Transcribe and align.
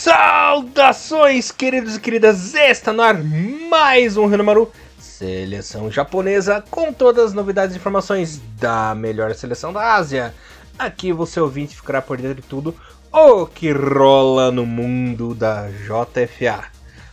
Saudações, 0.00 1.50
queridos 1.50 1.96
e 1.96 2.00
queridas! 2.00 2.54
Está 2.54 2.92
no 2.92 3.02
ar 3.02 3.20
mais 3.68 4.16
um 4.16 4.26
Renomaru 4.26 4.70
Seleção 4.96 5.90
Japonesa 5.90 6.62
com 6.70 6.92
todas 6.92 7.24
as 7.24 7.32
novidades 7.32 7.74
e 7.74 7.80
informações 7.80 8.40
da 8.60 8.94
melhor 8.94 9.34
seleção 9.34 9.72
da 9.72 9.96
Ásia. 9.96 10.32
Aqui 10.78 11.12
você 11.12 11.40
ouvinte 11.40 11.74
ficará 11.74 12.00
por 12.00 12.16
dentro 12.16 12.40
de 12.40 12.42
tudo 12.42 12.76
o 13.12 13.44
que 13.44 13.72
rola 13.72 14.52
no 14.52 14.64
mundo 14.64 15.34
da 15.34 15.68
JFA. 15.68 16.66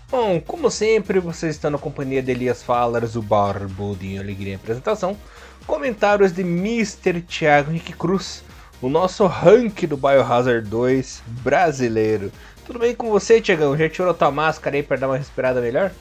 Bom, 0.07 0.39
como 0.39 0.69
sempre, 0.69 1.19
vocês 1.19 1.55
estão 1.55 1.71
na 1.71 1.79
companhia 1.79 2.21
de 2.21 2.29
Elias 2.29 2.61
Falares, 2.61 3.15
o 3.15 3.21
Barbudinho 3.23 4.21
Alegria 4.21 4.53
em 4.53 4.57
apresentação, 4.57 5.17
comentários 5.65 6.31
de 6.31 6.43
Mr. 6.43 7.19
Thiago 7.21 7.71
Henrique 7.71 7.93
Cruz, 7.93 8.43
o 8.79 8.89
nosso 8.89 9.25
rank 9.25 9.87
do 9.87 9.97
Biohazard 9.97 10.69
2 10.69 11.23
brasileiro. 11.41 12.31
Tudo 12.65 12.79
bem 12.79 12.95
com 12.95 13.11
você, 13.11 13.39
Tiagão? 13.39 13.77
Já 13.77 13.87
tirou 13.87 14.11
tua 14.11 14.31
máscara 14.31 14.75
aí 14.75 14.81
para 14.81 14.97
dar 14.97 15.07
uma 15.07 15.17
respirada 15.17 15.61
melhor? 15.61 15.91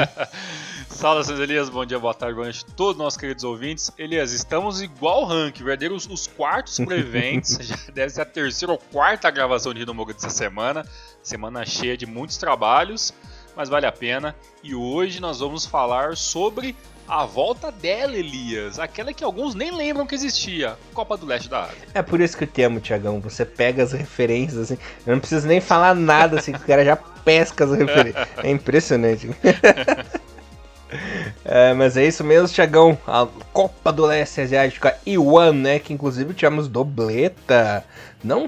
Saudações, 0.90 1.40
Elias. 1.40 1.70
Bom 1.70 1.86
dia, 1.86 1.98
boa 1.98 2.12
tarde, 2.12 2.34
boa 2.34 2.44
noite 2.44 2.66
a 2.68 2.72
todos 2.74 2.98
nossos 2.98 3.18
queridos 3.18 3.44
ouvintes. 3.44 3.90
Elias, 3.96 4.32
estamos 4.32 4.82
igual 4.82 5.24
rank, 5.24 5.56
verdadeiros 5.56 6.06
os 6.06 6.26
quartos 6.26 6.76
preventes. 6.80 7.56
Já 7.66 7.76
deve 7.94 8.10
ser 8.10 8.20
a 8.20 8.26
terceira 8.26 8.72
ou 8.72 8.78
quarta 8.78 9.30
gravação 9.30 9.72
de 9.72 9.80
Rinomoga 9.80 10.12
dessa 10.12 10.28
semana. 10.28 10.84
Semana 11.22 11.64
cheia 11.64 11.96
de 11.96 12.04
muitos 12.04 12.36
trabalhos, 12.36 13.14
mas 13.60 13.68
vale 13.68 13.84
a 13.84 13.92
pena. 13.92 14.34
E 14.64 14.74
hoje 14.74 15.20
nós 15.20 15.40
vamos 15.40 15.66
falar 15.66 16.16
sobre 16.16 16.74
a 17.06 17.26
volta 17.26 17.70
dela, 17.70 18.16
Elias. 18.16 18.78
Aquela 18.78 19.12
que 19.12 19.22
alguns 19.22 19.54
nem 19.54 19.70
lembram 19.70 20.06
que 20.06 20.14
existia. 20.14 20.78
Copa 20.94 21.14
do 21.14 21.26
Leste 21.26 21.50
da 21.50 21.64
Ásia. 21.64 21.76
É 21.92 22.00
por 22.00 22.22
isso 22.22 22.38
que 22.38 22.44
eu 22.44 22.48
te 22.48 22.62
amo, 22.62 22.80
Tiagão. 22.80 23.20
Você 23.20 23.44
pega 23.44 23.82
as 23.82 23.92
referências 23.92 24.56
assim. 24.62 24.78
Eu 25.06 25.12
não 25.12 25.20
preciso 25.20 25.46
nem 25.46 25.60
falar 25.60 25.94
nada 25.94 26.38
assim, 26.38 26.52
que 26.52 26.62
o 26.62 26.66
cara 26.66 26.82
já 26.82 26.96
pesca 26.96 27.64
as 27.64 27.72
referências. 27.72 28.26
É 28.42 28.50
impressionante. 28.50 29.28
É, 31.44 31.72
mas 31.74 31.96
é 31.96 32.06
isso 32.06 32.24
mesmo, 32.24 32.48
Tiagão. 32.48 32.98
A 33.06 33.26
Copa 33.52 33.92
do 33.92 34.04
Leste 34.04 34.40
Asiática 34.40 34.96
Iwan, 35.06 35.52
né? 35.52 35.78
Que 35.78 35.92
inclusive 35.92 36.34
tivemos 36.34 36.68
dobleta. 36.68 37.84
Não, 38.22 38.46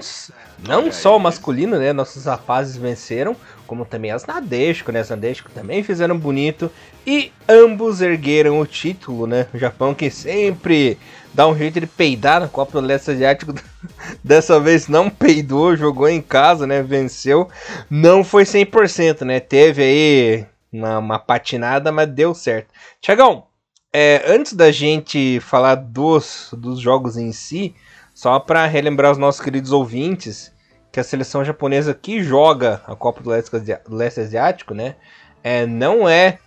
não 0.67 0.91
só 0.91 1.17
o 1.17 1.19
masculino, 1.19 1.77
né? 1.77 1.93
Nossos 1.93 2.25
rapazes 2.25 2.77
venceram, 2.77 3.35
como 3.65 3.85
também 3.85 4.11
as 4.11 4.25
Nadeshko, 4.25 4.91
né? 4.91 4.99
As 4.99 5.09
Nadeshko 5.09 5.49
também 5.51 5.83
fizeram 5.83 6.17
bonito. 6.17 6.71
E 7.05 7.31
ambos 7.47 8.01
ergueram 8.01 8.59
o 8.59 8.65
título, 8.65 9.25
né? 9.25 9.47
O 9.53 9.57
Japão 9.57 9.93
que 9.93 10.09
sempre 10.09 10.97
dá 11.33 11.47
um 11.47 11.57
jeito 11.57 11.79
de 11.79 11.87
peidar 11.87 12.39
na 12.39 12.47
Copa 12.47 12.79
do 12.79 12.87
Leste 12.87 13.11
Asiático. 13.11 13.53
Dessa 14.23 14.59
vez 14.59 14.87
não 14.87 15.09
peidou, 15.09 15.75
jogou 15.75 16.07
em 16.07 16.21
casa, 16.21 16.67
né? 16.67 16.83
Venceu. 16.83 17.49
Não 17.89 18.23
foi 18.23 18.43
100%, 18.43 19.21
né? 19.21 19.39
Teve 19.39 19.81
aí 19.81 20.52
uma, 20.73 20.97
uma 20.97 21.19
patinada, 21.19 21.91
mas 21.91 22.09
deu 22.09 22.33
certo. 22.33 22.73
Tiagão, 22.99 23.45
é, 23.93 24.23
antes 24.27 24.53
da 24.53 24.71
gente 24.71 25.39
falar 25.39 25.75
dos, 25.75 26.49
dos 26.53 26.79
jogos 26.79 27.15
em 27.15 27.31
si, 27.31 27.75
só 28.13 28.39
para 28.39 28.65
relembrar 28.65 29.11
os 29.11 29.17
nossos 29.17 29.39
queridos 29.39 29.71
ouvintes 29.71 30.51
que 30.91 30.99
a 30.99 31.03
seleção 31.03 31.43
japonesa 31.45 31.93
que 31.93 32.21
joga 32.23 32.81
a 32.85 32.95
Copa 32.95 33.21
do 33.21 33.29
Leste, 33.29 33.51
do 33.87 33.95
Leste 33.95 34.19
Asiático, 34.19 34.73
né, 34.73 34.95
é, 35.43 35.65
não 35.65 36.07
é 36.07 36.39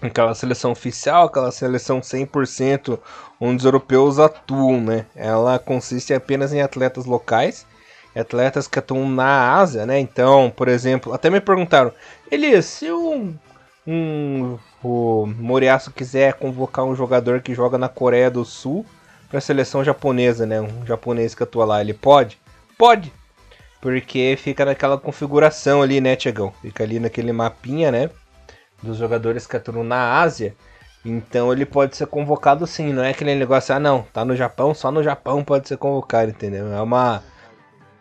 aquela 0.00 0.34
seleção 0.34 0.72
oficial, 0.72 1.26
aquela 1.26 1.52
seleção 1.52 2.00
100% 2.00 2.98
onde 3.40 3.58
os 3.58 3.64
europeus 3.64 4.18
atuam, 4.18 4.80
né? 4.80 5.06
Ela 5.14 5.58
consiste 5.58 6.12
apenas 6.12 6.52
em 6.52 6.60
atletas 6.60 7.04
locais, 7.04 7.66
atletas 8.14 8.66
que 8.66 8.78
atuam 8.78 9.08
na 9.08 9.54
Ásia, 9.54 9.86
né? 9.86 9.98
Então, 10.00 10.52
por 10.54 10.68
exemplo, 10.68 11.12
até 11.12 11.30
me 11.30 11.40
perguntaram, 11.40 11.92
Elias, 12.30 12.64
se 12.66 12.90
um 12.90 13.36
um, 13.86 14.58
o 14.82 15.26
Moriaço 15.26 15.90
quiser 15.90 16.34
convocar 16.34 16.84
um 16.84 16.94
jogador 16.94 17.40
que 17.40 17.54
joga 17.54 17.76
na 17.76 17.88
Coreia 17.88 18.30
do 18.30 18.44
Sul 18.44 18.86
para 19.28 19.38
a 19.38 19.40
seleção 19.40 19.82
japonesa, 19.82 20.46
né? 20.46 20.60
Um 20.60 20.86
japonês 20.86 21.34
que 21.34 21.42
atua 21.42 21.64
lá, 21.64 21.80
ele 21.80 21.94
pode? 21.94 22.38
Pode! 22.78 23.12
Porque 23.80 24.36
fica 24.38 24.64
naquela 24.64 24.96
configuração 24.96 25.82
ali, 25.82 26.00
né, 26.00 26.14
Tiagão? 26.14 26.52
Fica 26.62 26.84
ali 26.84 27.00
naquele 27.00 27.32
mapinha, 27.32 27.90
né? 27.90 28.10
Dos 28.82 28.96
jogadores 28.96 29.46
que 29.46 29.56
atuam 29.56 29.82
na 29.82 30.20
Ásia. 30.20 30.54
Então 31.04 31.52
ele 31.52 31.66
pode 31.66 31.96
ser 31.96 32.06
convocado 32.06 32.64
sim, 32.66 32.92
não 32.92 33.02
é 33.02 33.10
aquele 33.10 33.34
negócio, 33.34 33.74
ah 33.74 33.80
não, 33.80 34.02
tá 34.12 34.24
no 34.24 34.36
Japão, 34.36 34.72
só 34.72 34.92
no 34.92 35.02
Japão 35.02 35.42
pode 35.42 35.66
ser 35.66 35.76
convocado, 35.76 36.30
entendeu? 36.30 36.72
É 36.72 36.80
uma 36.80 37.22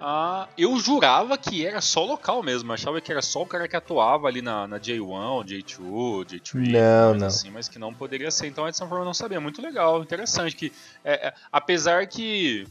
ah, 0.03 0.47
eu 0.57 0.79
jurava 0.79 1.37
que 1.37 1.63
era 1.63 1.79
só 1.79 2.03
local 2.03 2.41
mesmo. 2.41 2.73
Achava 2.73 2.99
que 2.99 3.11
era 3.11 3.21
só 3.21 3.43
o 3.43 3.45
cara 3.45 3.67
que 3.67 3.75
atuava 3.75 4.27
ali 4.27 4.41
na, 4.41 4.67
na 4.67 4.79
J1, 4.79 5.45
J2, 5.45 6.25
J3. 6.25 6.71
Não, 6.71 7.13
não. 7.13 7.27
Assim, 7.27 7.51
mas 7.51 7.69
que 7.69 7.77
não 7.77 7.93
poderia 7.93 8.31
ser. 8.31 8.47
Então 8.47 8.65
a 8.65 8.69
edição 8.69 8.89
forma 8.89 9.05
não 9.05 9.13
sabia. 9.13 9.39
Muito 9.39 9.61
legal, 9.61 10.01
interessante. 10.01 10.55
que 10.55 10.73
é, 11.05 11.27
é, 11.27 11.33
Apesar 11.51 12.07
que 12.07 12.67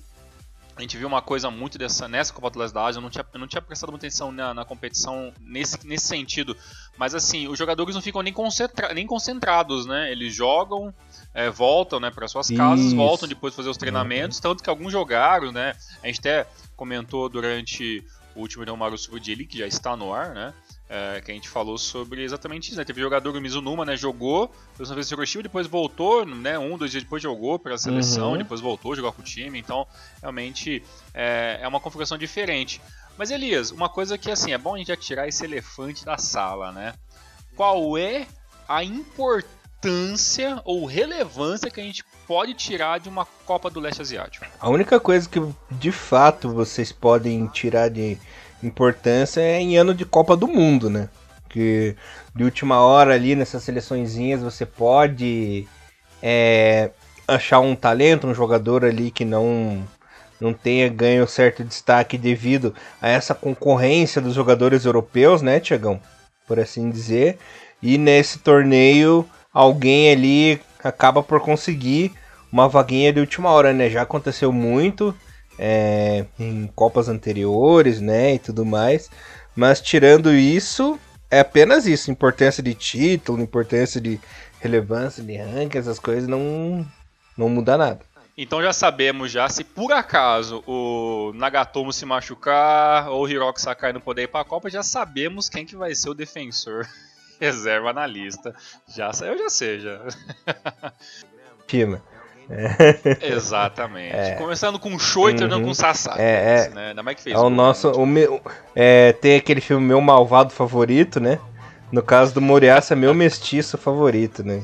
a 0.80 0.82
gente 0.82 0.96
viu 0.96 1.06
uma 1.06 1.20
coisa 1.20 1.50
muito 1.50 1.76
dessa 1.76 2.08
nessa 2.08 2.32
Copa 2.32 2.50
do 2.50 2.58
Leste 2.58 2.74
da 2.74 2.84
Ásia, 2.84 2.98
eu 2.98 3.02
não 3.02 3.10
tinha, 3.10 3.24
eu 3.32 3.40
não 3.40 3.46
tinha 3.46 3.60
prestado 3.60 3.90
muita 3.90 4.06
atenção 4.06 4.32
na, 4.32 4.54
na, 4.54 4.64
competição 4.64 5.32
nesse, 5.40 5.86
nesse 5.86 6.06
sentido. 6.06 6.56
Mas 6.96 7.14
assim, 7.14 7.48
os 7.48 7.58
jogadores 7.58 7.94
não 7.94 8.02
ficam 8.02 8.22
nem, 8.22 8.32
concentra, 8.32 8.92
nem 8.94 9.06
concentrados, 9.06 9.86
né? 9.86 10.10
Eles 10.10 10.34
jogam, 10.34 10.92
é, 11.34 11.50
voltam 11.50 12.00
né, 12.00 12.10
para 12.10 12.26
suas 12.26 12.48
casas, 12.50 12.86
Isso. 12.86 12.96
voltam 12.96 13.28
depois 13.28 13.54
fazer 13.54 13.68
os 13.68 13.76
treinamentos, 13.76 14.38
uhum. 14.38 14.42
tanto 14.42 14.62
que 14.62 14.70
alguns 14.70 14.92
jogaram, 14.92 15.52
né? 15.52 15.74
A 16.02 16.06
gente 16.06 16.20
até 16.20 16.46
comentou 16.76 17.28
durante 17.28 18.02
o 18.34 18.40
último 18.40 18.76
Maru 18.76 18.96
Subudili, 18.96 19.46
que 19.46 19.58
já 19.58 19.66
está 19.66 19.96
no 19.96 20.14
ar, 20.14 20.34
né? 20.34 20.54
É, 20.92 21.20
que 21.20 21.30
a 21.30 21.34
gente 21.34 21.48
falou 21.48 21.78
sobre 21.78 22.24
exatamente 22.24 22.70
isso, 22.70 22.76
né? 22.76 22.84
Teve 22.84 23.00
jogador 23.00 23.36
o 23.36 23.40
Mizunuma, 23.40 23.84
né? 23.84 23.96
Jogou, 23.96 24.52
uma 24.76 24.92
vez 24.92 25.08
Hiroshima, 25.08 25.44
depois 25.44 25.68
voltou, 25.68 26.26
né? 26.26 26.58
Um, 26.58 26.76
dois 26.76 26.90
dias 26.90 27.04
depois 27.04 27.22
jogou 27.22 27.60
pela 27.60 27.78
seleção, 27.78 28.32
uhum. 28.32 28.38
depois 28.38 28.60
voltou 28.60 28.92
a 28.92 28.96
jogar 28.96 29.12
com 29.12 29.22
o 29.22 29.24
time. 29.24 29.56
Então, 29.56 29.86
realmente 30.20 30.82
é, 31.14 31.60
é, 31.62 31.68
uma 31.68 31.78
configuração 31.78 32.18
diferente. 32.18 32.82
Mas 33.16 33.30
Elias, 33.30 33.70
uma 33.70 33.88
coisa 33.88 34.18
que 34.18 34.32
assim 34.32 34.52
é 34.52 34.58
bom 34.58 34.74
a 34.74 34.78
gente 34.78 34.96
tirar 34.96 35.28
esse 35.28 35.44
elefante 35.44 36.04
da 36.04 36.18
sala, 36.18 36.72
né? 36.72 36.94
Qual 37.54 37.96
é 37.96 38.26
a 38.68 38.82
importância 38.82 40.60
ou 40.64 40.86
relevância 40.86 41.70
que 41.70 41.80
a 41.80 41.84
gente 41.84 42.04
pode 42.26 42.52
tirar 42.54 42.98
de 42.98 43.08
uma 43.08 43.24
Copa 43.24 43.70
do 43.70 43.78
Leste 43.78 44.02
Asiático? 44.02 44.44
A 44.58 44.68
única 44.68 44.98
coisa 44.98 45.28
que 45.28 45.40
de 45.70 45.92
fato 45.92 46.48
vocês 46.48 46.90
podem 46.90 47.46
tirar 47.46 47.90
de 47.90 48.18
importância 48.62 49.40
é 49.40 49.60
em 49.60 49.76
ano 49.76 49.94
de 49.94 50.04
Copa 50.04 50.36
do 50.36 50.46
Mundo, 50.46 50.88
né? 50.90 51.08
Que 51.48 51.96
de 52.34 52.44
última 52.44 52.80
hora 52.80 53.14
ali 53.14 53.34
nessas 53.34 53.62
seleçõezinhas 53.62 54.42
você 54.42 54.64
pode 54.64 55.66
é, 56.22 56.90
achar 57.26 57.60
um 57.60 57.74
talento, 57.74 58.26
um 58.26 58.34
jogador 58.34 58.84
ali 58.84 59.10
que 59.10 59.24
não 59.24 59.84
não 60.40 60.54
tenha 60.54 60.88
ganho 60.88 61.26
certo 61.26 61.62
destaque 61.62 62.16
devido 62.16 62.74
a 63.00 63.08
essa 63.08 63.34
concorrência 63.34 64.22
dos 64.22 64.34
jogadores 64.34 64.86
europeus, 64.86 65.42
né, 65.42 65.60
Tiagão? 65.60 66.00
Por 66.46 66.58
assim 66.58 66.90
dizer. 66.90 67.38
E 67.82 67.98
nesse 67.98 68.38
torneio 68.38 69.28
alguém 69.52 70.10
ali 70.10 70.60
acaba 70.82 71.22
por 71.22 71.40
conseguir 71.40 72.12
uma 72.50 72.68
vaguinha 72.68 73.12
de 73.12 73.20
última 73.20 73.50
hora, 73.50 73.72
né? 73.72 73.90
Já 73.90 74.02
aconteceu 74.02 74.50
muito 74.50 75.14
é, 75.62 76.24
em 76.38 76.66
Copas 76.68 77.06
anteriores, 77.06 78.00
né? 78.00 78.34
E 78.34 78.38
tudo 78.38 78.64
mais. 78.64 79.10
Mas 79.54 79.78
tirando 79.78 80.32
isso, 80.32 80.98
é 81.30 81.40
apenas 81.40 81.86
isso. 81.86 82.10
Importância 82.10 82.62
de 82.62 82.74
título, 82.74 83.42
importância 83.42 84.00
de 84.00 84.18
relevância 84.58 85.22
de 85.22 85.36
ranking, 85.36 85.76
essas 85.76 85.98
coisas 85.98 86.26
não, 86.26 86.86
não 87.36 87.50
muda 87.50 87.76
nada. 87.76 88.00
Então 88.38 88.62
já 88.62 88.72
sabemos 88.72 89.30
já 89.30 89.50
se 89.50 89.62
por 89.62 89.92
acaso 89.92 90.64
o 90.66 91.30
Nagatomo 91.34 91.92
se 91.92 92.06
machucar 92.06 93.10
ou 93.10 93.24
o 93.24 93.28
Hiroki 93.28 93.60
Sakai 93.60 93.92
não 93.92 94.00
poder 94.00 94.22
ir 94.22 94.28
para 94.28 94.40
a 94.40 94.44
Copa, 94.44 94.70
já 94.70 94.82
sabemos 94.82 95.50
quem 95.50 95.66
que 95.66 95.76
vai 95.76 95.94
ser 95.94 96.08
o 96.08 96.14
defensor 96.14 96.88
reserva 97.38 97.92
na 97.92 98.06
lista. 98.06 98.54
Já 98.88 99.10
eu 99.26 99.36
já 99.36 99.50
sei 99.50 99.80
já. 99.80 100.00
Pima. 102.50 103.18
Exatamente. 103.20 104.14
É. 104.14 104.34
Começando 104.34 104.78
com 104.78 104.94
o 104.94 104.98
Show 104.98 105.30
e 105.30 105.34
terminando 105.34 105.60
uhum. 105.60 105.66
com 105.66 105.70
o 105.70 105.74
Sasaki. 105.74 106.20
É, 106.20 106.66
é, 106.66 106.70
né? 106.70 106.88
Ainda 106.88 107.02
mais 107.02 107.16
que 107.16 107.22
fez. 107.22 107.36
É 107.36 107.38
o 107.38 107.48
nosso. 107.48 107.90
O 107.92 108.04
meu, 108.04 108.40
é, 108.74 109.12
tem 109.12 109.36
aquele 109.36 109.60
filme 109.60 109.86
Meu 109.86 110.00
Malvado 110.00 110.52
Favorito, 110.52 111.20
né? 111.20 111.38
No 111.92 112.02
caso 112.02 112.32
do 112.34 112.40
Moriaça, 112.40 112.94
meu 112.94 113.12
mestiço 113.12 113.76
favorito, 113.76 114.44
né? 114.44 114.62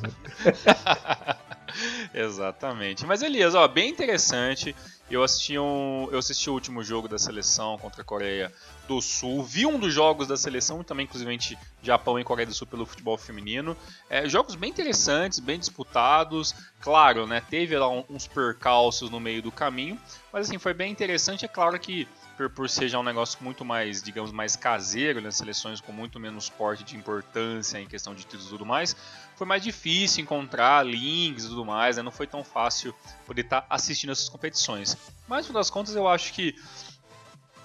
Exatamente. 2.14 3.04
Mas 3.04 3.20
Elias, 3.22 3.54
ó, 3.54 3.66
bem 3.66 3.90
interessante. 3.90 4.74
Eu 5.10 5.22
assisti, 5.22 5.58
um, 5.58 6.08
eu 6.10 6.18
assisti 6.18 6.50
o 6.50 6.52
último 6.52 6.82
jogo 6.82 7.08
da 7.08 7.18
seleção 7.18 7.78
contra 7.78 8.02
a 8.02 8.04
Coreia 8.04 8.52
do 8.86 9.00
Sul. 9.00 9.42
Vi 9.42 9.66
um 9.66 9.78
dos 9.78 9.92
jogos 9.92 10.26
da 10.26 10.36
seleção, 10.36 10.82
também 10.82 11.04
inclusive 11.04 11.58
Japão 11.82 12.18
e 12.18 12.24
Coreia 12.24 12.46
do 12.46 12.54
Sul 12.54 12.66
pelo 12.66 12.86
futebol 12.86 13.16
feminino. 13.16 13.76
É, 14.08 14.28
jogos 14.28 14.54
bem 14.54 14.70
interessantes, 14.70 15.38
bem 15.38 15.58
disputados. 15.58 16.54
Claro, 16.80 17.26
né, 17.26 17.40
teve 17.40 17.76
lá 17.76 17.88
uns 17.88 18.26
percalços 18.26 19.10
no 19.10 19.18
meio 19.18 19.42
do 19.42 19.50
caminho, 19.50 19.98
mas 20.32 20.48
assim, 20.48 20.58
foi 20.58 20.72
bem 20.74 20.92
interessante. 20.92 21.44
É 21.44 21.48
claro 21.48 21.78
que 21.78 22.06
por, 22.36 22.50
por 22.50 22.68
ser 22.68 22.88
já 22.88 22.98
um 22.98 23.02
negócio 23.02 23.38
muito 23.42 23.64
mais, 23.64 24.02
digamos, 24.02 24.30
mais 24.30 24.54
caseiro, 24.54 25.20
né? 25.20 25.30
Seleções 25.30 25.80
com 25.80 25.90
muito 25.90 26.20
menos 26.20 26.48
porte 26.48 26.84
de 26.84 26.96
importância 26.96 27.80
em 27.80 27.86
questão 27.86 28.14
de 28.14 28.22
títulos 28.22 28.46
e 28.46 28.50
tudo 28.50 28.66
mais, 28.66 28.94
foi 29.36 29.46
mais 29.46 29.62
difícil 29.62 30.22
encontrar 30.22 30.84
links 30.84 31.44
e 31.44 31.48
tudo 31.48 31.64
mais, 31.64 31.96
né? 31.96 32.02
Não 32.02 32.12
foi 32.12 32.26
tão 32.26 32.44
fácil 32.44 32.94
poder 33.24 33.42
estar 33.42 33.62
tá 33.62 33.66
assistindo 33.70 34.10
essas 34.10 34.28
competições. 34.28 34.96
Mas, 35.26 35.40
no 35.40 35.48
final 35.48 35.60
das 35.60 35.70
contas, 35.70 35.96
eu 35.96 36.06
acho 36.06 36.32
que 36.32 36.54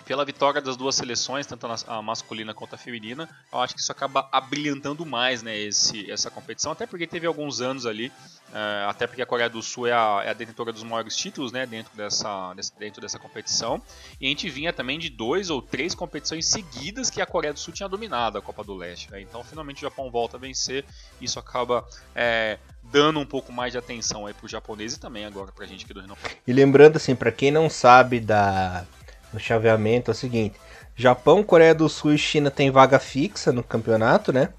pela 0.06 0.25
vitória 0.25 0.62
das 0.62 0.75
duas 0.75 0.95
seleções, 0.95 1.45
tanto 1.45 1.68
a 1.88 2.01
masculina 2.01 2.53
quanto 2.53 2.75
a 2.75 2.77
feminina, 2.77 3.30
eu 3.51 3.59
acho 3.59 3.74
que 3.74 3.81
isso 3.81 3.92
acaba 3.92 4.27
abrilhantando 4.31 5.06
mais 5.06 5.42
né, 5.42 5.57
esse, 5.57 6.09
essa 6.12 6.30
competição, 6.30 6.71
até 6.71 6.86
porque 6.86 7.07
teve 7.07 7.27
alguns 7.27 7.62
anos 7.62 7.86
ali, 7.86 8.07
uh, 8.07 8.89
até 8.89 9.07
porque 9.07 9.21
a 9.21 9.25
Coreia 9.25 9.50
do 9.50 9.62
Sul 9.62 9.88
é 9.88 9.94
a, 9.94 10.21
é 10.25 10.30
a, 10.30 10.33
detentora 10.33 10.71
dos 10.71 10.83
maiores 10.83 11.15
títulos 11.15 11.51
né, 11.51 11.65
dentro, 11.65 11.95
dessa, 11.95 12.53
dentro 12.77 13.01
dessa 13.01 13.19
competição, 13.19 13.81
e 14.19 14.25
a 14.25 14.30
gente 14.30 14.50
vinha 14.50 14.74
também 14.74 15.00
de 15.00 15.09
dois 15.09 15.50
ou 15.50 15.62
três 15.62 15.94
competições 15.95 16.48
seguidas 16.48 17.09
que 17.09 17.21
a 17.21 17.25
Coreia 17.25 17.53
do 17.53 17.59
Sul 17.59 17.74
tinha 17.74 17.88
dominado 17.88 18.38
a 18.38 18.42
Copa 18.42 18.63
do 18.63 18.75
Leste. 18.75 19.12
Né, 19.12 19.21
então, 19.21 19.44
finalmente 19.44 19.77
o 19.77 19.81
Japão 19.81 20.09
volta 20.09 20.38
a 20.38 20.39
vencer, 20.39 20.86
isso 21.19 21.39
acaba 21.39 21.88
é, 22.15 22.57
dando 22.83 23.19
um 23.19 23.25
pouco 23.25 23.51
mais 23.51 23.71
de 23.71 23.77
atenção 23.77 24.25
aí 24.25 24.33
pro 24.33 24.48
japonês 24.48 24.94
e 24.94 25.00
também 25.00 25.25
agora 25.25 25.51
pra 25.51 25.65
gente 25.65 25.86
aqui 25.86 25.94
do 25.94 26.01
Renan. 26.01 26.15
E 26.45 26.53
lembrando 26.53 26.98
assim, 26.98 27.15
para 27.15 27.31
quem 27.31 27.51
não 27.51 27.69
sabe 27.69 28.19
da 28.19 28.86
no 29.33 29.39
chaveamento 29.39 30.12
é 30.12 30.13
o 30.13 30.16
seguinte: 30.16 30.60
Japão, 30.95 31.44
Coreia 31.44 31.74
do 31.74 31.88
Sul 31.89 32.13
e 32.13 32.18
China 32.18 32.51
tem 32.51 32.69
vaga 32.69 33.00
fixa 33.00 33.51
no 33.51 33.63
campeonato, 33.63 34.31
né? 34.31 34.50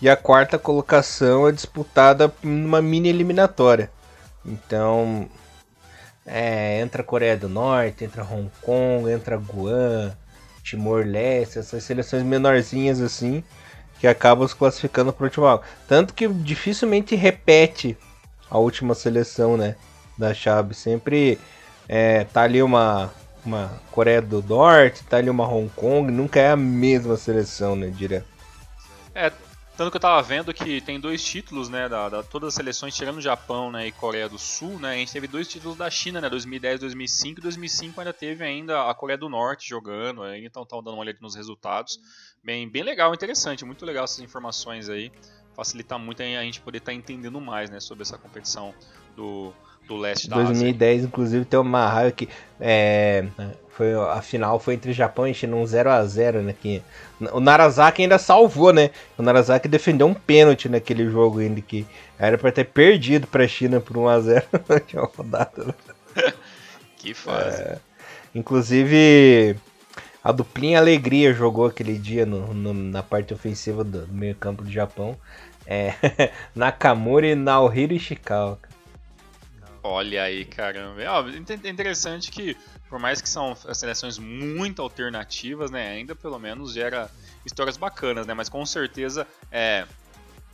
E 0.00 0.08
a 0.08 0.16
quarta 0.16 0.58
colocação 0.58 1.48
é 1.48 1.52
disputada 1.52 2.32
numa 2.42 2.80
mini 2.80 3.08
eliminatória. 3.08 3.90
Então, 4.44 5.28
é, 6.24 6.80
entra 6.80 7.02
Coreia 7.02 7.36
do 7.36 7.48
Norte, 7.48 8.04
entra 8.04 8.22
Hong 8.22 8.50
Kong, 8.62 9.10
entra 9.10 9.36
Guam, 9.36 10.14
Timor-Leste, 10.62 11.58
essas 11.58 11.82
seleções 11.82 12.22
menorzinhas 12.22 13.00
assim, 13.00 13.42
que 13.98 14.06
acabam 14.06 14.46
se 14.46 14.54
classificando 14.54 15.12
para 15.12 15.24
o 15.24 15.26
último 15.26 15.60
Tanto 15.88 16.14
que 16.14 16.28
dificilmente 16.28 17.16
repete 17.16 17.96
a 18.50 18.58
última 18.58 18.94
seleção, 18.94 19.56
né, 19.56 19.74
da 20.16 20.32
chave. 20.32 20.74
Sempre 20.74 21.38
é, 21.88 22.24
tá 22.24 22.42
ali 22.42 22.62
uma 22.62 23.10
uma 23.44 23.70
Coreia 23.90 24.20
do 24.20 24.42
Norte, 24.42 25.04
tá 25.04 25.16
ali 25.16 25.30
uma 25.30 25.48
Hong 25.48 25.70
Kong, 25.74 26.10
nunca 26.10 26.40
é 26.40 26.50
a 26.50 26.56
mesma 26.56 27.16
seleção, 27.16 27.74
né, 27.74 27.88
direto. 27.88 28.26
É, 29.14 29.32
tanto 29.78 29.92
que 29.92 29.96
eu 29.96 30.00
tava 30.00 30.20
vendo 30.20 30.52
que 30.52 30.80
tem 30.80 30.98
dois 30.98 31.22
títulos, 31.22 31.68
né, 31.68 31.88
da, 31.88 32.08
da 32.08 32.20
todas 32.20 32.48
as 32.48 32.54
seleções, 32.54 32.96
tirando 32.96 33.18
o 33.18 33.20
Japão, 33.20 33.70
né, 33.70 33.86
e 33.86 33.92
Coreia 33.92 34.28
do 34.28 34.36
Sul, 34.36 34.76
né, 34.76 34.94
a 34.94 34.96
gente 34.96 35.12
teve 35.12 35.28
dois 35.28 35.46
títulos 35.46 35.76
da 35.76 35.88
China, 35.88 36.20
né, 36.20 36.28
2010 36.28 36.80
2005, 36.80 37.40
2005 37.40 38.00
ainda 38.00 38.12
teve 38.12 38.42
ainda 38.42 38.90
a 38.90 38.92
Coreia 38.92 39.16
do 39.16 39.28
Norte 39.28 39.68
jogando, 39.68 40.24
aí, 40.24 40.44
então 40.44 40.64
estão 40.64 40.82
dando 40.82 40.94
uma 40.94 41.02
olhada 41.02 41.18
nos 41.22 41.36
resultados, 41.36 42.00
bem, 42.42 42.68
bem 42.68 42.82
legal, 42.82 43.14
interessante, 43.14 43.64
muito 43.64 43.86
legal 43.86 44.02
essas 44.02 44.18
informações 44.18 44.88
aí, 44.88 45.12
facilita 45.54 45.96
muito 45.96 46.24
a 46.24 46.42
gente 46.42 46.60
poder 46.60 46.78
estar 46.78 46.90
tá 46.90 46.96
entendendo 46.96 47.40
mais, 47.40 47.70
né, 47.70 47.78
sobre 47.78 48.02
essa 48.02 48.18
competição 48.18 48.74
do, 49.14 49.52
do 49.86 49.96
leste 49.96 50.28
da 50.28 50.42
2010, 50.42 50.96
Ásia. 50.96 51.06
inclusive, 51.06 51.44
tem 51.44 51.60
uma 51.60 51.86
raiva 51.88 52.10
que 52.10 52.28
é, 52.58 53.28
foi, 53.78 53.94
a 53.94 54.20
final 54.20 54.58
foi 54.58 54.74
entre 54.74 54.92
Japão 54.92 55.24
e 55.24 55.32
China, 55.32 55.54
um 55.54 55.62
0x0, 55.62 56.42
né? 56.42 56.52
Que, 56.60 56.82
o 57.32 57.38
Narazaki 57.38 58.02
ainda 58.02 58.18
salvou, 58.18 58.72
né? 58.72 58.90
O 59.16 59.22
Narazaki 59.22 59.68
defendeu 59.68 60.08
um 60.08 60.14
pênalti 60.14 60.68
naquele 60.68 61.08
jogo 61.08 61.38
ainda, 61.38 61.60
que 61.60 61.86
era 62.18 62.36
para 62.36 62.50
ter 62.50 62.64
perdido 62.64 63.28
pra 63.28 63.46
China 63.46 63.80
por 63.80 63.96
1x0 63.96 64.42
na 64.94 65.02
rodada. 65.04 65.64
Né? 65.64 66.32
que 66.98 67.14
fase. 67.14 67.62
É, 67.62 67.78
inclusive, 68.34 69.54
a 70.24 70.32
duplinha 70.32 70.80
Alegria 70.80 71.32
jogou 71.32 71.66
aquele 71.66 71.96
dia 71.96 72.26
no, 72.26 72.52
no, 72.52 72.74
na 72.74 73.04
parte 73.04 73.32
ofensiva 73.32 73.84
do 73.84 74.08
meio 74.08 74.34
campo 74.34 74.64
do 74.64 74.72
Japão. 74.72 75.16
É, 75.64 75.94
Nakamura 76.52 77.28
e 77.28 77.36
Naohiro 77.36 77.94
Ishikawa. 77.94 78.58
Olha 79.84 80.24
aí, 80.24 80.44
caramba. 80.44 81.00
É 81.00 81.68
interessante 81.70 82.32
que, 82.32 82.56
por 82.88 82.98
mais 82.98 83.20
que 83.20 83.28
são 83.28 83.56
seleções 83.74 84.18
muito 84.18 84.82
alternativas, 84.82 85.70
né, 85.70 85.90
ainda 85.90 86.14
pelo 86.14 86.38
menos 86.38 86.72
gera 86.72 87.10
histórias 87.44 87.76
bacanas, 87.76 88.26
né? 88.26 88.34
Mas 88.34 88.48
com 88.48 88.64
certeza 88.64 89.26
é, 89.50 89.86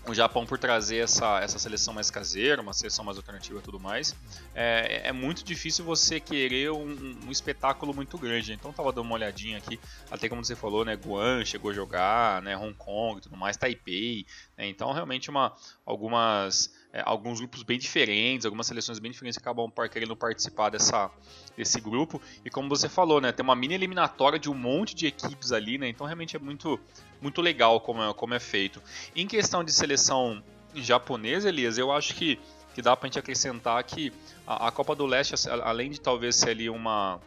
o 0.07 0.15
Japão 0.15 0.45
por 0.45 0.59
trazer 0.59 0.99
essa, 0.99 1.41
essa 1.41 1.59
seleção 1.59 1.95
mais 1.95 2.11
caseira, 2.11 2.61
uma 2.61 2.73
seleção 2.73 3.05
mais 3.05 3.17
alternativa 3.17 3.59
e 3.59 3.63
tudo 3.63 3.81
mais, 3.81 4.15
é, 4.55 5.09
é 5.09 5.13
muito 5.13 5.43
difícil 5.43 5.85
você 5.85 6.21
querer 6.21 6.71
um, 6.71 7.17
um, 7.27 7.31
espetáculo 7.31 7.95
muito 7.95 8.19
grande. 8.19 8.53
Então 8.53 8.73
tava 8.73 8.93
dando 8.93 9.07
uma 9.07 9.15
olhadinha 9.15 9.59
aqui, 9.59 9.81
até 10.11 10.29
como 10.29 10.45
você 10.45 10.55
falou, 10.55 10.85
né, 10.85 10.97
Guam 10.97 11.45
chegou 11.45 11.71
a 11.71 11.75
jogar, 11.75 12.43
né, 12.43 12.57
Hong 12.57 12.75
Kong 12.75 13.19
e 13.19 13.23
tudo 13.23 13.37
mais, 13.37 13.57
Taipei, 13.57 14.27
né, 14.57 14.67
então 14.67 14.93
realmente 14.93 15.31
uma, 15.31 15.55
algumas 15.87 16.73
é, 16.95 17.03
alguns 17.05 17.41
grupos 17.41 17.65
bem 17.65 17.77
diferentes, 17.77 18.47
algumas 18.47 18.69
seleções 18.69 19.01
bem 19.01 19.11
diferentes 19.11 19.37
acabam 19.37 19.69
querendo 19.91 20.15
participar 20.15 20.71
dessa, 20.71 21.11
desse 21.57 21.81
grupo. 21.81 22.23
E 22.45 22.49
como 22.49 22.69
você 22.69 22.89
falou, 22.89 23.21
né, 23.21 23.33
tem 23.33 23.43
uma 23.43 23.57
mini 23.57 23.75
eliminatória 23.75 24.39
de 24.39 24.49
um 24.49 24.55
monte 24.55 24.95
de 24.95 25.09
equipes 25.09 25.51
ali, 25.51 25.77
né? 25.77 25.89
Então 25.89 26.07
realmente 26.07 26.37
é 26.37 26.39
muito, 26.39 26.79
muito 27.21 27.43
legal 27.43 27.81
como 27.81 28.01
é, 28.01 28.15
como 28.15 28.33
é 28.33 28.39
feito. 28.39 28.81
Em 29.17 29.27
questão 29.27 29.65
de 29.65 29.73
seleção 29.73 30.41
japonesa, 30.73 31.49
Elias, 31.49 31.79
eu 31.79 31.91
acho 31.91 32.15
que, 32.15 32.39
que 32.77 32.81
dá 32.81 32.97
pra 32.97 33.09
gente 33.09 33.19
acrescentar 33.19 33.83
que 33.83 34.13
a, 34.47 34.69
a 34.69 34.71
Copa 34.71 34.95
do 34.95 35.05
Leste, 35.05 35.35
além 35.65 35.91
de 35.91 36.01
talvez 36.01 36.37
ser 36.37 36.51
ali 36.51 36.71
uma 36.71 37.21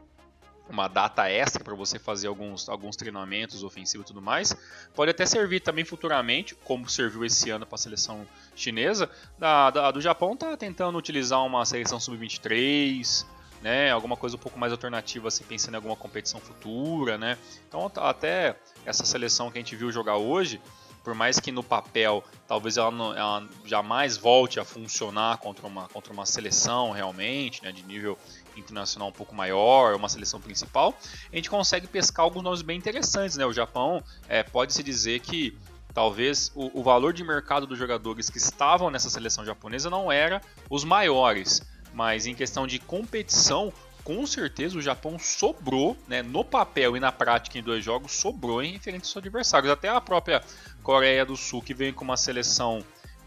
uma 0.69 0.87
data 0.87 1.29
extra 1.29 1.63
para 1.63 1.73
você 1.75 1.97
fazer 1.97 2.27
alguns, 2.27 2.67
alguns 2.69 2.95
treinamentos 2.95 3.63
ofensivos 3.63 4.05
e 4.05 4.07
tudo 4.07 4.21
mais. 4.21 4.55
Pode 4.93 5.11
até 5.11 5.25
servir 5.25 5.61
também 5.61 5.85
futuramente, 5.85 6.55
como 6.55 6.89
serviu 6.89 7.23
esse 7.25 7.49
ano 7.49 7.65
para 7.65 7.75
a 7.75 7.79
seleção 7.79 8.27
chinesa. 8.55 9.09
Da, 9.37 9.69
da, 9.69 9.91
do 9.91 10.01
Japão 10.01 10.33
está 10.33 10.55
tentando 10.57 10.97
utilizar 10.97 11.43
uma 11.45 11.65
seleção 11.65 11.99
sub-23, 11.99 13.25
né, 13.61 13.91
alguma 13.91 14.15
coisa 14.15 14.35
um 14.35 14.39
pouco 14.39 14.59
mais 14.59 14.71
alternativa, 14.71 15.27
assim, 15.27 15.43
pensando 15.43 15.73
em 15.73 15.77
alguma 15.77 15.95
competição 15.95 16.39
futura, 16.39 17.17
né. 17.17 17.37
Então 17.67 17.91
até 17.95 18.55
essa 18.85 19.05
seleção 19.05 19.49
que 19.49 19.57
a 19.57 19.61
gente 19.61 19.75
viu 19.75 19.91
jogar 19.91 20.17
hoje, 20.17 20.61
por 21.03 21.15
mais 21.15 21.39
que 21.39 21.51
no 21.51 21.63
papel 21.63 22.23
talvez 22.47 22.77
ela, 22.77 22.91
não, 22.91 23.17
ela 23.17 23.47
jamais 23.65 24.17
volte 24.17 24.59
a 24.59 24.65
funcionar 24.65 25.37
contra 25.37 25.65
uma, 25.65 25.87
contra 25.87 26.11
uma 26.11 26.25
seleção 26.25 26.91
realmente, 26.91 27.63
né, 27.63 27.71
de 27.71 27.81
nível 27.83 28.17
internacional 28.59 29.09
um 29.09 29.11
pouco 29.11 29.35
maior, 29.35 29.95
uma 29.95 30.09
seleção 30.09 30.39
principal, 30.39 30.97
a 31.31 31.35
gente 31.35 31.49
consegue 31.49 31.87
pescar 31.87 32.23
alguns 32.23 32.43
nomes 32.43 32.61
bem 32.61 32.77
interessantes. 32.77 33.37
Né? 33.37 33.45
O 33.45 33.53
Japão 33.53 34.03
é, 34.27 34.43
pode-se 34.43 34.83
dizer 34.83 35.19
que 35.19 35.57
talvez 35.93 36.51
o, 36.53 36.79
o, 36.79 36.83
valor 36.83 37.11
de 37.11 37.23
mercado 37.23 37.65
dos 37.65 37.77
jogadores 37.77 38.29
que 38.29 38.37
estavam 38.37 38.91
nessa 38.91 39.09
seleção 39.09 39.43
japonesa 39.43 39.89
não 39.89 40.11
era 40.11 40.41
os 40.69 40.83
maiores, 40.83 41.61
mas 41.93 42.27
em 42.27 42.35
questão 42.35 42.67
de 42.67 42.77
competição, 42.77 43.73
com 44.03 44.25
certeza 44.27 44.77
o 44.77 44.81
Japão 44.81 45.17
sobrou, 45.17 45.97
né, 46.07 46.21
no 46.21 46.45
papel 46.45 46.95
e 46.95 46.99
na 46.99 47.11
prática 47.11 47.57
em 47.57 47.63
dois 47.63 47.83
jogos, 47.83 48.11
sobrou 48.11 48.61
em 48.61 48.73
referente 48.73 49.05
aos 49.05 49.17
adversários. 49.17 49.71
Até 49.71 49.89
a 49.89 49.99
própria 49.99 50.43
Coreia 50.83 51.25
do 51.25 51.35
Sul, 51.35 51.61
que 51.61 51.73
vem 51.73 51.91
com 51.91 52.05
uma 52.05 52.15
seleção 52.15 52.83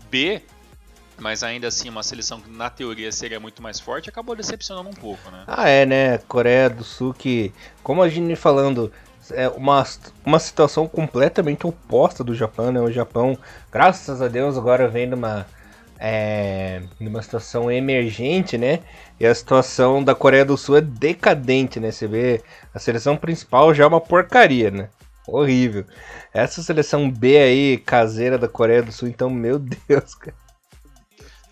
B, 0.08 0.42
mas 1.20 1.42
ainda 1.42 1.68
assim 1.68 1.88
uma 1.88 2.02
seleção 2.02 2.40
que 2.40 2.50
na 2.50 2.70
teoria 2.70 3.12
seria 3.12 3.38
muito 3.38 3.62
mais 3.62 3.78
forte, 3.78 4.08
acabou 4.08 4.34
decepcionando 4.34 4.88
um 4.88 4.94
pouco, 4.94 5.30
né? 5.30 5.44
Ah, 5.46 5.68
é, 5.68 5.86
né? 5.86 6.18
Coreia 6.18 6.68
do 6.70 6.82
Sul 6.82 7.14
que, 7.14 7.52
como 7.82 8.02
a 8.02 8.08
gente 8.08 8.34
falando, 8.36 8.92
é 9.32 9.48
uma, 9.48 9.84
uma 10.24 10.38
situação 10.38 10.88
completamente 10.88 11.66
oposta 11.66 12.24
do 12.24 12.34
Japão, 12.34 12.72
né? 12.72 12.80
O 12.80 12.90
Japão, 12.90 13.38
graças 13.70 14.20
a 14.20 14.28
Deus, 14.28 14.56
agora 14.56 14.88
vem 14.88 15.06
numa, 15.06 15.46
é, 15.98 16.82
numa 16.98 17.22
situação 17.22 17.70
emergente, 17.70 18.56
né? 18.56 18.80
E 19.18 19.26
a 19.26 19.34
situação 19.34 20.02
da 20.02 20.14
Coreia 20.14 20.44
do 20.44 20.56
Sul 20.56 20.78
é 20.78 20.80
decadente, 20.80 21.78
né? 21.78 21.90
Você 21.90 22.06
vê, 22.06 22.42
a 22.74 22.78
seleção 22.78 23.16
principal 23.16 23.74
já 23.74 23.84
é 23.84 23.86
uma 23.86 24.00
porcaria, 24.00 24.70
né? 24.70 24.88
Horrível. 25.26 25.84
Essa 26.32 26.62
seleção 26.62 27.10
B 27.10 27.36
aí, 27.36 27.78
caseira 27.78 28.38
da 28.38 28.48
Coreia 28.48 28.82
do 28.82 28.90
Sul, 28.90 29.08
então, 29.08 29.28
meu 29.28 29.58
Deus, 29.86 30.14
cara. 30.14 30.34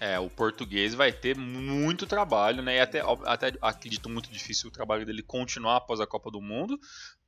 É, 0.01 0.19
o 0.19 0.31
português 0.31 0.95
vai 0.95 1.13
ter 1.13 1.37
muito 1.37 2.07
trabalho, 2.07 2.63
né? 2.63 2.77
E 2.77 2.81
até, 2.81 3.03
até 3.25 3.53
acredito 3.61 4.09
muito 4.09 4.31
difícil 4.31 4.69
o 4.69 4.73
trabalho 4.73 5.05
dele 5.05 5.23
continuar 5.23 5.77
após 5.77 6.01
a 6.01 6.07
Copa 6.07 6.31
do 6.31 6.41
Mundo, 6.41 6.79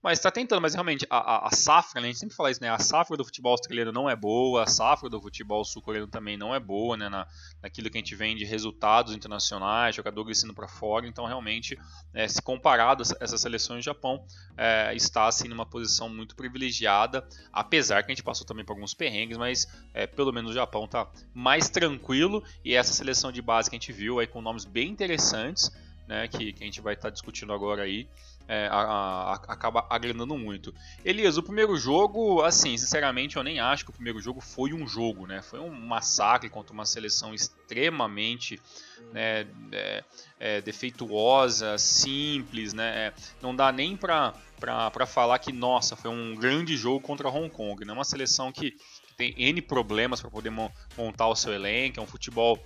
mas 0.02 0.18
está 0.18 0.30
tentando, 0.30 0.62
mas 0.62 0.72
realmente 0.72 1.06
a, 1.10 1.18
a, 1.18 1.48
a, 1.48 1.50
safra, 1.52 2.00
né, 2.00 2.08
a 2.08 2.10
gente 2.10 2.20
sempre 2.20 2.34
fala 2.34 2.50
isso, 2.50 2.60
né? 2.60 2.70
A 2.70 2.78
safra 2.78 3.16
do 3.16 3.24
futebol 3.24 3.52
australiano 3.52 3.92
não 3.92 4.08
é 4.08 4.16
boa, 4.16 4.62
a 4.62 4.66
safra 4.66 5.10
do 5.10 5.20
futebol 5.20 5.62
sul-coreano 5.62 6.06
também 6.06 6.38
não 6.38 6.54
é 6.54 6.58
boa, 6.60 6.96
né? 6.96 7.08
Na, 7.08 7.26
naquilo 7.62 7.90
que 7.90 7.98
a 7.98 8.00
gente 8.00 8.14
vem 8.14 8.34
de 8.34 8.44
resultados 8.44 9.14
internacionais, 9.14 9.94
jogadores 9.94 10.42
indo 10.42 10.54
para 10.54 10.66
fora, 10.66 11.06
então 11.06 11.26
realmente, 11.26 11.78
é, 12.14 12.26
se 12.26 12.40
comparado 12.40 13.02
a 13.02 13.24
essas 13.24 13.40
seleções, 13.40 13.80
o 13.80 13.82
Japão 13.82 14.24
é, 14.56 14.94
está 14.94 15.26
assim 15.26 15.48
numa 15.48 15.66
posição 15.66 16.08
muito 16.08 16.34
privilegiada, 16.34 17.26
apesar 17.52 18.02
que 18.02 18.10
a 18.10 18.14
gente 18.14 18.24
passou 18.24 18.46
também 18.46 18.64
por 18.64 18.72
alguns 18.72 18.94
perrengues, 18.94 19.36
mas 19.36 19.66
é, 19.92 20.06
pelo 20.06 20.32
menos 20.32 20.52
o 20.52 20.54
Japão 20.54 20.86
está 20.86 21.10
mais 21.34 21.68
tranquilo 21.68 22.42
e 22.64 22.74
essa 22.74 22.92
seleção 22.92 23.30
de 23.30 23.42
base 23.42 23.68
que 23.68 23.76
a 23.76 23.78
gente 23.78 23.92
viu 23.92 24.18
aí 24.18 24.26
com 24.26 24.40
nomes 24.40 24.64
bem 24.64 24.88
interessantes, 24.88 25.70
né? 26.08 26.26
Que, 26.26 26.52
que 26.52 26.62
a 26.62 26.66
gente 26.66 26.80
vai 26.80 26.94
estar 26.94 27.08
tá 27.08 27.10
discutindo 27.10 27.52
agora 27.52 27.82
aí 27.82 28.08
é, 28.52 28.66
a, 28.66 28.80
a, 28.80 29.34
acaba 29.46 29.86
agradando 29.88 30.36
muito. 30.36 30.74
Elias, 31.04 31.36
o 31.36 31.42
primeiro 31.42 31.76
jogo, 31.76 32.42
assim, 32.42 32.76
sinceramente, 32.76 33.36
eu 33.36 33.44
nem 33.44 33.60
acho 33.60 33.84
que 33.84 33.90
o 33.90 33.94
primeiro 33.94 34.20
jogo 34.20 34.40
foi 34.40 34.72
um 34.72 34.88
jogo, 34.88 35.24
né? 35.24 35.40
Foi 35.40 35.60
um 35.60 35.70
massacre 35.70 36.50
contra 36.50 36.72
uma 36.72 36.84
seleção 36.84 37.32
extremamente 37.32 38.60
né, 39.12 39.46
é, 39.70 40.04
é, 40.40 40.60
defeituosa, 40.60 41.78
simples, 41.78 42.72
né? 42.72 43.06
É, 43.06 43.12
não 43.40 43.54
dá 43.54 43.70
nem 43.70 43.96
pra, 43.96 44.34
pra, 44.58 44.90
pra 44.90 45.06
falar 45.06 45.38
que, 45.38 45.52
nossa, 45.52 45.94
foi 45.94 46.10
um 46.10 46.34
grande 46.34 46.76
jogo 46.76 47.00
contra 47.00 47.28
Hong 47.28 47.50
Kong, 47.50 47.84
né? 47.84 47.92
Uma 47.92 48.02
seleção 48.02 48.50
que, 48.50 48.76
tem 49.16 49.34
N 49.36 49.60
problemas 49.60 50.18
para 50.18 50.30
poder 50.30 50.50
montar 50.96 51.28
o 51.28 51.36
seu 51.36 51.52
elenco, 51.52 52.00
é 52.00 52.02
um 52.02 52.06
futebol 52.06 52.58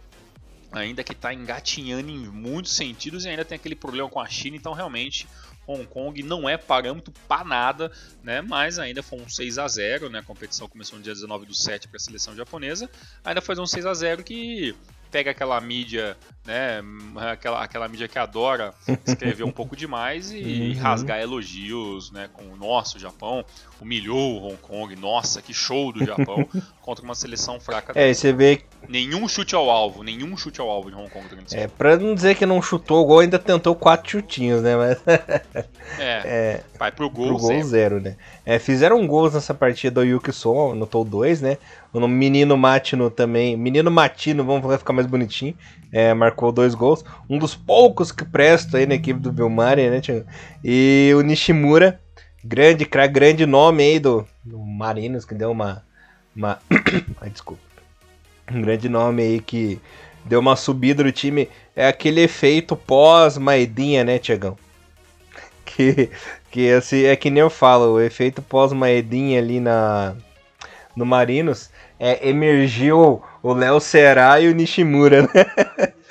ainda 0.71 1.03
que 1.03 1.12
está 1.12 1.35
engatinhando 1.35 2.11
em 2.11 2.29
muitos 2.29 2.76
sentidos 2.76 3.25
e 3.25 3.29
ainda 3.29 3.45
tem 3.45 3.57
aquele 3.57 3.75
problema 3.75 4.09
com 4.09 4.21
a 4.21 4.29
China, 4.29 4.57
então 4.57 4.73
realmente 4.73 5.26
Hong 5.66 5.85
Kong 5.87 6.23
não 6.23 6.49
é 6.49 6.56
parâmetro 6.56 7.12
para 7.26 7.44
nada, 7.44 7.90
né? 8.23 8.40
Mas 8.40 8.78
ainda 8.78 9.02
foi 9.02 9.21
um 9.21 9.28
6 9.28 9.59
a 9.59 9.68
0, 9.68 10.11
né? 10.11 10.18
A 10.21 10.23
competição 10.23 10.68
começou 10.68 10.99
no 10.99 11.02
dia 11.04 11.12
19 11.12 11.47
do 11.47 11.54
7 11.54 11.88
para 11.88 11.97
a 11.97 12.00
seleção 12.00 12.35
japonesa. 12.35 12.88
Ainda 13.25 13.40
foi 13.40 13.59
um 13.59 13.66
6 13.66 13.87
a 13.87 13.94
0 13.94 14.23
que 14.25 14.75
pega 15.14 15.30
aquela 15.30 15.61
mídia, 15.61 16.16
né, 16.44 16.83
aquela, 17.30 17.62
aquela 17.62 17.87
mídia 17.87 18.09
que 18.09 18.18
adora 18.18 18.75
escrever 19.06 19.44
um 19.44 19.52
pouco 19.54 19.76
demais 19.76 20.33
e, 20.33 20.73
uhum. 20.75 20.83
rasgar 20.83 21.21
elogios, 21.21 22.11
né, 22.11 22.28
com 22.33 22.42
o 22.42 22.56
nosso 22.56 22.99
Japão, 22.99 23.44
humilhou 23.80 24.42
o 24.42 24.49
Hong 24.49 24.56
Kong, 24.56 24.97
nossa, 24.97 25.40
que 25.40 25.54
show 25.54 25.92
do 25.92 26.04
Japão, 26.04 26.49
contra 26.83 27.04
uma 27.04 27.14
seleção 27.14 27.61
fraca. 27.61 27.92
É, 27.94 28.12
você 28.12 28.33
vê... 28.33 28.62
Nenhum 28.88 29.28
chute 29.28 29.54
ao 29.54 29.71
alvo, 29.71 30.02
nenhum 30.02 30.37
chute 30.37 30.61
ao 30.61 30.68
alvo 30.68 30.90
de 30.90 30.97
Hong 30.97 31.09
Kong. 31.09 31.25
É, 31.52 31.68
pra 31.68 31.97
não 31.97 32.12
dizer 32.12 32.35
que 32.35 32.44
não 32.44 32.61
chutou 32.61 33.04
o 33.04 33.06
gol, 33.06 33.21
ainda 33.21 33.38
tentou 33.38 33.76
quatro 33.76 34.11
chutinhos, 34.11 34.62
né, 34.62 34.75
mas... 34.75 35.00
é, 35.06 35.42
é, 36.26 36.64
vai 36.76 36.90
pro 36.90 37.09
gol, 37.09 37.28
pro 37.28 37.38
gol 37.38 37.49
zero. 37.50 37.68
zero 37.68 38.00
né. 38.00 38.16
É, 38.44 38.59
fizeram 38.59 39.06
gols 39.06 39.33
nessa 39.33 39.54
partida 39.54 40.00
do 40.00 40.04
Yuki 40.04 40.33
Son, 40.33 40.73
anotou 40.73 41.04
dois, 41.04 41.40
né, 41.40 41.56
o 42.03 42.09
menino 42.09 42.57
Matino 42.57 43.09
também. 43.09 43.57
Menino 43.57 43.89
Matino, 43.89 44.45
vamos 44.45 44.79
ficar 44.79 44.93
mais 44.93 45.07
bonitinho. 45.07 45.57
É, 45.93 46.13
marcou 46.13 46.51
dois 46.51 46.75
gols. 46.75 47.05
Um 47.31 47.39
dos 47.39 47.55
poucos 47.55 48.11
que 48.11 48.25
presta 48.25 48.79
aí 48.79 48.87
na 48.87 48.97
equipe 48.97 49.21
do 49.21 49.31
Vilmari, 49.31 49.89
né, 49.89 50.01
Thiago? 50.01 50.27
E 50.65 51.13
o 51.17 51.21
Nishimura, 51.21 52.01
grande, 52.43 52.85
grande 52.85 53.47
nome 53.47 53.85
aí 53.85 54.01
do, 54.01 54.27
do 54.45 54.59
Marinos, 54.59 55.25
que 55.25 55.35
deu 55.35 55.53
uma. 55.53 55.85
uma... 56.35 56.59
Ai, 57.21 57.31
desculpa. 57.31 57.63
Um 58.51 58.61
grande 58.61 58.89
nome 58.89 59.23
aí 59.23 59.41
que 59.41 59.81
deu 60.25 60.41
uma 60.41 60.57
subida 60.57 61.05
no 61.05 61.13
time. 61.13 61.49
É 61.77 61.87
aquele 61.87 62.23
efeito 62.23 62.75
pós-Maedinha, 62.75 64.03
né, 64.03 64.19
Tiagão? 64.19 64.59
Que, 65.65 66.11
que 66.51 66.71
assim, 66.71 67.05
é 67.05 67.17
que 67.17 67.31
nem 67.31 67.41
eu 67.41 67.49
falo, 67.49 67.95
o 67.95 68.01
efeito 68.01 68.43
pós-Maedinha 68.43 69.41
ali 69.41 69.59
na, 69.59 70.15
no 70.95 71.05
Marinos 71.07 71.71
é, 71.99 72.29
emergiu 72.29 73.23
o 73.43 73.53
Léo 73.53 73.81
Será 73.81 74.41
e 74.41 74.49
o 74.49 74.55
Nishimura, 74.55 75.23
né? 75.23 75.29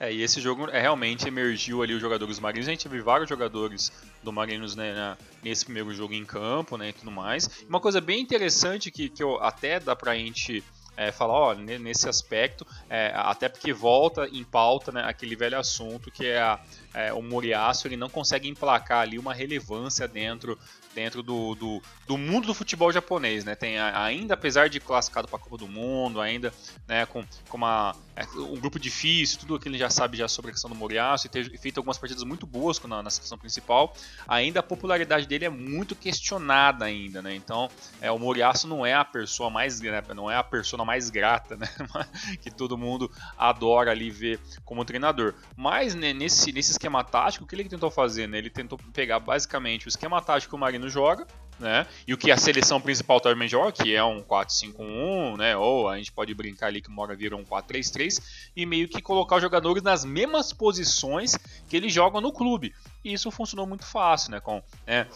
É, 0.00 0.12
e 0.12 0.22
esse 0.22 0.40
jogo 0.40 0.68
é, 0.70 0.80
realmente 0.80 1.26
emergiu 1.26 1.82
ali 1.82 1.92
os 1.92 2.00
jogadores 2.00 2.38
marinos. 2.38 2.68
A 2.68 2.70
gente 2.70 2.88
viu 2.88 3.02
vários 3.02 3.28
jogadores 3.28 3.90
do 4.22 4.32
Marinos 4.32 4.76
né, 4.76 5.16
nesse 5.42 5.64
primeiro 5.64 5.92
jogo 5.92 6.14
em 6.14 6.24
campo 6.24 6.76
né, 6.76 6.90
e 6.90 6.92
tudo 6.92 7.10
mais. 7.10 7.64
Uma 7.68 7.80
coisa 7.80 8.00
bem 8.00 8.20
interessante 8.20 8.92
que, 8.92 9.08
que 9.08 9.20
eu, 9.20 9.42
até 9.42 9.80
dá 9.80 9.96
pra 9.96 10.14
gente 10.14 10.62
é, 10.98 11.12
falar, 11.12 11.32
ó, 11.32 11.54
nesse 11.54 12.08
aspecto, 12.08 12.66
é, 12.90 13.12
até 13.14 13.48
porque 13.48 13.72
volta 13.72 14.28
em 14.32 14.42
pauta 14.42 14.90
né, 14.90 15.04
aquele 15.06 15.36
velho 15.36 15.56
assunto 15.56 16.10
que 16.10 16.26
é, 16.26 16.40
a, 16.40 16.58
é 16.92 17.12
o 17.12 17.22
Moriaço 17.22 17.86
ele 17.86 17.96
não 17.96 18.10
consegue 18.10 18.48
emplacar 18.48 19.02
ali 19.02 19.16
uma 19.16 19.32
relevância 19.32 20.08
dentro 20.08 20.58
dentro 20.94 21.22
do, 21.22 21.54
do, 21.54 21.82
do, 22.08 22.18
mundo 22.18 22.48
do 22.48 22.54
futebol 22.54 22.90
japonês, 22.90 23.44
né? 23.44 23.54
Tem 23.54 23.78
ainda, 23.78 24.34
apesar 24.34 24.68
de 24.68 24.80
classificado 24.80 25.28
para 25.28 25.36
a 25.36 25.40
Copa 25.40 25.56
do 25.56 25.68
Mundo, 25.68 26.20
ainda 26.20 26.52
né, 26.88 27.06
com, 27.06 27.24
com 27.48 27.56
uma, 27.56 27.94
um 28.36 28.56
grupo 28.56 28.78
difícil, 28.78 29.38
tudo 29.38 29.58
que 29.58 29.68
ele 29.68 29.78
já 29.78 29.90
sabe 29.90 30.16
já 30.16 30.26
sobre 30.26 30.50
a 30.50 30.52
questão 30.52 30.70
do 30.70 30.76
Moriaço 30.76 31.26
e 31.26 31.30
ter 31.30 31.58
feito 31.58 31.78
algumas 31.78 31.98
partidas 31.98 32.24
muito 32.24 32.46
boas 32.46 32.80
na, 32.80 33.02
na 33.02 33.10
seleção 33.10 33.38
principal, 33.38 33.94
ainda 34.26 34.60
a 34.60 34.62
popularidade 34.62 35.26
dele 35.26 35.44
é 35.44 35.48
muito 35.48 35.94
questionada 35.94 36.84
ainda, 36.84 37.22
né? 37.22 37.34
Então, 37.34 37.70
é, 38.00 38.10
o 38.10 38.18
Moriaço 38.18 38.66
não 38.66 38.84
é 38.84 38.94
a 38.94 39.04
pessoa 39.04 39.50
mais 39.50 39.80
não 40.14 40.30
é 40.30 40.36
a 40.36 40.42
persona 40.42 40.84
mais 40.84 41.10
grata, 41.10 41.56
né? 41.56 41.68
que 42.40 42.50
todo 42.50 42.76
mundo 42.76 43.10
adora 43.36 43.90
ali 43.90 44.10
ver 44.10 44.40
como 44.64 44.84
treinador. 44.84 45.34
Mas 45.56 45.94
né, 45.94 46.12
nesse, 46.12 46.52
nesse 46.52 46.72
esquema 46.72 47.04
tático, 47.04 47.44
o 47.44 47.46
que 47.46 47.54
ele 47.54 47.68
tentou 47.68 47.90
fazer? 47.90 48.26
Né? 48.26 48.38
Ele 48.38 48.50
tentou 48.50 48.78
pegar 48.92 49.20
basicamente 49.20 49.86
o 49.86 49.88
esquema 49.88 50.20
tático 50.20 50.50
que 50.50 50.56
o 50.56 50.58
Marino 50.58 50.88
joga, 50.88 51.26
né? 51.58 51.86
E 52.06 52.14
o 52.14 52.18
que 52.18 52.30
a 52.30 52.36
seleção 52.36 52.80
principal 52.80 53.20
também 53.20 53.48
joga, 53.48 53.72
que 53.72 53.94
é 53.94 54.02
um 54.02 54.22
4-5-1, 54.22 55.36
né? 55.36 55.56
Ou 55.56 55.88
a 55.88 55.96
gente 55.96 56.12
pode 56.12 56.32
brincar 56.34 56.66
ali 56.66 56.80
que 56.80 56.88
uma 56.88 57.02
hora 57.02 57.16
vira 57.16 57.36
um 57.36 57.44
4-3-3 57.44 58.22
e 58.56 58.66
meio 58.66 58.88
que 58.88 59.02
colocar 59.02 59.36
os 59.36 59.42
jogadores 59.42 59.82
nas 59.82 60.04
mesmas 60.04 60.52
posições 60.52 61.36
que 61.68 61.76
eles 61.76 61.92
jogam 61.92 62.20
no 62.20 62.32
clube. 62.32 62.74
E 63.04 63.12
isso 63.12 63.30
funcionou 63.30 63.66
muito 63.66 63.84
fácil, 63.84 64.30
né? 64.30 64.40
Com 64.40 64.62
né, 64.86 65.06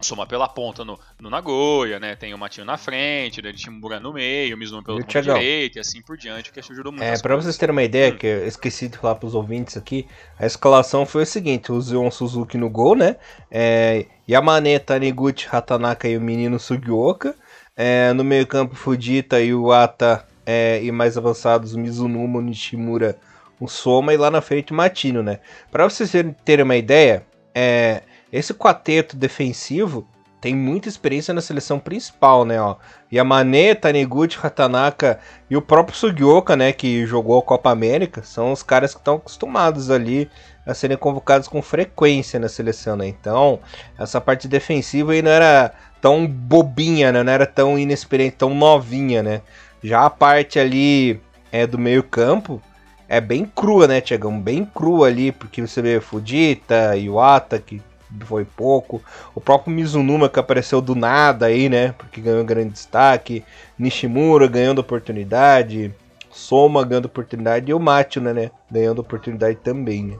Soma 0.00 0.26
pela 0.26 0.48
ponta 0.48 0.84
no, 0.84 0.98
no 1.18 1.28
Nagoya, 1.28 2.00
né? 2.00 2.16
Tem 2.16 2.32
o 2.32 2.38
Matinho 2.38 2.66
na 2.66 2.76
frente, 2.76 3.42
né? 3.42 3.52
Timbura 3.52 4.00
no 4.00 4.12
meio, 4.12 4.56
o 4.56 4.58
Mizuno 4.58 4.82
pelo 4.82 4.98
ponto 4.98 5.22
direito 5.22 5.76
e 5.76 5.80
assim 5.80 6.00
por 6.00 6.16
diante, 6.16 6.52
que 6.52 6.60
ajudou 6.60 6.92
muito. 6.92 7.04
É, 7.04 7.18
pra 7.18 7.36
vocês 7.36 7.56
terem 7.56 7.72
uma 7.72 7.82
ideia, 7.82 8.12
hum. 8.12 8.16
que 8.16 8.26
eu 8.26 8.46
esqueci 8.46 8.88
de 8.88 8.98
falar 8.98 9.16
pros 9.16 9.34
ouvintes 9.34 9.76
aqui, 9.76 10.06
a 10.38 10.46
escalação 10.46 11.04
foi 11.04 11.24
o 11.24 11.26
seguinte, 11.26 11.70
o 11.70 11.80
Zion 11.80 12.10
Suzuki 12.10 12.56
no 12.56 12.70
gol, 12.70 12.96
né? 12.96 13.16
É, 13.50 14.06
Yamane, 14.28 14.78
Taniguchi, 14.78 15.48
Hatanaka 15.50 16.08
e 16.08 16.16
o 16.16 16.20
menino 16.20 16.58
Sugioka. 16.58 17.34
É, 17.76 18.12
no 18.12 18.22
meio 18.22 18.46
campo, 18.46 18.74
Fujita 18.74 19.40
e 19.40 19.54
o 19.54 19.72
Ata 19.72 20.26
é, 20.44 20.82
e 20.82 20.90
mais 20.92 21.16
avançados, 21.16 21.74
o 21.74 21.78
Mizunuma, 21.78 22.38
o 22.38 22.42
Nishimura, 22.42 23.16
o 23.58 23.68
Soma 23.68 24.12
e 24.12 24.16
lá 24.16 24.30
na 24.30 24.40
frente 24.40 24.72
o 24.72 24.74
Matino, 24.74 25.22
né? 25.22 25.40
Pra 25.70 25.88
vocês 25.88 26.10
terem 26.44 26.64
uma 26.64 26.76
ideia, 26.76 27.24
é 27.54 28.02
esse 28.32 28.54
quarteto 28.54 29.16
defensivo 29.16 30.06
tem 30.40 30.54
muita 30.54 30.88
experiência 30.88 31.34
na 31.34 31.42
seleção 31.42 31.78
principal, 31.78 32.46
né? 32.46 32.60
Ó. 32.60 32.76
Yamane, 33.12 33.74
Taniguchi, 33.74 34.38
Hatanaka 34.42 35.20
e 35.50 35.56
o 35.56 35.60
próprio 35.60 35.96
Sugioka, 35.96 36.56
né? 36.56 36.72
Que 36.72 37.04
jogou 37.04 37.38
a 37.38 37.42
Copa 37.42 37.70
América, 37.70 38.22
são 38.22 38.50
os 38.50 38.62
caras 38.62 38.94
que 38.94 39.00
estão 39.00 39.16
acostumados 39.16 39.90
ali 39.90 40.30
a 40.64 40.72
serem 40.72 40.96
convocados 40.96 41.46
com 41.46 41.60
frequência 41.60 42.40
na 42.40 42.48
seleção, 42.48 42.96
né? 42.96 43.06
Então, 43.06 43.60
essa 43.98 44.20
parte 44.20 44.48
defensiva 44.48 45.12
aí 45.12 45.20
não 45.20 45.30
era 45.30 45.72
tão 46.00 46.26
bobinha, 46.26 47.12
né? 47.12 47.22
Não 47.22 47.32
era 47.32 47.46
tão 47.46 47.78
inexperiente, 47.78 48.36
tão 48.36 48.54
novinha, 48.54 49.22
né? 49.22 49.42
Já 49.82 50.06
a 50.06 50.10
parte 50.10 50.58
ali 50.58 51.20
é, 51.52 51.66
do 51.66 51.78
meio 51.78 52.02
campo 52.02 52.62
é 53.08 53.20
bem 53.20 53.44
crua, 53.44 53.86
né, 53.86 54.00
Tiagão? 54.00 54.40
Bem 54.40 54.64
crua 54.64 55.08
ali, 55.08 55.32
porque 55.32 55.60
você 55.60 55.82
vê 55.82 56.00
Fudita, 56.00 56.96
Iwata, 56.96 57.58
que 57.58 57.82
foi 58.24 58.44
pouco. 58.44 59.02
O 59.34 59.40
próprio 59.40 59.74
Mizunuma 59.74 60.28
que 60.28 60.38
apareceu 60.38 60.80
do 60.80 60.94
nada 60.94 61.46
aí, 61.46 61.68
né? 61.68 61.92
Porque 61.92 62.20
ganhou 62.20 62.44
grande 62.44 62.70
destaque. 62.70 63.44
Nishimura 63.78 64.46
ganhando 64.46 64.80
oportunidade. 64.80 65.94
Soma 66.30 66.84
ganhando 66.84 67.06
oportunidade. 67.06 67.70
E 67.70 67.74
o 67.74 67.80
Matio, 67.80 68.20
né? 68.22 68.50
Ganhando 68.70 69.00
oportunidade 69.00 69.56
também, 69.56 70.04
né? 70.04 70.18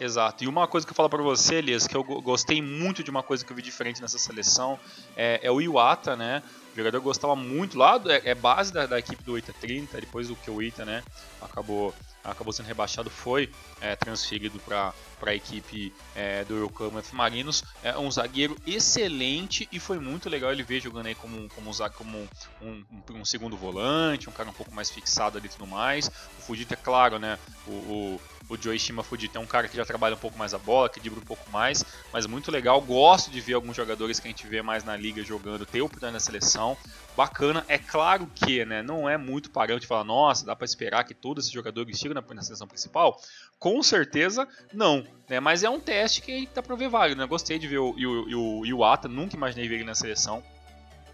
Exato. 0.00 0.44
E 0.44 0.48
uma 0.48 0.66
coisa 0.66 0.86
que 0.86 0.92
eu 0.92 0.96
falo 0.96 1.10
para 1.10 1.22
você, 1.22 1.56
Elias, 1.56 1.86
que 1.86 1.94
eu 1.94 2.02
gostei 2.02 2.62
muito 2.62 3.04
de 3.04 3.10
uma 3.10 3.22
coisa 3.22 3.44
que 3.44 3.52
eu 3.52 3.56
vi 3.56 3.60
diferente 3.60 4.00
nessa 4.00 4.16
seleção, 4.16 4.78
é, 5.14 5.40
é 5.42 5.50
o 5.50 5.60
Iwata, 5.60 6.16
né? 6.16 6.42
O 6.72 6.76
jogador 6.76 7.00
gostava 7.00 7.34
muito 7.34 7.76
lá, 7.76 7.98
do, 7.98 8.10
é, 8.10 8.22
é, 8.24 8.34
base 8.34 8.72
da, 8.72 8.86
da, 8.86 8.98
equipe 8.98 9.22
do 9.22 9.36
Ita 9.36 9.52
30, 9.60 10.00
depois 10.00 10.28
do 10.28 10.36
que 10.36 10.50
o 10.50 10.62
Ita, 10.62 10.84
né, 10.84 11.02
acabou, 11.42 11.92
acabou 12.24 12.52
sendo 12.52 12.66
rebaixado, 12.66 13.10
foi 13.10 13.50
é, 13.80 13.96
transferido 13.96 14.58
para 14.60 14.92
a 15.22 15.34
equipe 15.34 15.92
é, 16.14 16.44
do 16.44 16.64
Yokohama 16.64 17.02
Marinos. 17.12 17.64
É 17.82 17.96
um 17.98 18.10
zagueiro 18.10 18.56
excelente 18.66 19.68
e 19.72 19.78
foi 19.78 19.98
muito 19.98 20.28
legal 20.28 20.52
ele 20.52 20.62
ver 20.62 20.80
jogando 20.80 21.06
aí 21.06 21.14
como, 21.14 21.48
como, 21.50 21.70
como 21.94 22.18
um, 22.18 22.28
um, 22.62 22.84
um 23.10 23.24
segundo 23.24 23.56
volante, 23.56 24.28
um 24.28 24.32
cara 24.32 24.50
um 24.50 24.54
pouco 24.54 24.74
mais 24.74 24.90
fixado 24.90 25.38
ali 25.38 25.46
e 25.46 25.50
tudo 25.50 25.66
mais. 25.66 26.08
O 26.38 26.42
Fujita, 26.42 26.74
é 26.74 26.76
claro, 26.76 27.18
né, 27.18 27.38
o, 27.66 27.70
o 27.70 28.20
o 28.50 28.60
Joe 28.60 28.76
Shima 28.78 29.04
Fujita 29.04 29.38
é 29.38 29.40
um 29.40 29.46
cara 29.46 29.68
que 29.68 29.76
já 29.76 29.84
trabalha 29.84 30.16
um 30.16 30.18
pouco 30.18 30.36
mais 30.36 30.52
a 30.52 30.58
bola, 30.58 30.88
que 30.88 30.98
dribla 30.98 31.20
um 31.20 31.24
pouco 31.24 31.48
mais, 31.50 31.84
mas 32.12 32.26
muito 32.26 32.50
legal. 32.50 32.80
Gosto 32.80 33.30
de 33.30 33.40
ver 33.40 33.54
alguns 33.54 33.76
jogadores 33.76 34.18
que 34.18 34.26
a 34.26 34.30
gente 34.30 34.46
vê 34.46 34.60
mais 34.60 34.82
na 34.82 34.96
liga 34.96 35.22
jogando, 35.22 35.64
ter 35.64 35.80
oportunidade 35.80 36.12
na 36.12 36.20
seleção. 36.20 36.76
Bacana. 37.16 37.64
É 37.68 37.78
claro 37.78 38.26
que 38.34 38.64
né, 38.64 38.82
não 38.82 39.08
é 39.08 39.16
muito 39.16 39.50
parâmetro 39.50 39.82
de 39.82 39.86
falar, 39.86 40.04
nossa, 40.04 40.44
dá 40.44 40.56
para 40.56 40.64
esperar 40.64 41.04
que 41.04 41.14
todos 41.14 41.44
esses 41.44 41.52
jogadores 41.52 41.96
chegam 41.96 42.14
na, 42.14 42.34
na 42.34 42.42
seleção 42.42 42.66
principal. 42.66 43.20
Com 43.58 43.82
certeza 43.82 44.48
não, 44.72 45.06
né? 45.28 45.38
Mas 45.38 45.62
é 45.62 45.70
um 45.70 45.78
teste 45.78 46.20
que 46.20 46.48
dá 46.52 46.62
para 46.62 46.74
ver 46.74 46.88
válido. 46.88 47.20
Né? 47.20 47.26
Gostei 47.26 47.58
de 47.58 47.68
ver 47.68 47.78
o, 47.78 47.90
o, 47.90 48.36
o, 48.36 48.60
o 48.60 48.66
Iwata, 48.66 49.06
nunca 49.06 49.36
imaginei 49.36 49.68
ver 49.68 49.76
ele 49.76 49.84
na 49.84 49.94
seleção. 49.94 50.42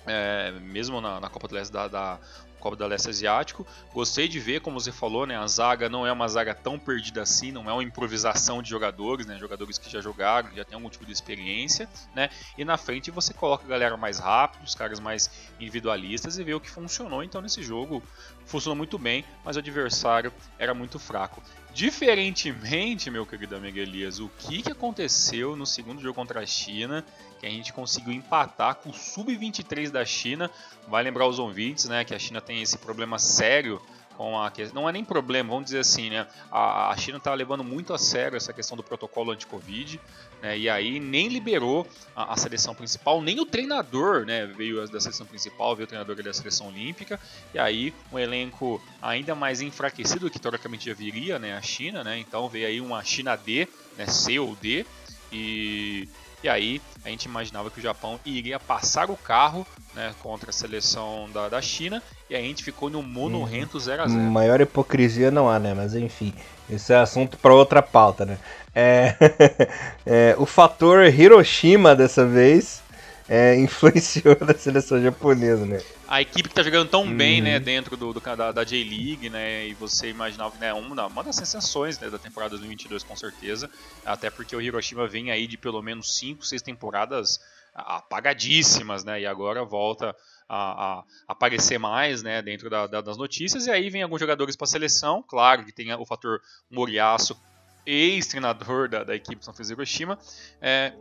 É, 0.06 0.52
mesmo 0.60 1.00
na, 1.00 1.18
na, 1.18 1.28
Copa 1.28 1.48
do 1.48 1.54
Leste 1.56 1.72
da, 1.72 1.88
da 1.88 2.20
Copa 2.60 2.76
da 2.76 2.86
Leste 2.86 3.08
Asiático. 3.08 3.66
Gostei 3.92 4.28
de 4.28 4.38
ver, 4.40 4.60
como 4.60 4.80
você 4.80 4.92
falou, 4.92 5.26
né, 5.26 5.36
a 5.36 5.46
zaga 5.46 5.88
não 5.88 6.06
é 6.06 6.12
uma 6.12 6.28
zaga 6.28 6.54
tão 6.54 6.78
perdida 6.78 7.22
assim, 7.22 7.52
não 7.52 7.68
é 7.68 7.72
uma 7.72 7.82
improvisação 7.82 8.62
de 8.62 8.70
jogadores, 8.70 9.26
né, 9.26 9.38
jogadores 9.38 9.78
que 9.78 9.90
já 9.90 10.00
jogaram, 10.00 10.54
já 10.54 10.64
tem 10.64 10.74
algum 10.74 10.88
tipo 10.88 11.04
de 11.04 11.12
experiência, 11.12 11.88
né, 12.14 12.28
e 12.56 12.64
na 12.64 12.76
frente 12.76 13.10
você 13.10 13.32
coloca 13.32 13.64
a 13.64 13.68
galera 13.68 13.96
mais 13.96 14.18
rápida, 14.18 14.64
os 14.64 14.74
caras 14.74 15.00
mais 15.00 15.30
individualistas 15.60 16.38
e 16.38 16.44
vê 16.44 16.54
o 16.54 16.60
que 16.60 16.70
funcionou. 16.70 17.22
Então 17.22 17.40
nesse 17.40 17.62
jogo 17.62 18.02
funcionou 18.44 18.76
muito 18.76 18.98
bem, 18.98 19.24
mas 19.44 19.56
o 19.56 19.58
adversário 19.58 20.32
era 20.58 20.74
muito 20.74 20.98
fraco. 20.98 21.42
Diferentemente, 21.76 23.10
meu 23.10 23.26
querido 23.26 23.54
amigo 23.54 23.78
Elias, 23.78 24.18
o 24.18 24.30
que, 24.38 24.62
que 24.62 24.72
aconteceu 24.72 25.54
no 25.54 25.66
segundo 25.66 26.00
jogo 26.00 26.14
contra 26.14 26.40
a 26.40 26.46
China, 26.46 27.04
que 27.38 27.44
a 27.44 27.50
gente 27.50 27.70
conseguiu 27.70 28.14
empatar 28.14 28.76
com 28.76 28.88
o 28.88 28.94
Sub-23 28.94 29.90
da 29.90 30.02
China. 30.02 30.50
Vai 30.88 31.02
lembrar 31.02 31.26
os 31.26 31.38
ouvintes, 31.38 31.84
né, 31.84 32.02
que 32.02 32.14
a 32.14 32.18
China 32.18 32.40
tem 32.40 32.62
esse 32.62 32.78
problema 32.78 33.18
sério 33.18 33.78
com 34.16 34.40
a 34.40 34.50
não 34.72 34.88
é 34.88 34.92
nem 34.92 35.04
problema, 35.04 35.50
vamos 35.50 35.66
dizer 35.66 35.80
assim, 35.80 36.10
né? 36.10 36.26
A, 36.50 36.90
a 36.90 36.96
China 36.96 37.18
está 37.18 37.32
levando 37.34 37.62
muito 37.62 37.92
a 37.92 37.98
sério 37.98 38.36
essa 38.36 38.52
questão 38.52 38.76
do 38.76 38.82
protocolo 38.82 39.30
anti-Covid, 39.32 40.00
né? 40.40 40.58
E 40.58 40.68
aí 40.68 40.98
nem 40.98 41.28
liberou 41.28 41.86
a, 42.14 42.32
a, 42.32 42.36
seleção 42.36 42.74
principal, 42.74 43.20
nem 43.20 43.38
o 43.40 43.44
treinador, 43.44 44.24
né? 44.24 44.46
Veio 44.46 44.88
da 44.88 45.00
seleção 45.00 45.26
principal, 45.26 45.76
veio 45.76 45.84
o 45.84 45.88
treinador 45.88 46.22
da 46.22 46.32
seleção 46.32 46.68
olímpica, 46.68 47.20
e 47.52 47.58
aí 47.58 47.92
um 48.10 48.18
elenco 48.18 48.82
ainda 49.02 49.34
mais 49.34 49.60
enfraquecido 49.60 50.30
que 50.30 50.38
teoricamente 50.38 50.86
já 50.86 50.94
viria, 50.94 51.38
né? 51.38 51.54
A 51.54 51.62
China, 51.62 52.02
né? 52.02 52.18
Então 52.18 52.48
veio 52.48 52.66
aí 52.66 52.80
uma 52.80 53.04
China 53.04 53.36
D, 53.36 53.68
né? 53.98 54.06
C 54.06 54.38
ou 54.38 54.56
D, 54.56 54.86
e 55.30 56.08
e 56.42 56.48
aí 56.48 56.80
a 57.04 57.08
gente 57.08 57.24
imaginava 57.24 57.70
que 57.70 57.78
o 57.78 57.82
Japão 57.82 58.20
iria 58.24 58.58
passar 58.58 59.10
o 59.10 59.16
carro 59.16 59.66
né, 59.94 60.14
contra 60.22 60.50
a 60.50 60.52
seleção 60.52 61.28
da, 61.32 61.48
da 61.48 61.62
China 61.62 62.02
e 62.28 62.36
a 62.36 62.40
gente 62.40 62.62
ficou 62.62 62.90
no 62.90 63.02
monorrento 63.02 63.78
0 63.78 64.02
a 64.02 64.08
0 64.08 64.20
Maior 64.20 64.60
hipocrisia 64.60 65.30
não 65.30 65.48
há, 65.48 65.58
né? 65.58 65.74
Mas 65.74 65.94
enfim, 65.94 66.34
esse 66.68 66.92
é 66.92 66.96
assunto 66.96 67.36
para 67.38 67.54
outra 67.54 67.80
pauta, 67.80 68.24
né? 68.24 68.38
É, 68.74 69.14
é, 70.04 70.36
o 70.38 70.44
fator 70.44 71.06
Hiroshima 71.06 71.94
dessa 71.96 72.26
vez 72.26 72.82
é, 73.28 73.56
influenciou 73.60 74.36
na 74.40 74.54
seleção 74.54 75.02
japonesa, 75.02 75.64
né? 75.66 75.82
a 76.08 76.20
equipe 76.20 76.48
que 76.48 76.54
tá 76.54 76.62
jogando 76.62 76.88
tão 76.88 77.02
uhum. 77.02 77.16
bem, 77.16 77.40
né, 77.40 77.58
dentro 77.58 77.96
do, 77.96 78.12
do 78.12 78.20
da, 78.20 78.52
da 78.52 78.64
J-League, 78.64 79.28
né, 79.28 79.66
e 79.66 79.74
você 79.74 80.08
imaginava, 80.08 80.56
né, 80.58 80.72
uma, 80.72 81.06
uma 81.06 81.24
das 81.24 81.36
sensações 81.36 81.98
né, 81.98 82.08
da 82.08 82.18
temporada 82.18 82.50
2022 82.50 83.02
com 83.02 83.16
certeza, 83.16 83.68
até 84.04 84.30
porque 84.30 84.54
o 84.54 84.60
Hiroshima 84.60 85.08
vem 85.08 85.30
aí 85.30 85.46
de 85.46 85.56
pelo 85.56 85.82
menos 85.82 86.16
5, 86.18 86.46
6 86.46 86.62
temporadas 86.62 87.40
apagadíssimas, 87.74 89.04
né, 89.04 89.20
e 89.20 89.26
agora 89.26 89.64
volta 89.64 90.14
a, 90.48 91.00
a 91.00 91.04
aparecer 91.26 91.78
mais, 91.78 92.22
né, 92.22 92.40
dentro 92.40 92.70
da, 92.70 92.86
da, 92.86 93.00
das 93.00 93.16
notícias, 93.16 93.66
e 93.66 93.70
aí 93.70 93.90
vem 93.90 94.02
alguns 94.02 94.20
jogadores 94.20 94.54
para 94.54 94.64
a 94.64 94.68
seleção, 94.68 95.24
claro 95.26 95.64
que 95.64 95.72
tem 95.72 95.92
o 95.92 96.06
fator 96.06 96.40
Moriaço, 96.70 97.36
ex-treinador 97.84 98.88
da, 98.88 99.04
da 99.04 99.14
equipe 99.14 99.44
São 99.44 99.54
Francisco 99.54 99.80
Hiroshima, 99.80 100.18
é, 100.60 100.92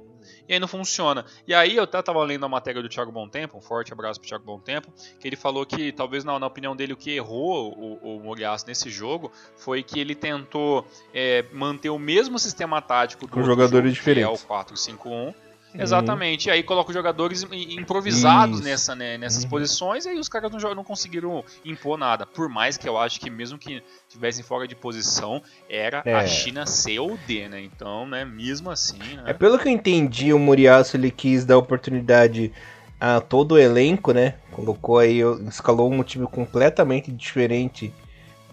e 0.48 0.54
aí 0.54 0.60
não 0.60 0.68
funciona. 0.68 1.26
E 1.48 1.54
aí 1.54 1.76
eu 1.76 1.84
até 1.84 2.00
estava 2.00 2.24
lendo 2.24 2.46
a 2.46 2.50
matéria 2.50 2.82
do 2.82 2.90
Thiago 2.90 3.12
Bom 3.12 3.28
Tempo, 3.28 3.58
um 3.58 3.62
forte 3.62 3.94
abraço 3.94 4.20
pro 4.20 4.28
Thiago 4.28 4.44
Bom 4.44 4.60
Tempo, 4.60 4.92
que 5.20 5.28
ele 5.28 5.36
falou 5.36 5.66
que 5.66 5.92
talvez 5.92 6.24
na, 6.24 6.38
na 6.40 6.48
opinião 6.48 6.76
dele 6.76 6.94
o 6.94 6.98
que 6.98 7.12
errou 7.12 7.74
o, 7.74 8.18
o 8.18 8.20
Morias 8.20 8.66
nesse 8.66 8.90
jogo 8.90 9.32
foi 9.56 9.84
que 9.84 10.00
ele 10.00 10.16
tentou 10.16 10.86
é, 11.14 11.46
manter 11.52 11.90
o 11.90 12.00
mesmo 12.00 12.38
sistema 12.40 12.82
tático 12.82 13.28
do 13.28 13.32
com 13.32 13.44
jogadores 13.44 13.94
jogo, 13.94 14.00
diferentes. 14.00 14.44
que 14.44 14.52
é 14.52 14.56
o 14.56 14.64
4-5-1 14.64 15.45
Uhum. 15.76 15.82
Exatamente. 15.82 16.48
E 16.48 16.52
aí 16.52 16.64
coloca 16.64 16.90
os 16.90 16.96
jogadores 16.96 17.46
improvisados 17.52 18.62
nessa, 18.62 18.96
né, 18.96 19.18
nessas 19.18 19.44
uhum. 19.44 19.50
posições 19.50 20.06
e 20.06 20.10
aí 20.10 20.20
os 20.20 20.30
caras 20.30 20.52
não, 20.52 20.76
não 20.76 20.84
conseguiram 20.84 21.44
impor 21.64 21.98
nada. 21.98 22.26
Por 22.26 22.50
mais 22.50 22.78
que 22.78 22.88
eu 22.88 22.98
acho 22.98 23.20
que 23.20 23.30
mesmo 23.30 23.58
que 23.58 23.84
tivessem 24.10 24.44
fora 24.44 24.68
de 24.68 24.76
posição, 24.76 25.42
era 25.70 26.02
é. 26.06 26.14
a 26.14 26.26
China 26.26 26.66
C 26.66 26.98
ou 27.00 27.18
D, 27.28 27.48
né? 27.50 27.62
Então, 27.62 28.08
né, 28.08 28.24
mesmo 28.24 28.72
assim. 28.72 28.98
Né? 28.98 29.24
É 29.28 29.34
pelo 29.34 29.60
que 29.60 29.68
eu 29.68 29.72
entendi, 29.72 30.34
o 30.34 30.40
Muriaço 30.40 30.96
ele 30.96 31.12
quis 31.12 31.46
dar 31.46 31.58
oportunidade 31.58 32.52
a 33.00 33.20
todo 33.20 33.54
o 33.54 33.58
elenco, 33.60 34.12
né? 34.14 34.36
Colocou 34.52 35.00
aí, 35.00 35.20
escalou 35.48 35.92
um 35.92 36.02
time 36.02 36.26
completamente 36.28 37.12
diferente 37.12 37.94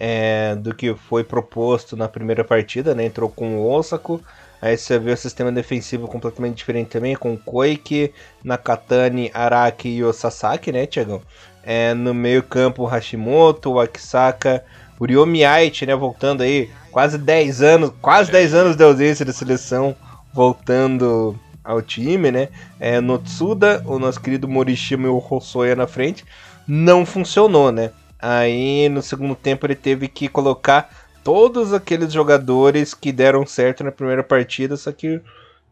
é, 0.01 0.57
do 0.57 0.75
que 0.75 0.95
foi 0.95 1.23
proposto 1.23 1.97
na 1.97 2.09
primeira 2.09 2.43
partida, 2.43 2.95
né? 2.95 3.05
Entrou 3.05 3.31
com 3.31 3.59
o 3.59 3.71
Osako 3.71 4.21
Aí 4.63 4.79
você 4.79 4.97
vê 4.97 5.11
o 5.11 5.17
sistema 5.17 5.51
defensivo 5.51 6.07
completamente 6.07 6.59
diferente 6.59 6.91
também, 6.91 7.17
com 7.17 7.37
Koike, 7.37 8.15
Nakatani, 8.45 9.29
Araki 9.35 9.89
e 9.89 10.05
o 10.05 10.13
Sasaki, 10.13 10.71
né, 10.71 10.87
Tiagão? 10.87 11.21
É, 11.65 11.93
no 11.95 12.15
meio 12.15 12.45
campo, 12.45 12.85
Hashimoto, 12.85 13.81
Akisaka, 13.81 14.65
Uriomiite, 15.01 15.85
né, 15.85 15.97
voltando 15.97 16.45
aí, 16.45 16.71
quase 16.93 17.19
10 17.19 17.61
anos, 17.61 17.93
quase 18.01 18.31
10 18.31 18.55
anos 18.55 18.77
de 18.77 18.85
ausência 18.85 19.25
da 19.25 19.33
seleção, 19.33 19.97
voltando 20.33 21.37
ao 21.65 21.83
time, 21.83 22.31
né? 22.31 22.49
É, 22.79 23.01
Notsuda, 23.01 23.83
o 23.85 23.99
nosso 23.99 24.21
querido 24.21 24.47
Morishima 24.47 25.09
e 25.09 25.11
o 25.11 25.25
Hosoya 25.29 25.75
na 25.75 25.89
frente, 25.89 26.25
não 26.69 27.05
funcionou, 27.05 27.73
né? 27.73 27.91
Aí 28.17 28.89
no 28.89 29.03
segundo 29.03 29.35
tempo 29.35 29.67
ele 29.67 29.75
teve 29.75 30.07
que 30.07 30.29
colocar 30.29 30.89
todos 31.23 31.73
aqueles 31.73 32.13
jogadores 32.13 32.95
que 32.95 33.13
deram 33.13 33.47
certo 33.47 33.85
na 33.85 33.93
primeira 33.93 34.23
partida, 34.23 34.77
só 34.77 34.93
que 34.93 35.21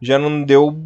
já 0.01 0.17
não 0.17 0.43
deu 0.43 0.77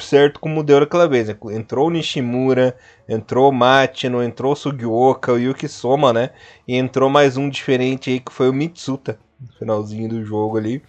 certo 0.00 0.38
como 0.38 0.62
deu 0.62 0.80
naquela 0.80 1.08
vez. 1.08 1.28
Entrou 1.28 1.88
o 1.88 1.90
Nishimura, 1.90 2.76
entrou 3.08 3.50
o 3.50 3.52
Matino, 3.52 4.22
entrou 4.22 4.52
o 4.52 4.56
Sugioka, 4.56 5.32
o 5.32 5.38
Yuki 5.38 5.68
Soma, 5.68 6.12
né? 6.12 6.30
E 6.66 6.76
entrou 6.76 7.10
mais 7.10 7.36
um 7.36 7.48
diferente 7.48 8.10
aí 8.10 8.20
que 8.20 8.32
foi 8.32 8.48
o 8.48 8.52
Mitsuta, 8.52 9.18
no 9.40 9.52
finalzinho 9.58 10.08
do 10.08 10.24
jogo 10.24 10.56
ali. 10.56 10.82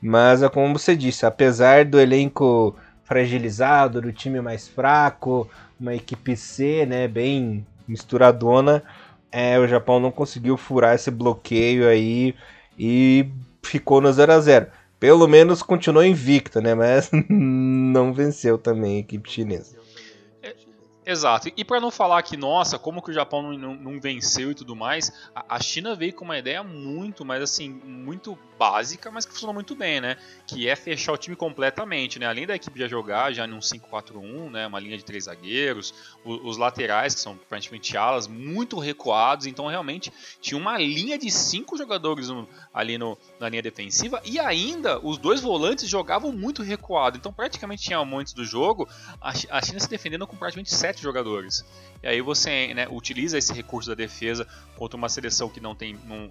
Mas 0.00 0.42
é 0.42 0.48
como 0.48 0.78
você 0.78 0.96
disse, 0.96 1.24
apesar 1.24 1.84
do 1.84 2.00
elenco 2.00 2.74
fragilizado, 3.04 4.00
do 4.00 4.12
time 4.12 4.40
mais 4.40 4.66
fraco, 4.66 5.48
uma 5.78 5.94
equipe 5.94 6.36
C, 6.36 6.86
né, 6.86 7.06
bem 7.06 7.66
misturadona, 7.86 8.82
é, 9.32 9.58
o 9.58 9.66
Japão 9.66 9.98
não 9.98 10.12
conseguiu 10.12 10.56
furar 10.56 10.94
esse 10.94 11.10
bloqueio 11.10 11.88
aí 11.88 12.34
e 12.78 13.28
ficou 13.62 14.00
no 14.00 14.12
0 14.12 14.32
a 14.32 14.40
0 14.40 14.66
Pelo 15.00 15.26
menos 15.26 15.62
continuou 15.62 16.04
invicto, 16.04 16.60
né? 16.60 16.74
Mas 16.74 17.10
não 17.28 18.12
venceu 18.12 18.56
também 18.56 18.96
a 18.96 19.00
equipe 19.00 19.28
chinesa. 19.28 19.81
Exato. 21.04 21.50
E 21.56 21.64
para 21.64 21.80
não 21.80 21.90
falar 21.90 22.22
que, 22.22 22.36
nossa, 22.36 22.78
como 22.78 23.02
que 23.02 23.10
o 23.10 23.12
Japão 23.12 23.42
não, 23.42 23.74
não, 23.74 24.00
venceu 24.00 24.52
e 24.52 24.54
tudo 24.54 24.76
mais, 24.76 25.12
a, 25.34 25.56
a, 25.56 25.60
China 25.60 25.96
veio 25.96 26.12
com 26.12 26.24
uma 26.24 26.38
ideia 26.38 26.62
muito, 26.62 27.24
mas 27.24 27.42
assim, 27.42 27.68
muito 27.68 28.38
básica, 28.56 29.10
mas 29.10 29.26
que 29.26 29.32
funcionou 29.32 29.52
muito 29.52 29.74
bem, 29.74 30.00
né? 30.00 30.16
Que 30.46 30.68
é 30.68 30.76
fechar 30.76 31.12
o 31.12 31.16
time 31.16 31.34
completamente, 31.34 32.20
né? 32.20 32.26
Além 32.26 32.46
da 32.46 32.54
equipe 32.54 32.78
já 32.78 32.86
jogar 32.86 33.32
já 33.32 33.48
num 33.48 33.58
5-4-1, 33.58 34.50
né? 34.50 34.66
Uma 34.68 34.78
linha 34.78 34.96
de 34.96 35.04
três 35.04 35.24
zagueiros, 35.24 35.92
os, 36.24 36.40
os 36.44 36.56
laterais, 36.56 37.16
que 37.16 37.20
são 37.20 37.36
praticamente 37.48 37.96
alas, 37.96 38.28
muito 38.28 38.78
recuados, 38.78 39.46
então 39.46 39.66
realmente 39.66 40.12
tinha 40.40 40.56
uma 40.56 40.78
linha 40.78 41.18
de 41.18 41.32
cinco 41.32 41.76
jogadores 41.76 42.28
no, 42.28 42.48
ali 42.72 42.96
no, 42.96 43.18
na 43.40 43.48
linha 43.48 43.62
defensiva 43.62 44.22
e 44.24 44.38
ainda 44.38 45.00
os 45.00 45.18
dois 45.18 45.40
volantes 45.40 45.88
jogavam 45.88 46.30
muito 46.30 46.62
recuado, 46.62 47.16
então 47.16 47.32
praticamente 47.32 47.82
tinha 47.82 47.98
momentos 47.98 48.32
do 48.32 48.44
jogo 48.44 48.88
a, 49.20 49.30
a 49.30 49.62
China 49.62 49.80
se 49.80 49.88
defendendo 49.88 50.26
com 50.26 50.36
praticamente 50.36 50.72
sete 50.72 50.91
sete 50.92 51.02
jogadores. 51.02 51.64
E 52.02 52.06
aí 52.06 52.20
você 52.20 52.74
né, 52.74 52.86
utiliza 52.90 53.38
esse 53.38 53.52
recurso 53.52 53.88
da 53.88 53.94
defesa 53.94 54.46
contra 54.76 54.96
uma 54.96 55.08
seleção 55.08 55.48
que 55.48 55.60
não 55.60 55.74
tem. 55.74 55.98
Não, 56.04 56.30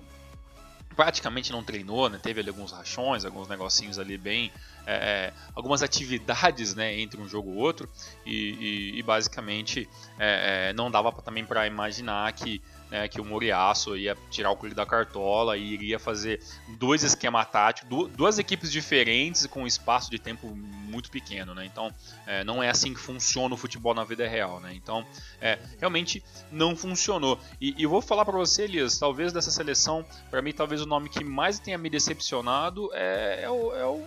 praticamente 0.95 1.52
não 1.54 1.63
treinou, 1.63 2.10
né? 2.10 2.19
teve 2.21 2.41
ali 2.41 2.50
alguns 2.50 2.71
rachões, 2.71 3.24
alguns 3.26 3.47
negocinhos 3.47 3.97
ali 3.97 4.17
bem. 4.17 4.52
É, 4.86 4.93
é 4.93 5.34
algumas 5.56 5.82
atividades 5.82 6.76
né, 6.76 7.00
entre 7.00 7.19
um 7.21 7.28
jogo 7.28 7.52
e 7.54 7.58
outro, 7.58 7.89
e, 8.26 8.91
e, 8.93 9.00
e 9.00 9.04
basicamente 9.04 9.88
é, 10.19 10.69
é, 10.69 10.74
não 10.74 10.91
dava 10.91 11.12
também 11.13 11.45
para 11.45 11.65
imaginar 11.65 12.32
que 12.34 12.62
né, 12.91 13.08
que 13.08 13.21
o 13.21 13.25
Moriaço 13.25 13.95
ia 13.95 14.17
tirar 14.30 14.51
o 14.51 14.58
coelho 14.58 14.75
da 14.75 14.86
cartola 14.86 15.58
e 15.58 15.73
iria 15.73 15.97
fazer 15.97 16.43
dois 16.77 17.04
esquemas 17.04 17.49
táticos, 17.49 18.10
duas 18.10 18.38
equipes 18.38 18.69
diferentes 18.69 19.47
com 19.47 19.63
um 19.63 19.67
espaço 19.67 20.12
de 20.12 20.19
tempo 20.19 20.54
muito 20.54 21.10
pequeno, 21.10 21.56
né? 21.56 21.65
Então, 21.65 21.91
é, 22.27 22.43
não 22.43 22.62
é 22.62 22.69
assim 22.69 22.93
que 22.93 22.99
funciona 22.99 23.56
o 23.56 23.58
futebol 23.58 23.93
na 23.93 24.04
vida 24.04 24.27
real, 24.27 24.60
né? 24.60 24.73
Então, 24.75 25.06
é, 25.39 25.58
realmente 25.80 26.21
não 26.51 26.75
funcionou. 26.75 27.39
E, 27.62 27.73
e 27.77 27.86
vou 27.86 28.01
falar 28.01 28.25
para 28.25 28.38
você, 28.38 28.63
Elias, 28.63 28.99
talvez 28.99 29.32
dessa 29.32 29.49
seleção, 29.49 30.06
para 30.30 30.41
mim, 30.41 30.51
talvez 30.51 30.82
o 30.82 30.86
nome 30.86 31.08
que 31.08 31.23
mais 31.23 31.60
tenha 31.60 31.77
me 31.77 31.89
decepcionado 31.89 32.89
é, 32.93 33.43
é 33.43 33.49
o, 33.49 33.73
é 33.73 33.86
o 33.86 34.04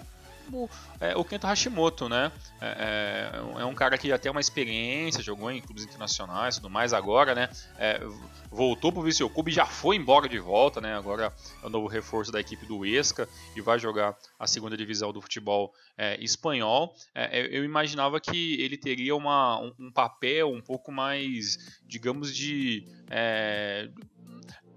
o, 0.53 0.69
é, 1.01 1.17
o 1.17 1.25
Kento 1.25 1.47
Hashimoto, 1.47 2.09
né? 2.09 2.31
É, 2.61 3.31
é, 3.57 3.61
é, 3.63 3.65
um 3.65 3.75
cara 3.75 3.97
que 3.99 4.09
já 4.09 4.19
tem 4.19 4.31
uma 4.31 4.41
experiência, 4.41 5.23
jogou 5.23 5.51
em 5.51 5.61
clubes 5.61 5.85
internacionais, 5.85 6.57
tudo 6.57 6.71
mais 6.71 6.93
agora, 6.93 7.35
né? 7.35 7.49
É, 7.79 8.01
voltou 8.51 8.93
pro 8.93 9.03
Viseu 9.03 9.29
Clube, 9.29 9.51
já 9.51 9.67
foi 9.67 9.97
embora 9.97 10.29
de 10.29 10.39
volta, 10.39 10.81
né? 10.81 10.97
Agora 10.97 11.33
é 11.63 11.67
o 11.67 11.71
novo 11.71 11.87
reforço 11.87 12.31
da 12.31 12.41
equipe 12.41 12.67
do 12.67 12.85
Esca 12.85 13.29
e 13.57 13.61
vai 13.61 13.79
jogar 13.79 14.17
a 14.39 14.47
segunda 14.47 14.77
divisão 14.77 15.13
do 15.13 15.21
futebol 15.21 15.73
é, 15.97 16.23
espanhol. 16.23 16.95
É, 17.15 17.57
eu 17.57 17.65
imaginava 17.65 18.21
que 18.21 18.61
ele 18.61 18.77
teria 18.77 19.15
uma, 19.15 19.61
um, 19.61 19.73
um 19.79 19.93
papel 19.93 20.53
um 20.53 20.61
pouco 20.61 20.93
mais, 20.93 21.81
digamos, 21.87 22.35
de 22.35 22.87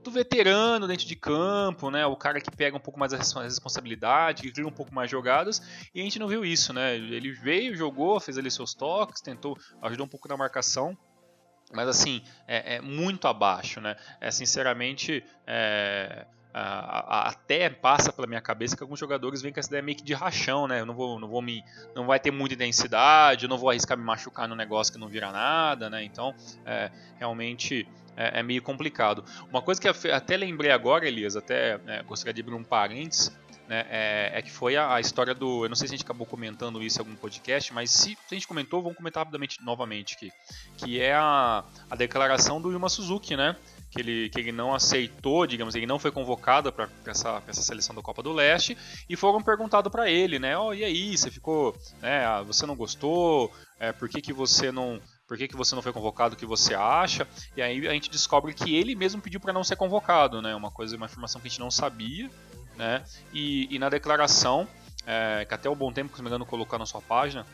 do 0.08 0.12
veterano 0.12 0.88
dentro 0.88 1.06
de 1.06 1.15
campo, 1.15 1.91
né? 1.91 2.06
O 2.06 2.15
cara 2.15 2.39
que 2.39 2.50
pega 2.50 2.76
um 2.76 2.80
pouco 2.80 3.00
mais 3.00 3.13
a 3.13 3.17
responsabilidade, 3.17 4.43
que 4.43 4.52
cria 4.52 4.67
um 4.67 4.72
pouco 4.72 4.93
mais 4.93 5.12
jogadas, 5.12 5.62
e 5.93 6.00
a 6.00 6.04
gente 6.04 6.17
não 6.17 6.28
viu 6.28 6.46
isso, 6.46 6.74
né? 6.74 6.96
Ele 6.96 7.32
veio, 7.32 7.76
jogou, 7.76 8.20
fez 8.20 8.38
ali 8.38 8.50
seus 8.50 8.74
toques, 8.74 9.22
tentou, 9.22 9.58
ajudou 9.82 10.06
um 10.06 10.10
pouco 10.10 10.28
na 10.28 10.38
marcação, 10.38 10.98
mas 11.74 11.88
assim, 11.89 12.24
é, 12.48 12.76
é 12.76 12.82
muito 12.82 13.28
abaixo, 13.28 13.82
né? 13.82 13.96
É 14.22 14.32
sinceramente. 14.32 15.24
É, 15.46 16.26
até 16.60 17.70
passa 17.70 18.12
pela 18.12 18.28
minha 18.28 18.41
cabeça 18.41 18.76
que 18.76 18.82
alguns 18.82 19.00
jogadores 19.00 19.41
vêm 19.41 19.54
com 19.54 19.60
essa 19.60 19.70
ideia 19.70 19.84
meio 19.84 19.98
que 19.98 20.04
de 20.04 20.13
rachão, 20.13 20.67
né? 20.67 20.80
Eu 20.80 20.86
não 20.86 20.96
vou, 20.96 21.20
não 21.20 21.28
vou 21.28 21.41
me, 21.41 21.63
não 21.96 22.06
vai 22.06 22.20
ter 22.20 22.32
muita 22.32 22.56
intensidade, 22.56 23.46
eu 23.46 23.50
não 23.50 23.58
vou 23.58 23.70
arriscar 23.70 23.98
me 23.98 24.04
machucar 24.04 24.48
no 24.48 24.56
negócio 24.56 24.91
que 24.91 25.00
não 25.00 25.08
vira 25.08 25.32
nada, 25.32 25.89
né? 25.89 26.04
Então, 26.04 26.34
é, 26.65 26.89
realmente 27.20 27.88
é, 28.15 28.39
é, 28.39 28.43
meio 28.43 28.62
complicado. 28.62 29.24
Uma 29.50 29.62
coisa 29.62 29.80
que 29.80 29.88
até 30.10 30.36
lembrei 30.36 30.72
agora, 30.72 31.08
Elias, 31.08 31.36
até 31.36 31.80
é, 31.86 32.02
gostaria 32.04 32.34
de 32.34 32.41
abrir 32.41 32.56
um 32.56 32.63
parênteses, 32.63 33.32
né, 33.67 33.86
é, 33.89 34.32
é, 34.36 34.41
que 34.41 34.50
foi 34.50 34.78
a, 34.78 34.96
a, 34.96 35.00
história 35.00 35.36
do. 35.36 35.65
Eu 35.65 35.70
não 35.70 35.76
sei 35.76 35.88
se 35.88 35.93
a 35.93 35.98
gente 35.98 36.06
acabou 36.06 36.26
comentando 36.26 36.82
isso 36.82 37.00
em 37.00 37.02
algum 37.02 37.15
podcast, 37.15 37.74
mas 37.74 37.91
se, 37.91 38.12
se 38.12 38.17
a 38.32 38.34
gente 38.34 38.48
comentou, 38.48 38.82
vamos 38.82 38.98
comentar 38.98 39.22
rapidamente 39.22 39.63
novamente 39.63 40.15
aqui. 40.15 40.32
Que 40.78 41.02
é 41.02 41.13
a, 41.13 41.63
a 41.89 41.96
declaração 41.96 42.62
do 42.62 42.72
Yuma 42.72 42.89
Suzuki, 42.89 43.36
né? 43.36 43.56
Que 43.89 44.02
ele, 44.02 44.30
que 44.30 44.39
ele 44.39 44.52
não 44.52 44.76
aceitou, 44.76 45.47
digamos, 45.47 45.73
ele 45.73 45.86
não 45.86 45.97
foi 45.97 46.12
convocado 46.12 46.71
para 46.73 46.89
essa, 47.06 47.41
essa 47.47 47.62
seleção 47.62 47.95
da 47.95 48.02
Copa 48.02 48.21
do 48.21 48.34
Leste 48.34 48.78
e 49.10 49.15
foram 49.15 49.41
perguntado 49.41 49.89
para 49.89 50.10
ele, 50.10 50.39
né? 50.39 50.58
Oh, 50.58 50.73
e 50.73 50.84
aí, 50.84 51.17
você 51.17 51.32
ficou, 51.32 51.76
né? 52.02 52.26
Ah, 52.26 52.41
você 52.41 52.65
não 52.65 52.76
gostou? 52.76 53.52
É, 53.80 53.93
por 53.93 54.10
que, 54.10 54.21
que 54.21 54.34
você 54.34 54.71
não 54.71 55.00
por 55.28 55.38
que, 55.38 55.47
que 55.47 55.58
você 55.58 55.76
não 55.76 55.82
foi 55.82 55.91
convocado, 55.91 56.36
o 56.36 56.38
que 56.38 56.45
você 56.45 56.73
acha, 56.73 57.28
e 57.56 57.62
aí 57.62 57.86
a 57.86 57.91
gente 57.91 58.10
descobre 58.10 58.54
que 58.54 58.73
ele 58.73 58.95
mesmo 58.95 59.21
pediu 59.21 59.41
para 59.41 59.52
não 59.52 59.62
ser 59.62 59.76
convocado, 59.76 60.41
né? 60.41 60.56
Uma 60.56 60.71
coisa, 60.71 60.95
uma 60.95 61.06
informação 61.06 61.41
que 61.41 61.47
a 61.47 61.50
gente 61.50 61.60
não 61.60 61.69
sabia, 61.69 62.32
né? 62.78 63.04
E, 63.34 63.67
e 63.69 63.78
na 63.78 63.89
declaração, 63.89 64.65
é, 65.06 65.43
que 65.45 65.54
até 65.54 65.69
o 65.69 65.76
Bom 65.76 65.91
Tempo, 65.91 66.15
se 66.15 66.19
não 66.19 66.23
me 66.23 66.30
engano, 66.30 66.45
colocou 66.45 66.80
na 66.80 66.86
sua 66.86 67.02
página, 67.02 67.45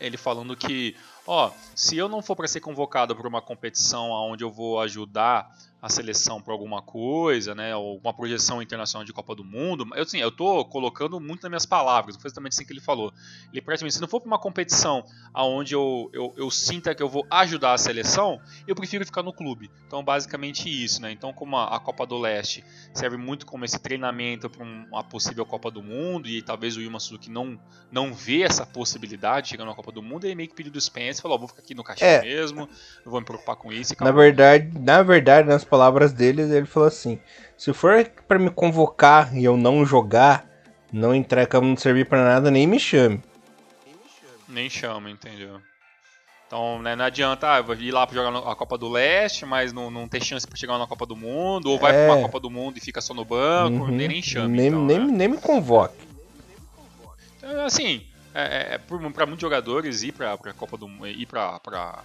ele 0.00 0.16
falando 0.16 0.56
que, 0.56 0.96
ó, 1.30 1.52
se 1.76 1.96
eu 1.96 2.08
não 2.08 2.20
for 2.20 2.34
para 2.34 2.48
ser 2.48 2.58
convocado 2.58 3.14
para 3.14 3.28
uma 3.28 3.40
competição 3.40 4.10
onde 4.10 4.42
eu 4.42 4.50
vou 4.50 4.80
ajudar 4.80 5.56
a 5.80 5.88
seleção 5.88 6.42
para 6.42 6.52
alguma 6.52 6.82
coisa, 6.82 7.54
né, 7.54 7.74
ou 7.74 7.98
uma 7.98 8.12
projeção 8.12 8.60
internacional 8.60 9.04
de 9.04 9.12
Copa 9.12 9.34
do 9.34 9.44
Mundo, 9.44 9.86
eu 9.94 10.02
assim, 10.02 10.18
eu 10.18 10.30
tô 10.30 10.64
colocando 10.64 11.18
muito 11.18 11.42
nas 11.42 11.50
minhas 11.50 11.66
palavras, 11.66 12.16
foi 12.16 12.28
exatamente 12.28 12.52
assim 12.52 12.64
que 12.64 12.72
ele 12.72 12.80
falou. 12.80 13.12
Ele 13.52 13.62
praticamente, 13.62 13.94
se 13.94 14.00
não 14.00 14.08
for 14.08 14.20
para 14.20 14.26
uma 14.26 14.38
competição 14.38 15.04
aonde 15.32 15.74
eu, 15.74 16.10
eu, 16.12 16.34
eu 16.36 16.50
sinta 16.50 16.94
que 16.94 17.02
eu 17.02 17.08
vou 17.08 17.26
ajudar 17.30 17.72
a 17.72 17.78
seleção, 17.78 18.40
eu 18.66 18.74
prefiro 18.74 19.04
ficar 19.06 19.22
no 19.22 19.32
clube. 19.32 19.70
Então, 19.86 20.02
basicamente 20.04 20.68
isso, 20.68 21.00
né? 21.00 21.10
Então, 21.12 21.32
como 21.32 21.56
a, 21.56 21.76
a 21.76 21.80
Copa 21.80 22.06
do 22.06 22.18
Leste 22.18 22.64
serve 22.92 23.16
muito 23.16 23.46
como 23.46 23.64
esse 23.64 23.78
treinamento 23.78 24.50
para 24.50 24.64
uma 24.64 25.02
possível 25.02 25.46
Copa 25.46 25.70
do 25.70 25.82
Mundo 25.82 26.28
e 26.28 26.42
talvez 26.42 26.76
o 26.76 26.80
Yuma 26.80 27.00
Suzuki 27.00 27.30
não 27.30 27.58
não 27.90 28.14
vê 28.14 28.42
essa 28.42 28.64
possibilidade 28.64 29.46
de 29.46 29.50
chegar 29.50 29.64
na 29.64 29.74
Copa 29.74 29.90
do 29.90 30.02
Mundo, 30.02 30.24
ele 30.24 30.34
meio 30.34 30.48
que 30.48 30.54
pediu 30.54 30.72
do 30.72 30.80
Spence, 30.80 31.20
falou, 31.20 31.36
oh, 31.36 31.40
vou 31.40 31.48
ficar 31.48 31.60
aqui 31.60 31.74
no 31.74 31.82
caixinho 31.82 32.08
é. 32.08 32.22
mesmo, 32.22 32.68
não 33.04 33.10
vou 33.10 33.20
me 33.20 33.26
preocupar 33.26 33.56
com 33.56 33.72
isso. 33.72 33.94
na 33.98 34.12
verdade, 34.12 34.78
na 34.78 35.02
verdade, 35.02 35.48
nas 35.48 35.64
palavras 35.70 36.12
dele, 36.12 36.42
ele 36.42 36.66
falou 36.66 36.88
assim: 36.88 37.18
se 37.56 37.72
for 37.72 38.04
para 38.26 38.38
me 38.38 38.50
convocar 38.50 39.36
e 39.36 39.44
eu 39.44 39.56
não 39.56 39.86
jogar, 39.86 40.46
não 40.92 41.14
entrar 41.14 41.46
campo, 41.46 41.66
não 41.66 41.76
servir 41.76 42.06
para 42.06 42.24
nada, 42.24 42.50
nem 42.50 42.66
me 42.66 42.78
chame. 42.78 43.22
Nem 44.48 44.68
chama, 44.68 45.08
entendeu? 45.08 45.60
Então, 46.46 46.82
né, 46.82 46.96
não 46.96 47.04
adianta 47.04 47.46
ah, 47.46 47.64
ir 47.78 47.92
lá 47.92 48.04
para 48.04 48.16
jogar 48.16 48.50
a 48.50 48.56
Copa 48.56 48.76
do 48.76 48.88
Leste, 48.88 49.46
mas 49.46 49.72
não, 49.72 49.88
não 49.88 50.08
ter 50.08 50.20
chance 50.20 50.44
para 50.44 50.58
chegar 50.58 50.76
na 50.78 50.86
Copa 50.86 51.06
do 51.06 51.14
Mundo, 51.14 51.70
ou 51.70 51.78
vai 51.78 51.94
é... 51.94 52.06
para 52.06 52.16
uma 52.16 52.22
Copa 52.22 52.40
do 52.40 52.50
Mundo 52.50 52.76
e 52.76 52.80
fica 52.80 53.00
só 53.00 53.14
no 53.14 53.24
banco, 53.24 53.84
uhum. 53.84 53.86
nem, 53.86 54.08
nem 54.08 54.20
chame. 54.20 54.56
Nem, 54.56 54.66
então, 54.66 54.84
nem, 54.84 54.98
né? 54.98 55.06
nem 55.12 55.28
me 55.28 55.38
convoque. 55.38 55.94
Então, 57.38 57.64
assim, 57.64 58.04
é, 58.34 58.74
é, 58.74 58.78
para 58.78 59.26
muitos 59.26 59.40
jogadores 59.40 60.02
ir 60.02 60.10
para 60.10 60.32
a 60.32 60.52
Copa 60.52 60.76
do 60.76 60.88
ir 61.06 61.26
para 61.26 62.02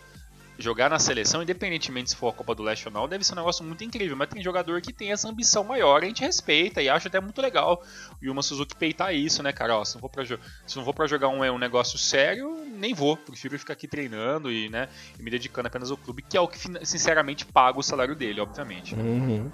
jogar 0.58 0.90
na 0.90 1.00
seleção, 1.00 1.44
independentemente 1.44 2.12
se 2.12 2.16
for 2.16 2.30
a 2.30 2.34
Copa 2.34 2.56
do 2.56 2.64
Leste 2.64 2.88
ou 2.88 2.94
não, 2.94 3.08
deve 3.08 3.24
ser 3.24 3.34
um 3.34 3.38
negócio 3.38 3.64
muito 3.64 3.84
incrível. 3.84 4.16
Mas 4.16 4.30
tem 4.30 4.42
jogador 4.42 4.82
que 4.82 4.94
tem 4.94 5.12
essa 5.12 5.28
ambição 5.28 5.64
maior, 5.64 6.04
a 6.04 6.06
gente 6.06 6.22
respeita 6.22 6.82
e 6.82 6.90
acha 6.90 7.08
até 7.08 7.20
muito 7.20 7.42
legal. 7.42 7.82
E 8.22 8.30
uma 8.30 8.42
Suzuki 8.42 8.76
peitar 8.76 9.14
isso, 9.14 9.44
né, 9.44 9.52
cara? 9.52 9.78
Ó, 9.78 9.84
se 9.84 9.96
não 9.96 10.02
for 10.02 10.10
pra, 10.10 10.26
se 10.26 10.76
não 10.76 10.86
for 10.86 10.94
pra 10.94 11.08
jogar 11.08 11.28
um, 11.28 11.44
um 11.44 11.58
negócio 11.58 11.98
sério, 11.98 12.58
nem 12.66 12.94
vou. 12.94 13.18
Prefiro 13.18 13.58
ficar 13.60 13.74
aqui 13.74 13.88
treinando 13.88 14.52
e, 14.52 14.70
né, 14.70 14.88
e 15.20 15.24
me 15.24 15.30
dedicando 15.30 15.68
apenas 15.68 15.92
ao 15.92 15.98
clube, 15.98 16.22
que 16.22 16.38
é 16.38 16.42
o 16.42 16.48
que 16.48 16.60
sinceramente 16.86 17.46
paga 17.46 17.80
o 17.80 17.84
salário 17.84 18.16
dele, 18.16 18.40
obviamente. 18.40 18.96
Né? 18.96 19.04
Uhum. 19.04 19.52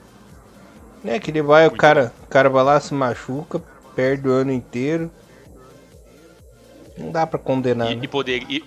É 1.03 1.19
que 1.19 1.31
ele 1.31 1.41
vai, 1.41 1.65
o 1.65 1.71
cara, 1.71 2.13
o 2.23 2.27
cara 2.27 2.47
vai 2.47 2.63
lá, 2.63 2.79
se 2.79 2.93
machuca, 2.93 3.59
perde 3.95 4.27
o 4.27 4.31
ano 4.31 4.51
inteiro. 4.51 5.11
Não 6.95 7.11
dá 7.11 7.25
pra 7.25 7.39
condenar. 7.39 7.91
E, 7.91 7.95
né? 7.95 8.01
e 8.03 8.07
poder. 8.07 8.43
E, 8.47 8.63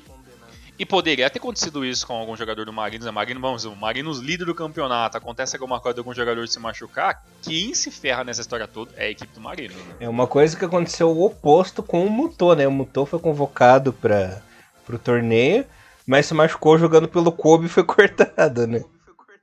e 0.79 0.85
poderia 0.85 1.31
ter 1.31 1.39
acontecido 1.39 1.85
isso 1.85 2.07
com 2.07 2.15
algum 2.15 2.37
jogador 2.37 2.67
do 2.67 2.73
Marinos. 2.73 3.07
Né? 3.07 3.13
Marinos, 3.13 3.41
vamos, 3.41 3.65
o 3.65 3.77
Marinos 3.77 4.19
líder 4.19 4.45
do 4.45 4.55
campeonato. 4.55 5.17
Acontece 5.17 5.57
alguma 5.57 5.81
coisa 5.81 5.95
de 5.95 6.01
algum 6.01 6.15
jogador 6.15 6.47
se 6.49 6.59
machucar. 6.59 7.23
Quem 7.43 7.75
se 7.75 7.91
ferra 7.91 8.25
nessa 8.25 8.41
história 8.41 8.67
toda 8.67 8.93
é 8.97 9.07
a 9.07 9.11
equipe 9.11 9.33
do 9.33 9.41
Marinos. 9.41 9.77
Né? 9.77 9.95
É 10.01 10.09
uma 10.09 10.27
coisa 10.27 10.57
que 10.57 10.65
aconteceu 10.65 11.11
o 11.11 11.25
oposto 11.25 11.83
com 11.83 12.05
o 12.05 12.11
Mutô, 12.11 12.55
né? 12.55 12.67
O 12.67 12.73
Mutô 12.73 13.07
foi 13.07 13.19
convocado 13.19 13.93
para 13.93 14.43
o 14.89 14.99
torneio, 14.99 15.65
mas 16.07 16.27
se 16.27 16.35
machucou 16.35 16.77
jogando 16.79 17.09
pelo 17.09 17.31
Kobe 17.31 17.67
e 17.67 17.69
foi 17.69 17.85
cortado, 17.85 18.67
né? 18.67 18.85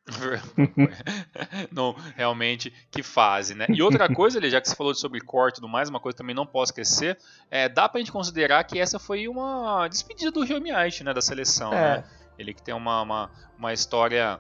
não, 1.72 1.96
realmente, 2.16 2.74
que 2.90 3.04
fase, 3.04 3.54
né? 3.54 3.66
E 3.70 3.82
outra 3.82 4.08
coisa, 4.14 4.42
já 4.50 4.60
que 4.60 4.68
você 4.68 4.76
falou 4.76 4.94
sobre 4.96 5.22
corte 5.22 5.56
e 5.56 5.62
tudo 5.62 5.70
mais, 5.70 5.90
uma 5.90 6.00
coisa 6.00 6.16
que 6.16 6.22
também 6.22 6.36
não 6.36 6.46
posso 6.46 6.72
esquecer, 6.72 7.18
é, 7.50 7.70
dá 7.70 7.88
pra 7.88 8.00
gente 8.00 8.12
considerar 8.12 8.64
que 8.64 8.80
essa 8.80 9.00
foi 9.00 9.28
uma 9.28 9.88
despedida 9.88 10.32
do 10.32 10.44
Rio 10.44 10.62
Miyashi, 10.62 11.04
né, 11.04 11.14
da 11.14 11.22
seleção, 11.22 11.74
é. 11.74 11.98
né? 11.98 12.04
Ele 12.38 12.54
que 12.54 12.64
tem 12.64 12.74
uma, 12.74 13.02
uma, 13.02 13.32
uma 13.58 13.74
história 13.74 14.40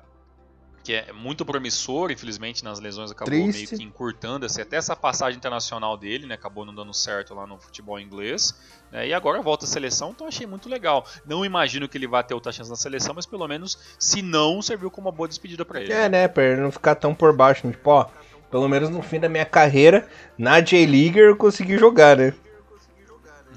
que 0.83 0.93
é 0.93 1.13
muito 1.13 1.45
promissor, 1.45 2.11
infelizmente 2.11 2.63
nas 2.63 2.79
lesões 2.79 3.11
acabou 3.11 3.33
Triste. 3.33 3.57
meio 3.57 3.67
que 3.67 3.83
encurtando 3.83 4.45
assim, 4.45 4.61
até 4.61 4.77
essa 4.77 4.95
passagem 4.95 5.37
internacional 5.37 5.97
dele, 5.97 6.25
né, 6.25 6.35
acabou 6.35 6.65
não 6.65 6.73
dando 6.73 6.93
certo 6.93 7.33
lá 7.33 7.45
no 7.45 7.57
futebol 7.59 7.99
inglês, 7.99 8.53
né, 8.91 9.07
e 9.07 9.13
agora 9.13 9.41
volta 9.41 9.65
à 9.65 9.67
seleção, 9.67 10.11
então 10.11 10.27
achei 10.27 10.47
muito 10.47 10.67
legal. 10.67 11.05
Não 11.25 11.45
imagino 11.45 11.87
que 11.87 11.97
ele 11.97 12.07
vá 12.07 12.23
ter 12.23 12.33
outra 12.33 12.51
chance 12.51 12.69
na 12.69 12.75
seleção, 12.75 13.13
mas 13.15 13.25
pelo 13.25 13.47
menos, 13.47 13.77
se 13.99 14.21
não, 14.21 14.61
serviu 14.61 14.89
como 14.89 15.07
uma 15.07 15.15
boa 15.15 15.27
despedida 15.27 15.63
para 15.63 15.81
ele. 15.81 15.93
É, 15.93 16.09
né, 16.09 16.27
pra 16.27 16.43
ele 16.43 16.61
não 16.61 16.71
ficar 16.71 16.95
tão 16.95 17.13
por 17.13 17.35
baixo, 17.35 17.69
tipo, 17.69 17.89
ó, 17.89 18.07
pelo 18.49 18.67
menos 18.67 18.89
no 18.89 19.01
fim 19.01 19.19
da 19.19 19.29
minha 19.29 19.45
carreira, 19.45 20.07
na 20.37 20.59
J-League 20.59 21.17
eu 21.17 21.35
consegui 21.35 21.77
jogar, 21.77 22.17
né. 22.17 22.33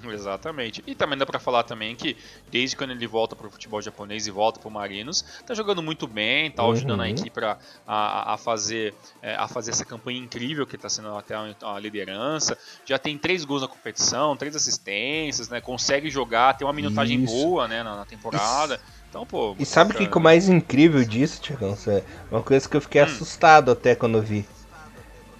Exatamente. 0.12 0.82
E 0.86 0.94
também 0.94 1.18
dá 1.18 1.26
para 1.26 1.38
falar 1.38 1.62
também 1.62 1.94
que 1.94 2.16
desde 2.50 2.76
quando 2.76 2.90
ele 2.90 3.06
volta 3.06 3.34
para 3.36 3.46
o 3.46 3.50
futebol 3.50 3.80
japonês 3.80 4.26
e 4.26 4.30
volta 4.30 4.60
para 4.60 4.68
o 4.68 4.72
Marinos, 4.72 5.24
tá 5.46 5.54
jogando 5.54 5.82
muito 5.82 6.06
bem, 6.06 6.50
tá 6.50 6.64
ajudando 6.66 7.00
uhum. 7.00 7.04
a 7.06 7.10
equipe 7.10 7.44
a, 7.44 7.58
a, 7.86 8.34
a 8.34 8.36
fazer, 8.36 8.94
é, 9.22 9.34
a 9.34 9.48
fazer 9.48 9.70
essa 9.70 9.84
campanha 9.84 10.18
incrível 10.18 10.66
que 10.66 10.76
está 10.76 10.88
sendo 10.88 11.16
até 11.16 11.34
a, 11.34 11.78
liderança. 11.78 12.56
Já 12.84 12.98
tem 12.98 13.18
três 13.18 13.44
gols 13.44 13.62
na 13.62 13.68
competição, 13.68 14.36
três 14.36 14.56
assistências, 14.56 15.48
né? 15.48 15.60
Consegue 15.60 16.10
jogar, 16.10 16.56
tem 16.56 16.66
uma 16.66 16.72
minutagem 16.72 17.22
Isso. 17.22 17.32
boa, 17.32 17.68
né, 17.68 17.82
na, 17.82 17.96
na 17.96 18.04
temporada. 18.04 18.74
Isso. 18.74 19.04
Então, 19.08 19.24
pô, 19.24 19.54
e 19.58 19.64
sabe 19.64 19.92
o 19.92 19.96
que, 19.96 20.08
que 20.08 20.12
é 20.12 20.18
o 20.18 20.20
mais 20.20 20.48
incrível 20.48 21.04
disso, 21.04 21.40
Tiagão? 21.40 21.78
É 21.86 22.02
uma 22.32 22.42
coisa 22.42 22.68
que 22.68 22.76
eu 22.76 22.80
fiquei 22.80 23.00
hum. 23.00 23.04
assustado 23.04 23.70
até 23.70 23.94
quando 23.94 24.18
eu 24.18 24.22
vi. 24.22 24.44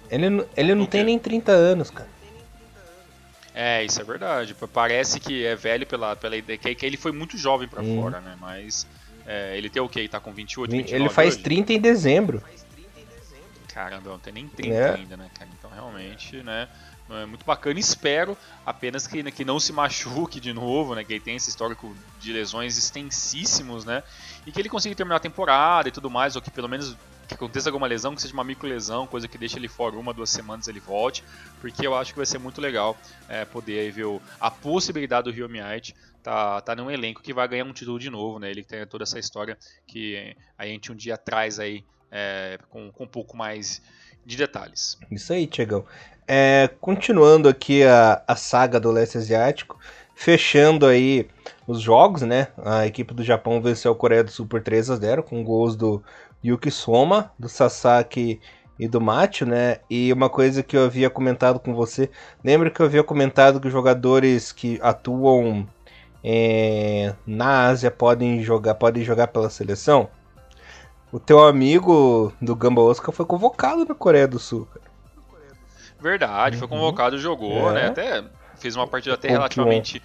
Ele, 0.09 0.45
ele 0.55 0.75
não 0.75 0.85
tem 0.85 1.03
nem 1.03 1.19
30 1.19 1.51
anos, 1.51 1.89
cara. 1.89 2.07
É, 3.57 3.85
isso 3.85 4.01
é 4.01 4.03
verdade. 4.03 4.53
Parece 4.73 5.17
que 5.17 5.45
é 5.45 5.55
velho 5.55 5.87
pela, 5.87 6.13
pela 6.13 6.35
ideia. 6.35 6.59
Que, 6.59 6.75
que 6.75 6.85
ele 6.85 6.97
foi 6.97 7.13
muito 7.13 7.37
jovem 7.37 7.69
para 7.69 7.81
hum. 7.81 8.01
fora, 8.01 8.19
né? 8.19 8.35
Mas 8.39 8.85
é, 9.25 9.57
ele 9.57 9.69
tem 9.69 9.81
o 9.81 9.87
quê? 9.87 9.99
Ele 9.99 10.09
tá 10.09 10.19
com 10.19 10.33
28, 10.33 10.69
29 10.69 10.95
Ele 10.95 11.09
faz 11.09 11.35
hoje? 11.35 11.43
30 11.43 11.73
em 11.73 11.79
dezembro. 11.79 12.43
Caramba, 13.73 14.09
não 14.09 14.19
tem 14.19 14.33
nem 14.33 14.47
30 14.47 14.75
é. 14.75 14.95
ainda, 14.95 15.15
né, 15.17 15.29
cara? 15.33 15.49
Então 15.57 15.71
realmente, 15.71 16.43
né? 16.43 16.67
É 17.09 17.25
muito 17.25 17.45
bacana. 17.45 17.79
Espero 17.79 18.37
apenas 18.65 19.07
que, 19.07 19.23
que 19.31 19.45
não 19.45 19.59
se 19.59 19.71
machuque 19.71 20.39
de 20.39 20.51
novo, 20.51 20.93
né? 20.93 21.03
Que 21.03 21.13
ele 21.13 21.19
tem 21.19 21.35
esse 21.35 21.49
histórico 21.49 21.95
de 22.19 22.33
lesões 22.33 22.77
extensíssimos, 22.77 23.85
né? 23.85 24.03
E 24.45 24.51
que 24.51 24.59
ele 24.59 24.69
consiga 24.69 24.95
terminar 24.95 25.17
a 25.17 25.19
temporada 25.19 25.87
e 25.87 25.91
tudo 25.91 26.09
mais, 26.09 26.35
ou 26.35 26.41
que 26.41 26.51
pelo 26.51 26.67
menos 26.67 26.97
que 27.27 27.33
aconteça 27.33 27.69
alguma 27.69 27.87
lesão, 27.87 28.15
que 28.15 28.21
seja 28.21 28.33
uma 28.33 28.43
micro 28.43 28.67
lesão, 28.67 29.07
coisa 29.07 29.27
que 29.27 29.37
deixe 29.37 29.57
ele 29.57 29.67
fora 29.67 29.95
uma, 29.97 30.13
duas 30.13 30.29
semanas 30.29 30.67
ele 30.67 30.79
volte, 30.79 31.23
porque 31.59 31.85
eu 31.85 31.95
acho 31.95 32.13
que 32.13 32.17
vai 32.17 32.25
ser 32.25 32.37
muito 32.37 32.61
legal 32.61 32.97
é, 33.27 33.45
poder 33.45 33.91
ver 33.91 34.05
o, 34.05 34.21
a 34.39 34.51
possibilidade 34.51 35.29
do 35.29 35.35
Rio 35.35 35.49
Might 35.49 35.95
tá, 36.21 36.61
tá 36.61 36.75
num 36.75 36.89
elenco 36.89 37.21
que 37.21 37.33
vai 37.33 37.47
ganhar 37.47 37.65
um 37.65 37.73
título 37.73 37.99
de 37.99 38.09
novo, 38.09 38.39
né? 38.39 38.49
Ele 38.49 38.63
tem 38.63 38.85
toda 38.87 39.03
essa 39.03 39.19
história 39.19 39.57
que 39.85 40.35
a 40.57 40.65
gente 40.65 40.91
um 40.91 40.95
dia 40.95 41.17
traz 41.17 41.59
aí 41.59 41.83
é, 42.11 42.57
com, 42.69 42.91
com 42.91 43.03
um 43.03 43.07
pouco 43.07 43.37
mais 43.37 43.81
de 44.25 44.35
detalhes. 44.35 44.97
Isso 45.11 45.31
aí, 45.33 45.45
Tiagão. 45.45 45.85
É, 46.27 46.69
continuando 46.81 47.47
aqui 47.47 47.83
a, 47.83 48.23
a 48.27 48.35
saga 48.35 48.79
do 48.79 48.89
leste 48.89 49.17
asiático, 49.17 49.79
fechando 50.15 50.87
aí 50.87 51.27
os 51.67 51.81
jogos, 51.81 52.23
né? 52.23 52.47
A 52.57 52.87
equipe 52.87 53.13
do 53.13 53.23
Japão 53.23 53.61
venceu 53.61 53.91
a 53.91 53.95
Coreia 53.95 54.23
do 54.23 54.31
Sul 54.31 54.47
por 54.47 54.61
3 54.61 54.89
a 54.89 54.95
0 54.95 55.23
com 55.23 55.43
gols 55.43 55.75
do 55.75 56.03
Yuki 56.45 56.69
Soma, 56.69 57.31
do 57.39 57.49
Sasaki 57.49 58.39
e 58.77 58.87
do 58.87 59.01
Macho, 59.01 59.45
né? 59.45 59.77
E 59.89 60.13
uma 60.13 60.29
coisa 60.29 60.61
que 60.61 60.77
eu 60.77 60.85
havia 60.85 61.09
comentado 61.09 61.59
com 61.59 61.73
você, 61.73 62.09
lembra 62.43 62.69
que 62.69 62.79
eu 62.79 62.85
havia 62.85 63.03
comentado 63.03 63.59
que 63.59 63.67
os 63.67 63.73
jogadores 63.73 64.51
que 64.51 64.79
atuam 64.83 65.67
é, 66.23 67.15
na 67.25 67.67
Ásia 67.67 67.89
podem 67.89 68.43
jogar, 68.43 68.75
podem 68.75 69.03
jogar 69.03 69.27
pela 69.27 69.49
seleção? 69.49 70.09
O 71.11 71.19
teu 71.19 71.45
amigo 71.45 72.31
do 72.41 72.55
Gamba 72.55 72.81
Osaka 72.81 73.11
foi 73.11 73.25
convocado 73.25 73.85
na 73.85 73.95
Coreia 73.95 74.27
do 74.27 74.37
Sul. 74.37 74.67
Verdade, 75.99 76.57
foi 76.57 76.67
uhum. 76.67 76.75
convocado, 76.75 77.17
jogou, 77.17 77.71
é. 77.71 77.73
né? 77.73 77.87
Até 77.87 78.23
fez 78.57 78.75
uma 78.75 78.87
partida 78.87 79.15
até 79.15 79.29
relativamente 79.29 80.01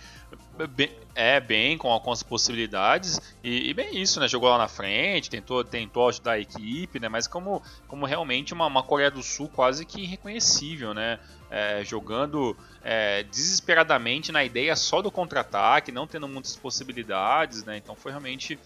bem, 0.67 0.91
é 1.15 1.41
bem 1.41 1.77
com 1.77 1.91
algumas 1.91 2.23
possibilidades 2.23 3.21
e, 3.43 3.71
e, 3.71 3.75
bem 3.75 4.01
isso, 4.01 4.21
né? 4.21 4.29
Jogou 4.29 4.49
lá 4.49 4.59
na 4.59 4.69
frente, 4.69 5.31
tentou, 5.31 5.65
tentou 5.65 6.09
ajudar 6.09 6.33
a 6.33 6.41
equipe, 6.41 6.99
né? 6.99 7.09
Mas 7.09 7.27
como, 7.27 7.63
como 7.89 8.07
realmente 8.07 8.53
uma, 8.53 8.67
uma 8.67 8.83
Coreia 8.83 9.11
do 9.11 9.23
Sul 9.23 9.49
quase 9.49 9.85
que 9.85 10.03
irreconhecível, 10.03 10.95
né? 10.95 11.19
É, 11.51 11.83
jogando 11.85 12.57
é, 12.83 13.25
desesperadamente 13.25 14.31
na 14.31 14.45
ideia 14.45 14.77
só 14.77 15.03
do 15.03 15.11
contra-ataque, 15.11 15.91
não 15.91 16.07
tendo 16.07 16.29
muitas 16.29 16.57
possibilidades, 16.57 17.65
né? 17.65 17.77
Então 17.77 17.95
foi 17.97 18.13
realmente 18.13 18.59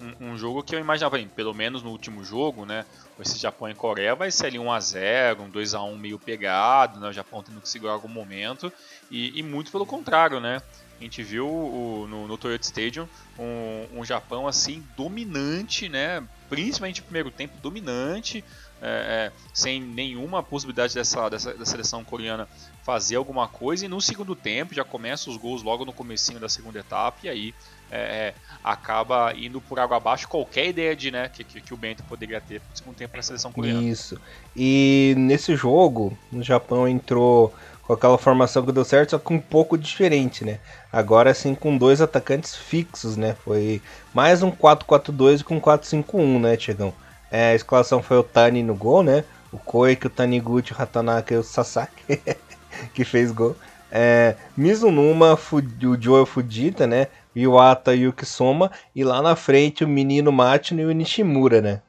um, 0.00 0.32
um, 0.32 0.36
jogo 0.38 0.62
que 0.62 0.74
eu 0.74 0.80
imaginava, 0.80 1.18
pelo 1.34 1.54
menos 1.54 1.82
no 1.82 1.90
último 1.90 2.22
jogo, 2.24 2.66
né? 2.66 2.84
Esse 3.18 3.38
Japão 3.38 3.68
e 3.68 3.74
Coreia 3.74 4.14
vai 4.14 4.30
ser 4.30 4.46
ali 4.46 4.58
1x0, 4.58 5.40
um 5.40 5.50
2x1 5.50 5.96
meio 5.96 6.18
pegado, 6.18 7.00
né? 7.00 7.08
O 7.08 7.12
Japão 7.12 7.42
tendo 7.42 7.60
que 7.60 7.68
segurar 7.68 7.94
algum 7.94 8.08
momento. 8.08 8.72
E, 9.10 9.38
e 9.38 9.42
muito 9.42 9.72
pelo 9.72 9.86
contrário, 9.86 10.40
né? 10.40 10.60
A 10.98 11.04
gente 11.04 11.22
viu 11.22 11.46
o, 11.46 12.06
no, 12.08 12.26
no, 12.26 12.38
Toyota 12.38 12.64
Stadium 12.64 13.06
um, 13.38 14.00
um, 14.00 14.04
Japão 14.04 14.48
assim 14.48 14.82
dominante, 14.96 15.88
né? 15.88 16.26
Principalmente 16.48 17.00
no 17.00 17.04
primeiro 17.04 17.30
tempo, 17.30 17.54
dominante, 17.60 18.42
é, 18.80 19.30
é, 19.30 19.32
sem 19.52 19.80
nenhuma 19.80 20.42
possibilidade 20.42 20.94
dessa, 20.94 21.28
dessa 21.28 21.54
da 21.54 21.66
seleção 21.66 22.02
coreana 22.02 22.48
fazer 22.82 23.16
alguma 23.16 23.46
coisa. 23.46 23.84
E 23.84 23.88
no 23.88 24.00
segundo 24.00 24.34
tempo 24.34 24.74
já 24.74 24.84
começa 24.84 25.28
os 25.28 25.36
gols 25.36 25.62
logo 25.62 25.84
no 25.84 25.92
comecinho 25.92 26.40
da 26.40 26.48
segunda 26.48 26.78
etapa 26.78 27.18
e 27.24 27.28
aí 27.28 27.54
é, 27.90 27.98
é 27.98 28.34
acaba 28.64 29.34
indo 29.36 29.60
por 29.60 29.78
água 29.78 29.96
abaixo 29.98 30.26
qualquer 30.28 30.68
ideia 30.68 30.96
de 30.96 31.10
né, 31.10 31.28
que, 31.28 31.44
que, 31.44 31.60
que 31.60 31.74
o 31.74 31.76
Bento 31.76 32.02
poderia 32.04 32.40
ter 32.40 32.60
no 32.70 32.76
segundo 32.76 32.96
tempo 32.96 33.12
para 33.12 33.20
a 33.20 33.22
seleção 33.22 33.52
coreana. 33.52 33.82
Isso. 33.82 34.20
E 34.56 35.14
nesse 35.16 35.54
jogo, 35.54 36.16
o 36.32 36.42
Japão 36.42 36.88
entrou 36.88 37.54
com 37.86 37.92
aquela 37.92 38.18
formação 38.18 38.64
que 38.64 38.72
deu 38.72 38.84
certo, 38.84 39.10
só 39.10 39.18
que 39.18 39.32
um 39.32 39.38
pouco 39.38 39.78
diferente, 39.78 40.44
né? 40.44 40.58
Agora 40.92 41.32
sim 41.32 41.54
com 41.54 41.78
dois 41.78 42.00
atacantes 42.00 42.54
fixos, 42.56 43.16
né? 43.16 43.36
Foi 43.44 43.80
mais 44.12 44.42
um 44.42 44.50
4-4-2 44.50 45.42
com 45.42 45.60
4-5-1, 45.60 46.40
né, 46.40 46.56
Tiagão? 46.56 46.92
É, 47.30 47.52
a 47.52 47.54
escalação 47.54 48.02
foi 48.02 48.18
o 48.18 48.22
Tani 48.22 48.62
no 48.62 48.74
gol, 48.74 49.02
né? 49.02 49.24
O 49.52 49.58
Koike, 49.58 50.08
o 50.08 50.10
Taniguchi, 50.10 50.72
o 50.72 50.76
Hatanaka 50.76 51.34
e 51.34 51.36
o 51.36 51.42
Sasaki, 51.42 52.20
que 52.92 53.04
fez 53.04 53.30
gol. 53.30 53.56
É, 53.90 54.34
Mizunuma, 54.56 55.34
o 55.34 56.00
Joe 56.00 56.26
Fujita, 56.26 56.86
né? 56.86 57.06
Iwata 57.34 57.94
e 57.94 58.08
o 58.08 58.12
Kisoma. 58.12 58.70
E 58.94 59.04
lá 59.04 59.22
na 59.22 59.36
frente 59.36 59.84
o 59.84 59.88
menino 59.88 60.32
Matino 60.32 60.80
e 60.80 60.86
o 60.86 60.92
Nishimura, 60.92 61.60
né? 61.60 61.82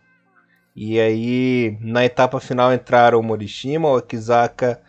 E 0.76 1.00
aí, 1.00 1.76
na 1.82 2.06
etapa 2.06 2.40
final 2.40 2.72
entraram 2.72 3.20
o 3.20 3.24
Morishima, 3.24 3.90
o 3.90 3.98
Akizaka, 3.98 4.80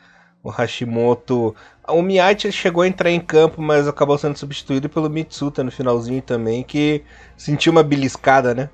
o 0.42 0.50
Hashimoto. 0.50 1.54
O 1.86 2.02
Miyaichi 2.02 2.52
chegou 2.52 2.82
a 2.82 2.88
entrar 2.88 3.10
em 3.10 3.20
campo, 3.20 3.60
mas 3.62 3.88
acabou 3.88 4.18
sendo 4.18 4.36
substituído 4.36 4.88
pelo 4.88 5.08
Mitsuta 5.08 5.64
no 5.64 5.70
finalzinho 5.70 6.22
também, 6.22 6.62
que 6.62 7.02
sentiu 7.36 7.72
uma 7.72 7.82
beliscada, 7.82 8.54
né? 8.54 8.70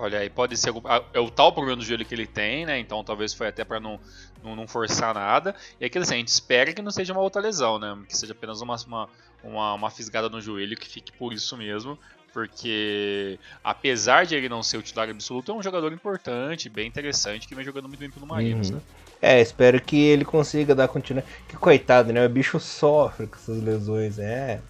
Olha 0.00 0.20
aí, 0.20 0.30
pode 0.30 0.56
ser 0.56 0.72
é 1.12 1.20
o 1.20 1.30
tal 1.30 1.52
problema 1.52 1.76
do 1.76 1.84
joelho 1.84 2.06
que 2.06 2.14
ele 2.14 2.26
tem, 2.26 2.64
né? 2.64 2.78
Então 2.78 3.04
talvez 3.04 3.34
foi 3.34 3.48
até 3.48 3.64
para 3.64 3.78
não, 3.78 4.00
não, 4.42 4.56
não, 4.56 4.66
forçar 4.66 5.12
nada. 5.12 5.54
E 5.78 5.84
aquilo 5.84 6.04
assim, 6.04 6.14
a 6.14 6.16
gente 6.16 6.28
espera 6.28 6.72
que 6.72 6.80
não 6.80 6.90
seja 6.90 7.12
uma 7.12 7.20
outra 7.20 7.42
lesão, 7.42 7.78
né? 7.78 7.98
Que 8.08 8.16
seja 8.16 8.32
apenas 8.32 8.62
uma, 8.62 8.76
uma, 9.44 9.74
uma 9.74 9.90
fisgada 9.90 10.30
no 10.30 10.40
joelho 10.40 10.74
que 10.74 10.88
fique 10.88 11.12
por 11.12 11.34
isso 11.34 11.54
mesmo. 11.54 11.98
Porque 12.32 13.38
apesar 13.62 14.26
de 14.26 14.34
ele 14.34 14.48
não 14.48 14.62
ser 14.62 14.76
o 14.76 14.82
titular 14.82 15.08
absoluto, 15.08 15.52
é 15.52 15.54
um 15.54 15.62
jogador 15.62 15.92
importante, 15.92 16.68
bem 16.68 16.86
interessante, 16.86 17.46
que 17.46 17.54
vem 17.54 17.64
jogando 17.64 17.88
muito 17.88 18.00
bem 18.00 18.10
pelo 18.10 18.26
Marinos, 18.26 18.70
uhum. 18.70 18.76
né? 18.76 18.82
É, 19.22 19.40
espero 19.40 19.80
que 19.80 19.96
ele 19.96 20.24
consiga 20.24 20.74
dar 20.74 20.88
continuidade. 20.88 21.30
Que 21.48 21.56
coitado, 21.56 22.12
né? 22.12 22.24
O 22.24 22.28
bicho 22.28 22.58
sofre 22.58 23.26
com 23.26 23.36
essas 23.36 23.62
lesões, 23.62 24.18
é. 24.18 24.60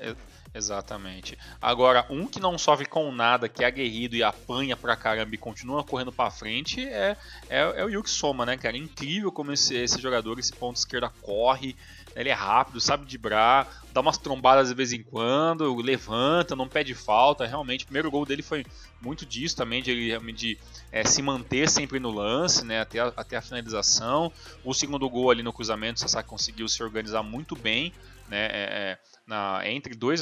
é. 0.00 0.14
Exatamente. 0.54 1.38
Agora, 1.60 2.04
um 2.10 2.26
que 2.26 2.38
não 2.38 2.58
sofre 2.58 2.84
com 2.84 3.10
nada, 3.10 3.48
que 3.48 3.64
é 3.64 3.66
aguerrido 3.66 4.14
e 4.14 4.22
apanha 4.22 4.76
pra 4.76 4.94
caramba 4.94 5.34
e 5.34 5.38
continua 5.38 5.82
correndo 5.82 6.12
pra 6.12 6.30
frente, 6.30 6.86
é, 6.86 7.16
é, 7.48 7.60
é 7.60 7.84
o 7.84 7.88
Yuki 7.88 8.10
Soma, 8.10 8.44
né, 8.44 8.56
cara? 8.58 8.76
É 8.76 8.80
incrível 8.80 9.32
como 9.32 9.52
esse, 9.52 9.74
esse 9.74 9.98
jogador, 10.00 10.38
esse 10.38 10.52
ponto 10.52 10.76
esquerda 10.76 11.10
corre, 11.22 11.74
ele 12.14 12.28
é 12.28 12.32
rápido, 12.32 12.80
sabe 12.80 13.06
dibrar, 13.06 13.68
dá 13.92 14.00
umas 14.00 14.18
trombadas 14.18 14.68
de 14.68 14.74
vez 14.74 14.92
em 14.92 15.02
quando, 15.02 15.74
levanta, 15.76 16.56
não 16.56 16.68
pede 16.68 16.94
falta. 16.94 17.46
Realmente, 17.46 17.84
o 17.84 17.86
primeiro 17.86 18.10
gol 18.10 18.24
dele 18.24 18.42
foi 18.42 18.64
muito 19.00 19.26
disso 19.26 19.56
também, 19.56 19.82
de 19.82 20.18
de, 20.32 20.58
é, 20.90 21.04
se 21.04 21.22
manter 21.22 21.68
sempre 21.68 21.98
no 21.98 22.10
lance, 22.10 22.64
né, 22.64 22.80
até, 22.80 23.00
a, 23.00 23.12
até 23.16 23.36
a 23.36 23.42
finalização. 23.42 24.32
O 24.64 24.72
segundo 24.72 25.08
gol 25.08 25.30
ali 25.30 25.42
no 25.42 25.52
cruzamento, 25.52 25.98
o 25.98 26.00
Sasaki 26.00 26.28
conseguiu 26.28 26.68
se 26.68 26.82
organizar 26.82 27.22
muito 27.22 27.54
bem, 27.54 27.92
né, 28.28 28.46
é, 28.46 28.50
é, 28.52 28.98
na, 29.26 29.60
entre 29.68 29.94
dois, 29.94 30.20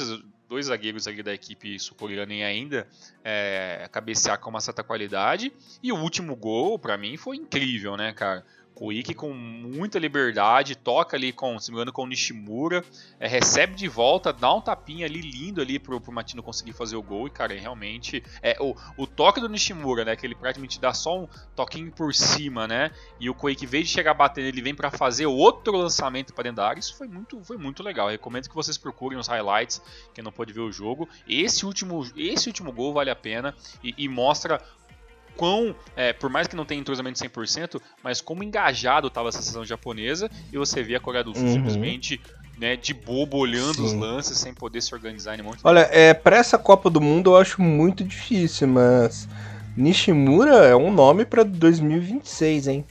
dois 0.49 0.65
zagueiros 0.65 1.07
ali 1.07 1.23
da 1.23 1.33
equipe 1.33 1.79
sul-coreana 1.79 2.33
e 2.33 2.43
ainda 2.43 2.87
é, 3.23 3.87
cabecear 3.91 4.39
com 4.39 4.49
uma 4.49 4.59
certa 4.59 4.83
qualidade. 4.83 5.51
E 5.81 5.91
o 5.91 5.97
último 5.97 6.35
gol, 6.35 6.77
para 6.77 6.97
mim, 6.97 7.15
foi 7.17 7.37
incrível, 7.37 7.95
né, 7.95 8.11
cara? 8.13 8.45
O 8.81 8.91
Ikki 8.91 9.13
com 9.13 9.31
muita 9.31 9.99
liberdade, 9.99 10.75
toca 10.75 11.15
ali 11.15 11.31
com, 11.31 11.59
se 11.59 11.69
me 11.69 11.75
engano, 11.75 11.93
com 11.93 12.01
o 12.01 12.07
Nishimura, 12.07 12.83
é, 13.19 13.27
recebe 13.27 13.75
de 13.75 13.87
volta, 13.87 14.33
dá 14.33 14.51
um 14.51 14.59
tapinha 14.59 15.05
ali 15.05 15.21
lindo 15.21 15.61
ali 15.61 15.77
pro, 15.77 16.01
pro 16.01 16.11
Matino 16.11 16.41
conseguir 16.41 16.73
fazer 16.73 16.95
o 16.95 17.03
gol. 17.03 17.27
E, 17.27 17.29
cara, 17.29 17.53
realmente. 17.53 18.23
É, 18.41 18.57
o, 18.59 18.75
o 18.97 19.05
toque 19.05 19.39
do 19.39 19.47
Nishimura, 19.47 20.03
né? 20.03 20.15
Que 20.15 20.25
ele 20.25 20.33
praticamente 20.33 20.81
dá 20.81 20.95
só 20.95 21.15
um 21.15 21.27
toquinho 21.55 21.91
por 21.91 22.11
cima, 22.15 22.67
né? 22.67 22.89
E 23.19 23.29
o 23.29 23.35
Koike, 23.35 23.65
em 23.65 23.67
vez 23.67 23.87
de 23.87 23.93
chegar 23.93 24.15
batendo, 24.15 24.47
ele 24.47 24.63
vem 24.63 24.73
para 24.73 24.89
fazer 24.89 25.27
outro 25.27 25.77
lançamento 25.77 26.33
para 26.33 26.45
dentro 26.45 26.55
da 26.55 26.67
área. 26.67 26.79
Isso 26.79 26.97
foi 26.97 27.07
muito, 27.07 27.39
foi 27.43 27.57
muito 27.57 27.83
legal. 27.83 28.07
Eu 28.07 28.13
recomendo 28.13 28.49
que 28.49 28.55
vocês 28.55 28.79
procurem 28.79 29.19
os 29.19 29.27
highlights, 29.27 29.79
quem 30.11 30.23
não 30.23 30.31
pode 30.31 30.51
ver 30.53 30.61
o 30.61 30.71
jogo. 30.71 31.07
Esse 31.27 31.67
último, 31.67 32.03
esse 32.17 32.47
último 32.47 32.71
gol 32.71 32.93
vale 32.93 33.11
a 33.11 33.15
pena 33.15 33.53
e, 33.83 33.93
e 33.95 34.09
mostra 34.09 34.59
quão, 35.41 35.75
é, 35.95 36.13
por 36.13 36.29
mais 36.29 36.45
que 36.45 36.55
não 36.55 36.63
tenha 36.63 36.79
entrosamento 36.79 37.17
100%, 37.17 37.81
mas 38.03 38.21
como 38.21 38.43
engajado 38.43 39.07
estava 39.07 39.29
essa 39.29 39.41
sessão 39.41 39.65
japonesa 39.65 40.29
e 40.53 40.57
você 40.57 40.83
vê 40.83 40.95
a 40.95 40.99
Coreia 40.99 41.23
do 41.23 41.33
Sul 41.33 41.47
uhum. 41.47 41.53
simplesmente 41.53 42.21
né, 42.59 42.75
de 42.75 42.93
bobo 42.93 43.37
olhando 43.37 43.77
Sim. 43.77 43.85
os 43.85 43.93
lances 43.93 44.37
sem 44.37 44.53
poder 44.53 44.81
se 44.81 44.93
organizar 44.93 45.35
em 45.35 45.41
um 45.41 45.45
monte 45.45 45.61
Olha, 45.63 45.89
é, 45.91 46.13
para 46.13 46.37
essa 46.37 46.59
Copa 46.59 46.91
do 46.91 47.01
Mundo 47.01 47.31
eu 47.31 47.37
acho 47.37 47.59
muito 47.59 48.03
difícil, 48.03 48.67
mas 48.67 49.27
Nishimura 49.75 50.57
é 50.57 50.75
um 50.75 50.93
nome 50.93 51.25
para 51.25 51.41
2026, 51.41 52.67
hein? 52.67 52.85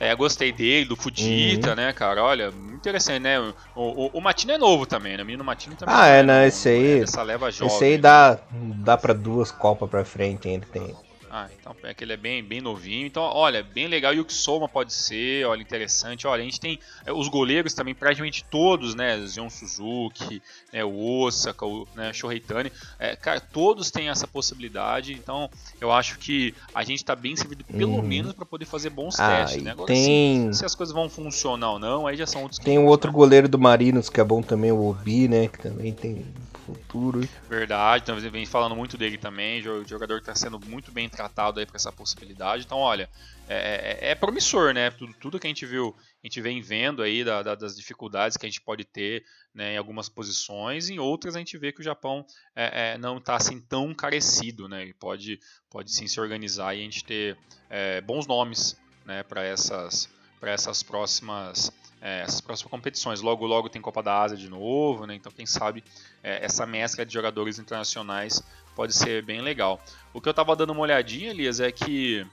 É, 0.00 0.12
gostei 0.16 0.50
dele, 0.50 0.86
do 0.86 0.96
Fujita, 0.96 1.70
uhum. 1.70 1.76
né, 1.76 1.92
cara? 1.92 2.24
Olha, 2.24 2.52
interessante, 2.74 3.20
né? 3.20 3.38
O, 3.40 3.54
o, 3.76 4.10
o 4.14 4.20
Matino 4.20 4.52
é 4.52 4.58
novo 4.58 4.84
também, 4.84 5.16
né? 5.16 5.22
O 5.22 5.26
menino 5.26 5.44
Matino 5.44 5.76
também. 5.76 5.94
Ah, 5.96 6.08
é, 6.08 6.22
né? 6.22 6.48
Esse 6.48 6.68
aí. 6.68 6.98
É 6.98 7.02
essa 7.04 7.22
leva 7.22 7.50
jovem. 7.52 7.74
Esse 7.74 7.84
aí 7.84 7.96
dá, 7.96 8.38
dá 8.50 8.96
pra 8.96 9.14
duas 9.14 9.52
Copas 9.52 9.88
pra 9.88 10.04
frente 10.04 10.48
ainda. 10.48 10.66
Tem, 10.66 10.94
ah, 11.36 11.48
então 11.60 11.74
é 11.82 11.92
que 11.92 12.04
ele 12.04 12.12
é 12.12 12.16
bem, 12.16 12.44
bem 12.44 12.60
novinho. 12.60 13.08
Então, 13.08 13.24
olha, 13.24 13.60
bem 13.60 13.88
legal. 13.88 14.14
E 14.14 14.20
o 14.20 14.26
Soma 14.28 14.68
pode 14.68 14.92
ser, 14.92 15.44
olha, 15.44 15.60
interessante. 15.60 16.28
Olha, 16.28 16.40
a 16.40 16.44
gente 16.44 16.60
tem 16.60 16.78
é, 17.04 17.12
os 17.12 17.26
goleiros 17.26 17.74
também, 17.74 17.92
praticamente 17.92 18.44
todos, 18.44 18.94
né? 18.94 19.18
Zion 19.26 19.50
Suzuki, 19.50 20.40
né, 20.72 20.84
o 20.84 20.96
Osaka, 20.96 21.66
o 21.66 21.88
né, 21.96 22.12
Shoheitani. 22.12 22.70
É, 23.00 23.16
cara, 23.16 23.40
todos 23.40 23.90
têm 23.90 24.10
essa 24.10 24.28
possibilidade. 24.28 25.12
Então, 25.12 25.50
eu 25.80 25.90
acho 25.90 26.20
que 26.20 26.54
a 26.72 26.84
gente 26.84 26.98
está 26.98 27.16
bem 27.16 27.34
servido, 27.34 27.64
pelo 27.64 27.98
hum. 27.98 28.02
menos, 28.02 28.32
para 28.32 28.46
poder 28.46 28.66
fazer 28.66 28.90
bons 28.90 29.18
ah, 29.18 29.28
testes, 29.28 29.60
né? 29.60 29.72
Agora, 29.72 29.88
tem... 29.88 30.52
se, 30.52 30.60
se, 30.60 30.64
as 30.64 30.76
coisas 30.76 30.94
vão 30.94 31.10
funcionar 31.10 31.72
ou 31.72 31.78
não, 31.80 32.06
aí 32.06 32.16
já 32.16 32.28
são 32.28 32.42
outros 32.42 32.60
Tem 32.60 32.78
o 32.78 32.86
outro 32.86 33.10
né? 33.10 33.16
goleiro 33.16 33.48
do 33.48 33.58
Marinos 33.58 34.08
que 34.08 34.20
é 34.20 34.24
bom 34.24 34.40
também, 34.40 34.70
o 34.70 34.88
Obi, 34.88 35.26
né? 35.26 35.48
Que 35.48 35.58
também 35.58 35.92
tem 35.92 36.24
futuro. 36.64 37.20
Verdade, 37.48 38.02
então 38.02 38.18
vem 38.30 38.46
falando 38.46 38.74
muito 38.74 38.96
dele 38.96 39.18
também, 39.18 39.62
jogador 39.62 40.20
que 40.20 40.30
está 40.30 40.34
sendo 40.34 40.58
muito 40.58 40.90
bem 40.90 41.08
tratado 41.08 41.60
aí 41.60 41.66
para 41.66 41.76
essa 41.76 41.92
possibilidade. 41.92 42.64
Então, 42.64 42.78
olha, 42.78 43.08
é, 43.48 43.98
é, 44.00 44.10
é, 44.10 44.14
promissor, 44.14 44.72
né? 44.72 44.90
Tudo, 44.90 45.14
tudo 45.14 45.38
que 45.38 45.46
a 45.46 45.50
gente 45.50 45.66
viu, 45.66 45.94
a 46.22 46.26
gente 46.26 46.40
vem 46.40 46.60
vendo 46.60 47.02
aí 47.02 47.22
da, 47.22 47.42
da, 47.42 47.54
das 47.54 47.76
dificuldades 47.76 48.36
que 48.36 48.46
a 48.46 48.48
gente 48.48 48.60
pode 48.60 48.84
ter 48.84 49.24
né, 49.54 49.74
em 49.74 49.76
algumas 49.76 50.08
posições, 50.08 50.88
em 50.88 50.98
outras 50.98 51.36
a 51.36 51.38
gente 51.38 51.56
vê 51.58 51.70
que 51.70 51.80
o 51.80 51.84
Japão 51.84 52.24
é, 52.56 52.94
é 52.94 52.98
não 52.98 53.18
está 53.18 53.36
assim 53.36 53.60
tão 53.60 53.94
carecido, 53.94 54.68
né? 54.68 54.82
Ele 54.82 54.94
pode, 54.94 55.38
pode 55.70 55.92
sim 55.92 56.06
se 56.06 56.20
organizar 56.20 56.74
e 56.74 56.80
a 56.80 56.82
gente 56.82 57.04
ter 57.04 57.36
é, 57.68 58.00
bons 58.00 58.26
nomes 58.26 58.76
né, 59.04 59.22
para 59.22 59.44
essas, 59.44 60.08
essas 60.46 60.82
próximas 60.82 61.72
é, 62.04 62.20
essas 62.20 62.42
próximas 62.42 62.70
competições. 62.70 63.22
Logo, 63.22 63.46
logo 63.46 63.70
tem 63.70 63.80
Copa 63.80 64.02
da 64.02 64.20
Ásia 64.20 64.36
de 64.36 64.48
novo, 64.50 65.06
né? 65.06 65.14
Então, 65.14 65.32
quem 65.32 65.46
sabe 65.46 65.82
é, 66.22 66.44
essa 66.44 66.66
mescla 66.66 67.06
de 67.06 67.14
jogadores 67.14 67.58
internacionais 67.58 68.42
pode 68.76 68.92
ser 68.92 69.22
bem 69.22 69.40
legal. 69.40 69.80
O 70.12 70.20
que 70.20 70.28
eu 70.28 70.32
estava 70.32 70.54
dando 70.54 70.70
uma 70.74 70.82
olhadinha, 70.82 71.30
Elias, 71.30 71.60
é 71.60 71.72
que 71.72 72.26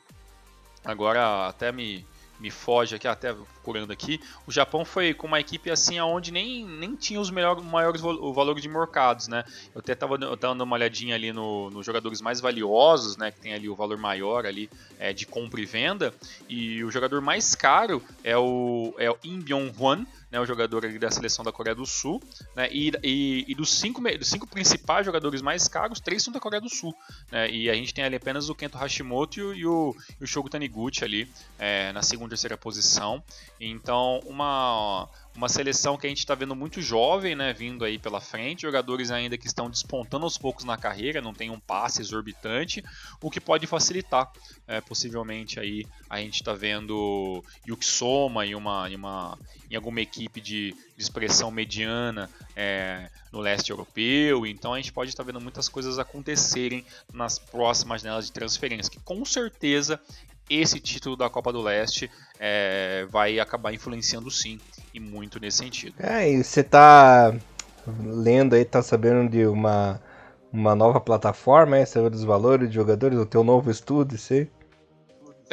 agora 0.84 1.48
até 1.48 1.72
me, 1.72 2.06
me 2.42 2.50
foge 2.50 2.96
aqui, 2.96 3.08
até 3.08 3.34
procurando 3.34 3.92
aqui, 3.92 4.20
o 4.48 4.52
Japão 4.52 4.84
foi 4.84 5.14
com 5.14 5.28
uma 5.28 5.40
equipe 5.40 5.70
assim 5.70 6.00
aonde 6.00 6.32
nem, 6.32 6.66
nem 6.66 6.96
tinha 6.96 7.22
os 7.22 7.30
melhores, 7.30 7.64
maiores 7.64 8.04
o 8.04 8.34
valor 8.34 8.60
de 8.60 8.68
mercados, 8.68 9.28
né? 9.28 9.46
Eu 9.74 9.80
até 9.80 9.94
estava 9.94 10.18
dando 10.18 10.62
uma 10.62 10.76
olhadinha 10.76 11.14
ali 11.14 11.32
nos 11.32 11.72
no 11.72 11.84
jogadores 11.84 12.20
mais 12.20 12.42
valiosos, 12.42 13.16
né? 13.16 13.32
Que 13.32 13.40
tem 13.40 13.54
ali 13.54 13.70
o 13.70 13.76
valor 13.76 13.98
maior 13.98 14.46
ali 14.46 14.70
é, 14.98 15.14
de 15.14 15.28
compra 15.28 15.62
e 15.62 15.66
venda. 15.66 16.14
E 16.50 16.84
o 16.84 16.90
jogador 16.90 17.22
mais 17.22 17.54
caro 17.54 18.02
é 18.24 18.36
o, 18.36 18.94
é 18.98 19.10
o 19.12 19.18
Im 19.24 19.40
Byung-hwan, 19.40 20.06
né, 20.32 20.40
o 20.40 20.46
jogador 20.46 20.88
da 20.98 21.12
seleção 21.12 21.44
da 21.44 21.52
Coreia 21.52 21.76
do 21.76 21.86
Sul, 21.86 22.22
né, 22.56 22.70
e, 22.72 22.92
e, 23.04 23.46
e, 23.48 23.56
dos, 23.56 23.70
cinco, 23.70 24.02
dos 24.02 24.28
cinco 24.28 24.48
principais 24.48 25.06
jogadores 25.06 25.42
mais 25.42 25.68
caros, 25.68 26.00
três 26.00 26.24
são 26.24 26.32
da 26.32 26.40
Coreia 26.40 26.62
do 26.62 26.70
Sul, 26.70 26.96
né, 27.32 27.50
e 27.52 27.70
a 27.70 27.74
gente 27.74 27.94
tem 27.94 28.04
ali 28.04 28.16
apenas 28.16 28.50
o 28.50 28.56
Kento 28.56 28.78
Hashimoto 28.78 29.40
e 29.54 29.66
o, 29.66 29.96
e 30.20 30.24
o 30.24 30.28
Shogo 30.28 30.50
Taniguchi 30.50 31.04
ali 31.04 31.30
é, 31.60 31.92
na 31.92 32.02
segunda 32.02 32.28
e 32.28 32.30
terceira 32.30 32.58
posição, 32.58 33.22
então 33.60 34.20
uma 34.26 35.10
uma 35.36 35.48
seleção 35.48 35.98
que 35.98 36.06
a 36.06 36.10
gente 36.10 36.20
está 36.20 36.36
vendo 36.36 36.56
muito 36.56 36.82
jovem, 36.82 37.36
né, 37.36 37.54
vindo 37.54 37.86
aí 37.86 37.98
pela 37.98 38.20
frente, 38.20 38.64
jogadores 38.64 39.12
ainda 39.12 39.38
que 39.38 39.48
estão 39.48 39.70
despontando 39.70 40.26
aos 40.26 40.38
poucos 40.38 40.66
na 40.66 40.78
carreira, 40.78 41.22
não 41.22 41.34
tem 41.34 41.50
um 41.50 41.60
passe 41.60 42.02
exorbitante, 42.02 42.84
o 43.22 43.30
que 43.30 43.40
pode 43.40 43.66
facilitar, 43.66 44.32
é, 44.68 44.82
possivelmente 44.82 45.60
aí 45.60 45.86
a 46.10 46.20
gente 46.20 46.36
está 46.36 46.54
vendo 46.54 47.44
Yuki 47.68 47.86
Soma 47.86 48.46
em 48.46 48.56
uma, 48.56 48.90
em 48.90 48.96
uma 48.96 49.38
em 49.70 49.76
alguma 49.76 50.02
equipe 50.02 50.42
de, 50.42 50.72
de 50.98 51.02
expressão 51.02 51.50
mediana 51.50 52.30
é, 52.56 53.10
no 53.32 53.40
leste 53.40 53.70
europeu, 53.70 54.46
então 54.46 54.74
a 54.74 54.78
gente 54.78 54.92
pode 54.92 55.10
estar 55.12 55.24
tá 55.24 55.28
vendo 55.32 55.40
muitas 55.40 55.70
coisas 55.70 55.98
acontecerem 55.98 56.86
nas 57.14 57.40
próximas 57.40 58.02
janelas 58.02 58.26
de 58.26 58.34
transferência, 58.34 58.92
que 58.92 59.00
com 59.00 59.24
certeza 59.24 60.00
esse 60.60 60.80
título 60.80 61.16
da 61.16 61.30
Copa 61.30 61.52
do 61.52 61.62
Leste 61.62 62.10
é, 62.40 63.06
vai 63.10 63.40
acabar 63.40 63.74
influenciando 63.74 64.30
sim, 64.30 64.60
e 64.94 65.00
muito 65.00 65.40
nesse 65.40 65.58
sentido. 65.58 65.96
É, 66.00 66.30
e 66.30 66.44
você 66.44 66.64
tá 66.64 67.34
lendo 68.00 68.56
aí, 68.56 68.66
tá 68.66 68.82
sabendo 68.82 69.30
de 69.30 69.46
uma, 69.46 70.02
uma 70.52 70.76
nova 70.76 71.00
plataforma, 71.00 71.78
é? 71.78 71.86
Saber 71.86 72.10
dos 72.10 72.24
valores 72.24 72.70
de 72.70 72.76
jogadores, 72.76 73.18
o 73.18 73.26
teu 73.26 73.44
novo 73.44 73.72
estudo, 73.72 74.18
sei. 74.18 74.50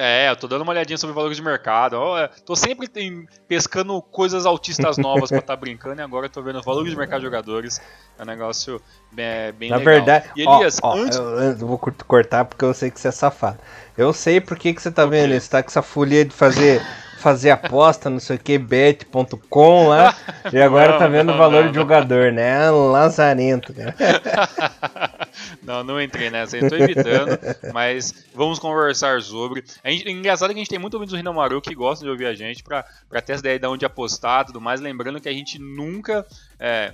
É, 0.01 0.31
eu 0.31 0.37
tô 0.37 0.47
dando 0.47 0.63
uma 0.63 0.71
olhadinha 0.71 0.97
sobre 0.97 1.13
valores 1.13 1.37
de 1.37 1.43
mercado. 1.43 1.97
Eu, 1.97 2.29
tô 2.47 2.55
sempre 2.55 2.87
tem, 2.87 3.27
pescando 3.49 4.01
coisas 4.01 4.47
autistas 4.47 4.97
novas 4.97 5.29
pra 5.29 5.41
estar 5.41 5.57
tá 5.57 5.61
brincando 5.61 6.01
e 6.01 6.05
agora 6.05 6.27
eu 6.27 6.31
tô 6.31 6.41
vendo 6.41 6.63
valores 6.63 6.93
de 6.93 6.97
mercado 6.97 7.19
de 7.19 7.27
jogadores. 7.27 7.81
É 8.17 8.23
um 8.23 8.27
negócio 8.27 8.81
bem, 9.11 9.53
bem 9.59 9.71
Na 9.71 9.79
legal. 9.79 9.95
verdade, 9.95 10.31
e 10.37 10.43
Elias, 10.43 10.79
ó, 10.81 10.91
ó, 10.91 10.99
antes... 10.99 11.19
eu, 11.19 11.25
eu, 11.25 11.57
vou 11.57 11.79
cortar 11.79 12.45
porque 12.45 12.65
eu 12.65 12.73
sei 12.73 12.93
que 12.93 13.01
você 13.01 13.09
é 13.09 13.11
safado. 13.11 13.59
Eu 13.97 14.13
sei 14.13 14.41
por 14.41 14.57
que, 14.57 14.73
que 14.73 14.81
você 14.81 14.93
tá 14.93 15.05
vendo 15.05 15.35
isso, 15.35 15.51
tá 15.51 15.65
com 15.65 15.69
essa 15.69 15.83
folia 15.83 16.25
de 16.25 16.33
fazer 16.33 16.81
fazer 17.19 17.51
aposta, 17.51 18.09
não 18.09 18.21
sei 18.21 18.37
o 18.37 18.39
que, 18.39 18.57
bet.com 18.57 19.89
lá, 19.89 20.15
e 20.53 20.59
agora 20.59 20.93
não, 20.93 20.99
tá 20.99 21.09
vendo 21.09 21.27
não, 21.27 21.35
o 21.35 21.39
valor 21.39 21.65
não, 21.65 21.71
de 21.71 21.77
jogador, 21.77 22.33
né? 22.33 22.71
Lazarento, 22.71 23.75
cara. 23.75 23.95
Não, 25.63 25.85
não 25.85 26.01
entrei 26.01 26.31
nessa, 26.31 26.57
eu 26.57 26.69
tô 26.69 26.75
evitando, 26.75 27.39
mas 27.73 28.27
vamos 28.35 28.59
conversar 28.59 29.21
sobre. 29.23 29.63
Gente, 29.85 30.11
engraçado 30.11 30.51
que 30.51 30.57
a 30.57 30.59
gente 30.59 30.71
tem 30.71 30.79
muito 30.79 30.95
ouvido 30.95 31.11
do 31.11 31.19
Hinamaru 31.19 31.61
que 31.61 31.75
gosta 31.75 32.05
de 32.05 32.11
ouvir 32.11 32.27
a 32.27 32.35
gente 32.35 32.63
pra, 32.63 32.85
pra 33.09 33.21
ter 33.21 33.35
essa 33.35 33.43
ideia 33.43 33.59
de 33.59 33.67
onde 33.67 33.85
apostar 33.85 34.43
e 34.43 34.47
tudo 34.47 34.61
mais, 34.61 34.81
lembrando 34.81 35.21
que 35.21 35.29
a 35.29 35.33
gente 35.33 35.59
nunca 35.59 36.27
é, 36.59 36.93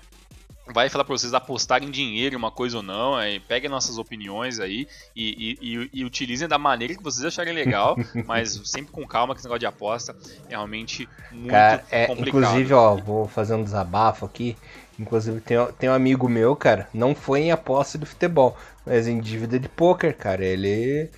vai 0.72 0.88
falar 0.88 1.05
para 1.05 1.16
vocês 1.16 1.35
apostarem 1.35 1.90
dinheiro 1.90 2.35
em 2.35 2.38
uma 2.38 2.50
coisa 2.50 2.79
ou 2.79 2.83
não, 2.83 3.14
aí 3.14 3.38
peguem 3.38 3.68
nossas 3.68 3.98
opiniões 3.98 4.59
aí 4.59 4.88
e, 5.14 5.59
e, 5.61 5.74
e, 5.74 5.90
e, 5.92 6.05
utilizem 6.05 6.48
da 6.48 6.59
maneira 6.59 6.94
que 6.94 7.03
vocês 7.03 7.24
acharem 7.24 7.53
legal, 7.53 7.96
mas 8.27 8.61
sempre 8.64 8.92
com 8.92 9.07
calma 9.07 9.35
que 9.35 9.40
esse 9.40 9.46
negócio 9.46 9.61
de 9.61 9.66
aposta 9.66 10.16
é 10.46 10.50
realmente 10.50 11.09
muito 11.31 11.50
cara, 11.50 11.85
é, 11.90 12.07
complicado. 12.07 12.29
Inclusive, 12.29 12.74
ó, 12.74 12.96
vou 12.96 13.29
fazer 13.29 13.55
um 13.55 13.64
desabafo 13.64 14.24
aqui. 14.24 14.57
Inclusive, 14.98 15.40
tem, 15.40 15.57
tem 15.79 15.90
um 15.90 15.94
amigo 15.94 16.29
meu, 16.29 16.55
cara, 16.55 16.88
não 16.94 17.14
foi 17.14 17.40
em 17.40 17.50
aposta 17.50 17.98
do 17.98 18.07
futebol, 18.07 18.57
mas 18.87 19.09
em 19.09 19.20
dívida 19.20 19.59
de 19.59 19.68
poker, 19.68 20.16
cara. 20.16 20.44
Ele. 20.44 21.11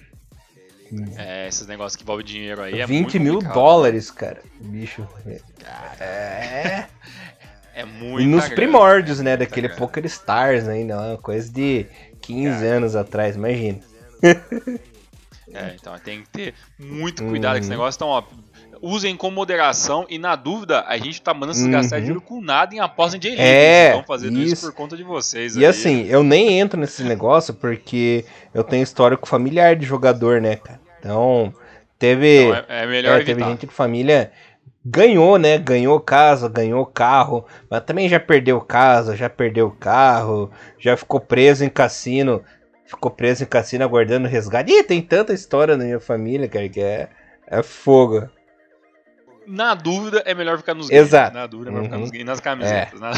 É, 1.17 1.49
esses 1.49 1.67
negócios 1.67 1.97
que 1.97 2.05
envolvem 2.05 2.25
dinheiro 2.25 2.63
aí 2.63 2.85
20 2.85 3.17
é 3.17 3.21
mil 3.21 3.39
dólares, 3.41 4.11
cara. 4.11 4.41
Bicho. 4.61 5.07
É. 6.01 6.87
É 7.77 7.85
muito. 7.85 8.23
E 8.23 8.27
nos 8.27 8.49
primórdios, 8.49 9.21
né? 9.21 9.37
Daquele 9.37 9.69
grande. 9.69 9.79
Poker 9.79 10.07
Stars 10.07 10.67
ainda, 10.67 10.99
uma 10.99 11.19
coisa 11.19 11.53
de 11.53 11.85
15 12.23 12.51
Cara. 12.51 12.67
anos 12.77 12.97
atrás, 12.97 13.37
imagina. 13.37 13.81
É, 15.53 15.75
então 15.75 15.97
tem 15.99 16.23
que 16.23 16.29
ter 16.29 16.55
muito 16.79 17.25
cuidado 17.25 17.55
com 17.55 17.61
esse 17.61 17.69
uhum. 17.69 17.77
negócio. 17.77 17.97
Então, 17.97 18.09
ó, 18.09 18.23
usem 18.83 19.17
com 19.17 19.31
moderação 19.31 20.05
e 20.09 20.19
na 20.19 20.37
dúvida, 20.37 20.85
a 20.87 20.99
gente 20.99 21.23
tá 21.23 21.33
mandando 21.33 21.55
se 21.55 21.69
gastar 21.71 21.97
uhum. 21.97 22.03
dinheiro 22.03 22.21
com 22.21 22.41
nada 22.43 22.75
em 22.75 22.79
aposta 22.79 23.19
de 23.19 23.29
elite. 23.29 23.43
É, 23.43 23.89
estão 23.89 24.05
fazendo 24.05 24.39
isso. 24.39 24.55
isso. 24.55 24.67
por 24.67 24.75
conta 24.75 24.97
de 24.97 25.03
vocês. 25.03 25.57
E 25.57 25.61
aí. 25.61 25.67
assim, 25.67 26.07
eu 26.09 26.23
nem 26.23 26.59
entro 26.59 26.79
nesse 26.79 27.03
negócio 27.05 27.55
porque 27.55 28.25
eu 28.53 28.65
tenho 28.65 28.83
histórico 28.83 29.27
familiar 29.27 29.77
de 29.77 29.87
jogador, 29.87 30.41
né, 30.41 30.57
cara? 30.57 30.81
Então, 30.99 31.55
teve. 31.99 32.45
Então, 32.45 32.65
é, 32.69 32.85
é 32.85 32.87
melhor 32.87 33.21
é, 33.21 33.25
Teve 33.25 33.45
gente 33.45 33.67
de 33.67 33.73
família 33.73 34.33
ganhou, 34.89 35.37
né? 35.37 35.59
Ganhou 35.59 35.99
casa, 35.99 36.49
ganhou 36.49 36.87
carro, 36.87 37.45
mas 37.69 37.83
também 37.83 38.09
já 38.09 38.21
perdeu 38.21 38.61
casa, 38.61 39.17
já 39.17 39.29
perdeu 39.29 39.71
carro, 39.71 40.51
já 40.79 40.97
ficou 40.97 41.19
preso 41.19 41.65
em 41.65 41.69
cassino, 41.69 42.43
ficou 42.85 43.11
preso 43.11 43.43
em 43.43 43.47
cassino 43.47 43.85
aguardando 43.85 44.29
resgate. 44.29 44.73
Ih, 44.73 44.85
tem 44.85 45.03
tanta 45.03 45.33
história 45.33 45.77
na 45.77 45.85
minha 45.85 45.99
família, 45.99 46.49
cara, 46.49 46.69
que 46.69 46.81
é, 46.81 47.09
é 47.49 47.63
fogo. 47.65 48.29
Na 49.45 49.75
dúvida, 49.75 50.23
é 50.25 50.35
melhor 50.35 50.59
ficar 50.59 50.75
nos 50.75 50.89
games. 50.89 51.07
Exato. 51.07 51.35
Na 51.35 51.47
dúvida, 51.47 51.71
é 51.71 51.73
melhor 51.73 51.85
ficar 51.85 51.99
nos 51.99 52.09
uhum. 52.09 52.13
games, 52.13 52.27
nas 52.27 52.41
camisetas. 52.41 53.01
É. 53.01 53.03
Na... 53.03 53.13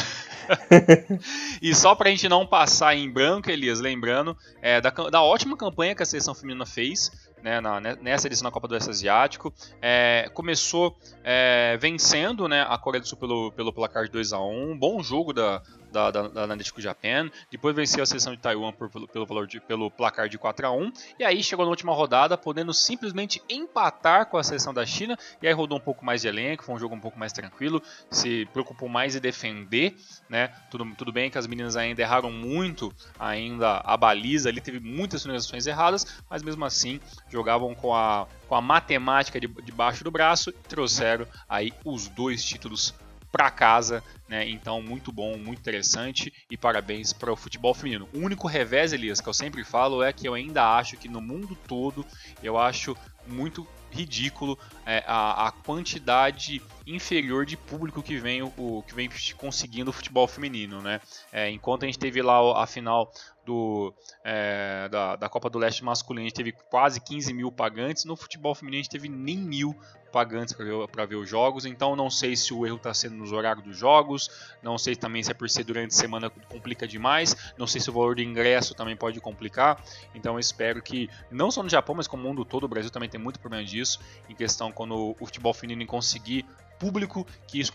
e 1.61 1.75
só 1.75 1.95
pra 1.95 2.11
gente 2.11 2.29
não 2.29 2.47
passar 2.47 2.95
em 2.95 3.11
branco, 3.11 3.51
Elias, 3.51 3.81
lembrando 3.81 4.37
é, 4.63 4.81
da, 4.81 4.91
da 4.91 5.23
ótima 5.23 5.57
campanha 5.57 5.95
que 5.95 6.03
a 6.03 6.07
seleção 6.07 6.35
feminina 6.35 6.67
fez 6.67 7.11
né, 7.43 7.61
na, 7.61 7.81
nessa 7.81 8.27
edição 8.27 8.45
da 8.45 8.51
Copa 8.51 8.69
do 8.69 8.75
Oeste 8.75 8.91
Asiático. 8.91 9.53
É, 9.81 10.31
começou 10.35 10.97
é, 11.25 11.77
vencendo 11.81 12.49
né, 12.49 12.67
a 12.69 12.79
Coreia 12.79 13.01
do 13.01 13.09
Sul 13.09 13.19
pelo, 13.19 13.53
pelo 13.53 13.73
placar 13.73 14.05
de 14.05 14.11
2 14.11 14.33
a 14.33 14.41
1 14.41 14.79
Bom 14.79 15.03
jogo 15.03 15.33
da, 15.33 15.63
da, 15.93 16.11
da, 16.11 16.29
da 16.29 16.47
Natiko 16.47 16.81
Japan. 16.81 17.31
Depois 17.51 17.75
venceu 17.75 18.03
a 18.03 18.07
seleção 18.07 18.35
de 18.35 18.39
Taiwan 18.39 18.73
por, 18.73 18.91
pelo, 18.91 19.27
pelo, 19.27 19.47
de, 19.47 19.61
pelo 19.61 19.91
placar 19.91 20.29
de 20.29 20.39
4 20.39 20.67
a 20.67 20.71
1 20.73 20.93
E 21.19 21.25
aí 21.25 21.43
chegou 21.43 21.65
na 21.65 21.71
última 21.71 21.93
rodada, 21.93 22.37
podendo 22.37 22.73
simplesmente 22.73 23.43
empatar 23.49 24.27
com 24.27 24.37
a 24.37 24.43
seleção 24.43 24.73
da 24.73 24.85
China. 24.85 25.17
E 25.43 25.47
aí 25.47 25.53
rodou 25.53 25.79
um 25.79 25.81
pouco 25.81 26.05
mais 26.05 26.23
de 26.23 26.29
elenco, 26.29 26.65
foi 26.65 26.75
um 26.75 26.79
jogo 26.79 26.95
um 26.95 27.01
pouco 27.01 27.19
mais 27.19 27.33
tranquilo. 27.33 27.83
Se 28.11 28.47
preocupou 28.53 28.89
mais 28.89 29.17
em 29.17 29.21
defender. 29.21 29.97
Né? 30.29 30.49
Tudo, 30.71 30.85
tudo 30.97 31.13
bem 31.13 31.31
que 31.31 31.39
as 31.39 31.47
meninas 31.47 31.77
ainda 31.77 32.03
erraram 32.03 32.31
muito 32.31 32.93
ainda 33.19 33.81
a 33.85 33.97
baliza. 33.97 34.49
Ali 34.49 34.61
teve 34.61 34.81
muitas 34.81 35.23
finalizações 35.23 35.67
erradas, 35.67 36.23
mas 36.29 36.43
mesmo 36.43 36.65
assim 36.65 37.01
jogavam 37.29 37.75
com 37.75 37.95
a, 37.95 38.27
com 38.47 38.55
a 38.55 38.61
matemática 38.61 39.41
de, 39.41 39.49
debaixo 39.63 40.05
do 40.05 40.11
braço 40.11 40.51
e 40.51 40.69
trouxeram 40.69 41.27
aí 41.49 41.73
os 41.85 42.09
dois 42.09 42.45
títulos 42.45 42.95
para 43.31 43.51
casa, 43.51 44.03
né? 44.29 44.49
Então, 44.49 44.81
muito 44.81 45.13
bom, 45.13 45.37
muito 45.37 45.61
interessante 45.61 46.33
e 46.51 46.57
parabéns 46.57 47.13
para 47.13 47.33
o 47.33 47.37
futebol 47.37 47.75
feminino. 47.75 48.09
O 48.13 48.19
único 48.19 48.47
revés, 48.47 48.93
Elias, 48.93 49.21
que 49.21 49.29
eu 49.29 49.35
sempre 49.35 49.65
falo 49.65 50.03
é 50.03 50.13
que 50.13 50.27
eu 50.27 50.35
ainda 50.35 50.77
acho 50.77 50.97
que 50.97 51.09
no 51.09 51.21
mundo 51.21 51.57
todo 51.67 52.05
eu 52.43 52.59
acho 52.59 52.97
muito 53.27 53.67
ridículo 53.91 54.59
é, 54.85 55.03
a, 55.07 55.49
a, 55.49 55.53
quantidade 55.53 56.63
inferior 56.95 57.45
de 57.45 57.57
público 57.57 58.03
que 58.03 58.17
vem, 58.17 58.43
o, 58.43 58.83
que 58.87 58.95
vem 58.95 59.11
conseguindo 59.37 59.91
o 59.91 59.93
futebol 59.93 60.27
feminino. 60.27 60.81
Né? 60.81 61.01
É, 61.33 61.51
enquanto 61.51 61.85
a 61.85 61.87
gente 61.87 61.99
teve 61.99 62.23
lá 62.23 62.63
a 62.63 62.67
final 62.67 63.13
do, 63.45 63.95
é, 64.25 64.89
da, 64.91 65.17
da 65.17 65.29
Copa 65.29 65.49
do 65.49 65.59
Leste 65.59 65.85
masculino, 65.85 66.27
a 66.27 66.29
gente 66.29 66.37
teve 66.37 66.53
quase 66.53 67.01
15 67.01 67.33
mil 67.33 67.51
pagantes, 67.51 68.05
no 68.05 68.17
futebol 68.17 68.55
feminino 68.55 68.81
a 68.81 68.83
gente 68.83 68.91
teve 68.91 69.09
nem 69.09 69.39
mil 69.39 69.75
pagantes 70.09 70.55
para 70.55 70.65
ver, 70.65 71.07
ver, 71.09 71.17
os 71.17 71.29
jogos, 71.29 71.65
então 71.65 71.95
não 71.95 72.11
sei 72.11 72.35
se 72.35 72.53
o 72.53 72.67
erro 72.67 72.77
está 72.77 72.93
sendo 72.93 73.17
nos 73.17 73.33
horários 73.33 73.65
dos 73.65 73.77
jogos, 73.77 74.31
não 74.63 74.77
sei 74.79 74.97
também 74.97 75.23
se 75.23 75.31
é 75.31 75.35
por 75.35 75.49
ser 75.49 75.65
durante 75.65 75.93
a 75.93 75.97
semana 75.97 76.31
complica 76.31 76.87
demais, 76.87 77.53
não 77.57 77.67
sei 77.67 77.81
se 77.81 77.91
o 77.91 77.93
valor 77.93 78.15
do 78.15 78.23
ingresso 78.23 78.75
também 78.75 78.97
pode 78.97 79.21
complicar, 79.21 79.83
então 80.15 80.39
espero 80.39 80.83
que, 80.83 81.09
não 81.31 81.51
só 81.51 81.63
no 81.63 81.69
Japão, 81.69 81.95
mas 81.95 82.07
como 82.07 82.23
o 82.23 82.27
mundo 82.27 82.45
todo, 82.45 82.65
o 82.65 82.69
Brasil 82.69 82.91
também 82.91 83.09
tem 83.09 83.21
muito 83.21 83.39
problema 83.39 83.65
disso, 83.65 84.01
em 84.29 84.35
questão 84.35 84.73
quando 84.73 85.15
o 85.19 85.27
futebol 85.27 85.53
feminino 85.53 85.87
conseguir 85.87 86.45
público 86.79 87.27
que 87.47 87.61
isso 87.61 87.73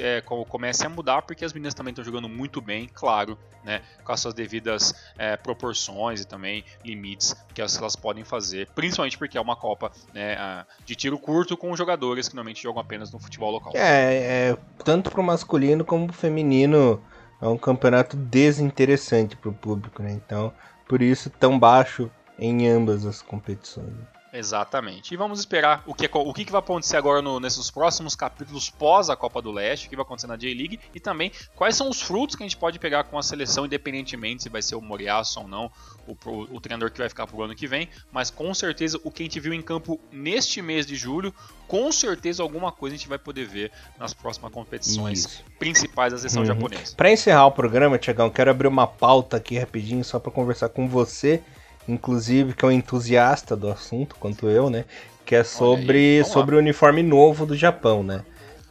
é, 0.00 0.20
comece 0.20 0.86
a 0.86 0.88
mudar, 0.88 1.22
porque 1.22 1.44
as 1.44 1.52
meninas 1.52 1.74
também 1.74 1.90
estão 1.90 2.04
jogando 2.04 2.28
muito 2.28 2.60
bem, 2.60 2.88
claro, 2.92 3.38
né, 3.64 3.82
com 4.04 4.12
as 4.12 4.20
suas 4.20 4.34
devidas 4.34 4.94
é, 5.18 5.36
proporções 5.36 6.20
e 6.20 6.26
também 6.26 6.64
limites 6.84 7.34
que 7.54 7.60
elas, 7.60 7.96
podem 7.96 8.24
fazer, 8.24 8.68
principalmente 8.74 9.18
porque 9.18 9.36
é 9.36 9.40
uma 9.40 9.56
Copa 9.56 9.90
né, 10.12 10.64
de 10.84 10.94
tiro 10.94 11.18
curto 11.18 11.56
com 11.56 11.74
jogadores 11.76 12.28
que 12.28 12.34
normalmente 12.34 12.62
jogam 12.62 12.80
apenas 12.80 13.10
no 13.10 13.18
futebol 13.18 13.50
local. 13.50 13.72
É, 13.74 14.50
é 14.50 14.56
tanto 14.84 15.10
para 15.10 15.20
o 15.20 15.24
masculino 15.24 15.84
como 15.84 16.06
para 16.06 16.14
o 16.14 16.16
feminino 16.16 17.02
é 17.40 17.46
um 17.46 17.58
campeonato 17.58 18.16
desinteressante 18.16 19.36
para 19.36 19.50
o 19.50 19.54
público, 19.54 20.02
né? 20.02 20.12
Então, 20.12 20.52
por 20.88 21.02
isso 21.02 21.28
tão 21.30 21.58
baixo 21.58 22.10
em 22.38 22.68
ambas 22.68 23.04
as 23.04 23.20
competições. 23.22 23.94
Exatamente. 24.36 25.14
E 25.14 25.16
vamos 25.16 25.38
esperar 25.38 25.82
o 25.86 25.94
que, 25.94 26.08
o 26.12 26.34
que 26.34 26.50
vai 26.50 26.58
acontecer 26.58 26.96
agora 26.96 27.22
no, 27.22 27.40
nesses 27.40 27.70
próximos 27.70 28.14
capítulos 28.14 28.68
pós 28.68 29.08
a 29.08 29.16
Copa 29.16 29.40
do 29.40 29.50
Leste, 29.50 29.86
o 29.86 29.90
que 29.90 29.96
vai 29.96 30.04
acontecer 30.04 30.26
na 30.26 30.36
J-League 30.36 30.78
e 30.94 31.00
também 31.00 31.32
quais 31.54 31.74
são 31.74 31.88
os 31.88 32.02
frutos 32.02 32.36
que 32.36 32.42
a 32.42 32.46
gente 32.46 32.56
pode 32.56 32.78
pegar 32.78 33.04
com 33.04 33.18
a 33.18 33.22
seleção, 33.22 33.64
independentemente 33.64 34.42
se 34.42 34.48
vai 34.48 34.60
ser 34.60 34.74
o 34.74 34.80
Moriaço 34.82 35.40
ou 35.40 35.48
não, 35.48 35.70
o, 36.06 36.12
o, 36.12 36.56
o 36.56 36.60
treinador 36.60 36.90
que 36.90 36.98
vai 36.98 37.08
ficar 37.08 37.26
pro 37.26 37.42
ano 37.42 37.54
que 37.54 37.66
vem, 37.66 37.88
mas 38.12 38.30
com 38.30 38.52
certeza 38.52 39.00
o 39.02 39.10
que 39.10 39.22
a 39.22 39.24
gente 39.26 39.40
viu 39.40 39.54
em 39.54 39.62
campo 39.62 39.98
neste 40.12 40.60
mês 40.60 40.86
de 40.86 40.96
julho, 40.96 41.34
com 41.66 41.90
certeza 41.90 42.42
alguma 42.42 42.70
coisa 42.70 42.94
a 42.94 42.98
gente 42.98 43.08
vai 43.08 43.18
poder 43.18 43.46
ver 43.46 43.72
nas 43.98 44.12
próximas 44.12 44.52
competições 44.52 45.20
Isso. 45.20 45.44
principais 45.58 46.12
da 46.12 46.18
seleção 46.18 46.42
uhum. 46.42 46.46
japonesa. 46.46 46.94
Para 46.94 47.10
encerrar 47.10 47.46
o 47.46 47.52
programa, 47.52 47.98
Tiagão, 47.98 48.30
quero 48.30 48.50
abrir 48.50 48.68
uma 48.68 48.86
pauta 48.86 49.38
aqui 49.38 49.58
rapidinho 49.58 50.04
só 50.04 50.18
para 50.18 50.30
conversar 50.30 50.68
com 50.68 50.86
você 50.86 51.42
inclusive, 51.88 52.54
que 52.54 52.64
é 52.64 52.68
um 52.68 52.72
entusiasta 52.72 53.56
do 53.56 53.68
assunto, 53.68 54.16
quanto 54.18 54.48
eu, 54.48 54.68
né? 54.70 54.84
Que 55.24 55.34
é 55.34 55.44
sobre, 55.44 56.22
sobre 56.24 56.54
o 56.54 56.58
uniforme 56.58 57.02
novo 57.02 57.46
do 57.46 57.56
Japão, 57.56 58.02
né? 58.02 58.22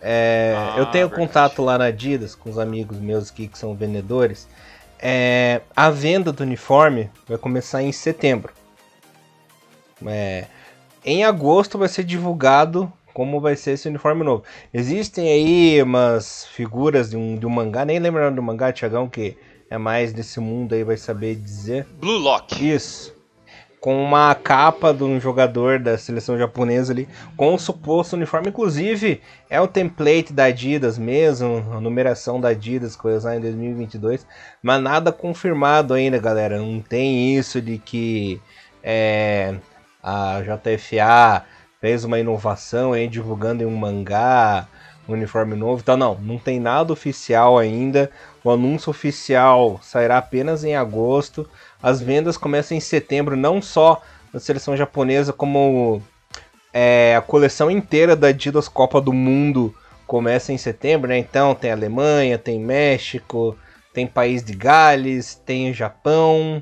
É, 0.01 0.53
ah, 0.55 0.75
eu 0.77 0.85
tenho 0.87 1.07
verdade. 1.07 1.27
contato 1.27 1.63
lá 1.63 1.77
na 1.77 1.85
Adidas 1.85 2.35
com 2.35 2.49
os 2.49 2.59
amigos 2.59 2.99
meus 2.99 3.31
aqui 3.31 3.47
que 3.47 3.57
são 3.57 3.73
vendedores. 3.75 4.47
É, 4.99 5.61
a 5.75 5.89
venda 5.89 6.31
do 6.31 6.43
uniforme 6.43 7.09
vai 7.27 7.37
começar 7.37 7.81
em 7.81 7.91
setembro. 7.91 8.53
É, 10.05 10.45
em 11.03 11.23
agosto 11.23 11.77
vai 11.77 11.87
ser 11.87 12.03
divulgado 12.03 12.91
como 13.13 13.39
vai 13.39 13.55
ser 13.55 13.71
esse 13.71 13.87
uniforme 13.87 14.23
novo. 14.23 14.43
Existem 14.73 15.29
aí 15.29 15.81
umas 15.81 16.45
figuras 16.47 17.09
de 17.09 17.17
um, 17.17 17.37
de 17.37 17.45
um 17.45 17.49
mangá, 17.49 17.85
nem 17.85 17.97
lembrando 17.97 18.35
do 18.35 18.43
mangá, 18.43 18.73
Tiagão, 18.73 19.07
que 19.07 19.37
é 19.69 19.77
mais 19.77 20.13
desse 20.13 20.39
mundo 20.39 20.73
aí, 20.73 20.83
vai 20.83 20.97
saber 20.97 21.35
dizer. 21.35 21.85
Blue 21.99 22.17
Lock. 22.17 22.67
Isso. 22.67 23.13
Com 23.79 24.03
uma 24.03 24.33
capa 24.33 24.91
de 24.93 25.03
um 25.03 25.19
jogador 25.19 25.79
da 25.79 25.95
seleção 25.97 26.37
japonesa 26.37 26.91
ali, 26.91 27.07
com 27.37 27.53
o 27.53 27.59
suposto 27.59 28.15
uniforme. 28.15 28.49
Inclusive, 28.49 29.21
é 29.47 29.61
o 29.61 29.67
template 29.67 30.33
da 30.33 30.45
Adidas 30.45 30.97
mesmo, 30.97 31.63
a 31.71 31.79
numeração 31.79 32.41
da 32.41 32.49
Adidas 32.49 32.95
que 32.95 33.01
foi 33.03 33.15
usar 33.15 33.35
em 33.35 33.41
2022. 33.41 34.25
Mas 34.61 34.81
nada 34.81 35.11
confirmado 35.11 35.93
ainda, 35.93 36.17
galera. 36.17 36.57
Não 36.57 36.81
tem 36.81 37.37
isso 37.37 37.61
de 37.61 37.77
que 37.77 38.41
é, 38.83 39.55
a 40.01 40.41
JFA 40.41 41.45
fez 41.79 42.03
uma 42.03 42.19
inovação 42.19 42.93
aí 42.93 43.07
divulgando 43.07 43.61
em 43.61 43.67
um 43.67 43.75
mangá 43.75 44.67
um 44.67 44.94
uniforme 45.07 45.55
novo. 45.55 45.81
Então, 45.81 45.97
não, 45.97 46.15
não 46.15 46.37
tem 46.37 46.59
nada 46.59 46.91
oficial 46.91 47.57
ainda. 47.57 48.09
O 48.43 48.51
anúncio 48.51 48.89
oficial 48.89 49.79
sairá 49.81 50.17
apenas 50.17 50.63
em 50.63 50.75
agosto. 50.75 51.49
As 51.81 52.01
vendas 52.01 52.37
começam 52.37 52.75
em 52.75 52.79
setembro, 52.79 53.35
não 53.35 53.61
só 53.61 54.01
na 54.33 54.39
seleção 54.39 54.75
japonesa, 54.75 55.31
como 55.31 56.01
é, 56.73 57.15
a 57.15 57.21
coleção 57.21 57.71
inteira 57.71 58.15
da 58.15 58.27
Adidas 58.27 58.67
Copa 58.67 58.99
do 58.99 59.13
Mundo 59.13 59.73
começa 60.05 60.51
em 60.51 60.57
setembro, 60.57 61.09
né? 61.09 61.17
Então 61.17 61.55
tem 61.55 61.71
Alemanha, 61.71 62.37
tem 62.37 62.59
México, 62.59 63.57
tem 63.93 64.05
País 64.05 64.43
de 64.43 64.53
Gales, 64.53 65.35
tem 65.45 65.73
Japão. 65.73 66.61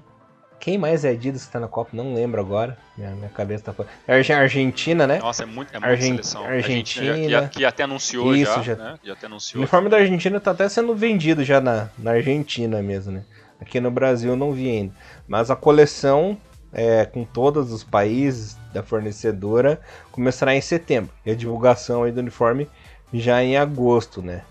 Quem 0.64 0.78
mais 0.78 1.04
é 1.04 1.10
Adidas 1.10 1.46
que 1.46 1.52
tá 1.52 1.60
na 1.60 1.68
Copa? 1.68 1.90
Não 1.92 2.14
lembro 2.14 2.40
agora. 2.40 2.78
Minha, 2.98 3.12
minha 3.12 3.28
cabeça 3.28 3.66
tá 3.66 3.74
fora. 3.74 3.90
É 4.08 4.14
Argentina, 4.16 5.06
né? 5.06 5.20
Nossa, 5.20 5.44
é 5.44 5.46
muito, 5.46 5.76
é 5.76 5.78
muito 5.78 5.92
Argent... 5.92 6.12
seleção. 6.12 6.46
Argentina. 6.46 7.10
Argentina 7.12 7.42
já, 7.42 7.48
que 7.50 7.66
até 7.66 7.84
anunciou 7.84 8.34
Isso, 8.34 8.56
já, 8.56 8.62
já. 8.62 8.76
Né? 8.78 9.00
já 9.04 9.12
até 9.12 9.26
anunciou. 9.26 9.60
O 9.60 9.64
uniforme 9.64 9.90
da 9.90 9.98
Argentina 9.98 10.40
tá 10.40 10.52
até 10.52 10.70
sendo 10.70 10.96
vendido 10.96 11.44
já 11.44 11.60
na, 11.60 11.90
na 11.98 12.12
Argentina 12.12 12.82
mesmo, 12.82 13.12
né? 13.12 13.26
Aqui 13.60 13.82
no 13.82 13.92
Brasil 13.92 14.38
não 14.38 14.54
vi 14.54 14.70
ainda. 14.70 14.94
Mas 15.28 15.52
a 15.52 15.56
coleção 15.58 16.38
é, 16.72 17.04
com 17.04 17.26
todos 17.26 17.74
os 17.74 17.84
países 17.84 18.58
da 18.74 18.82
fornecedora 18.82 19.82
começará 20.14 20.56
em 20.56 20.62
setembro. 20.62 21.12
E 21.26 21.32
a 21.32 21.36
divulgação 21.36 22.04
aí 22.04 22.12
do 22.14 22.22
uniforme 22.22 22.70
já 23.14 23.44
em 23.44 23.58
agosto, 23.58 24.22
né? 24.22 24.44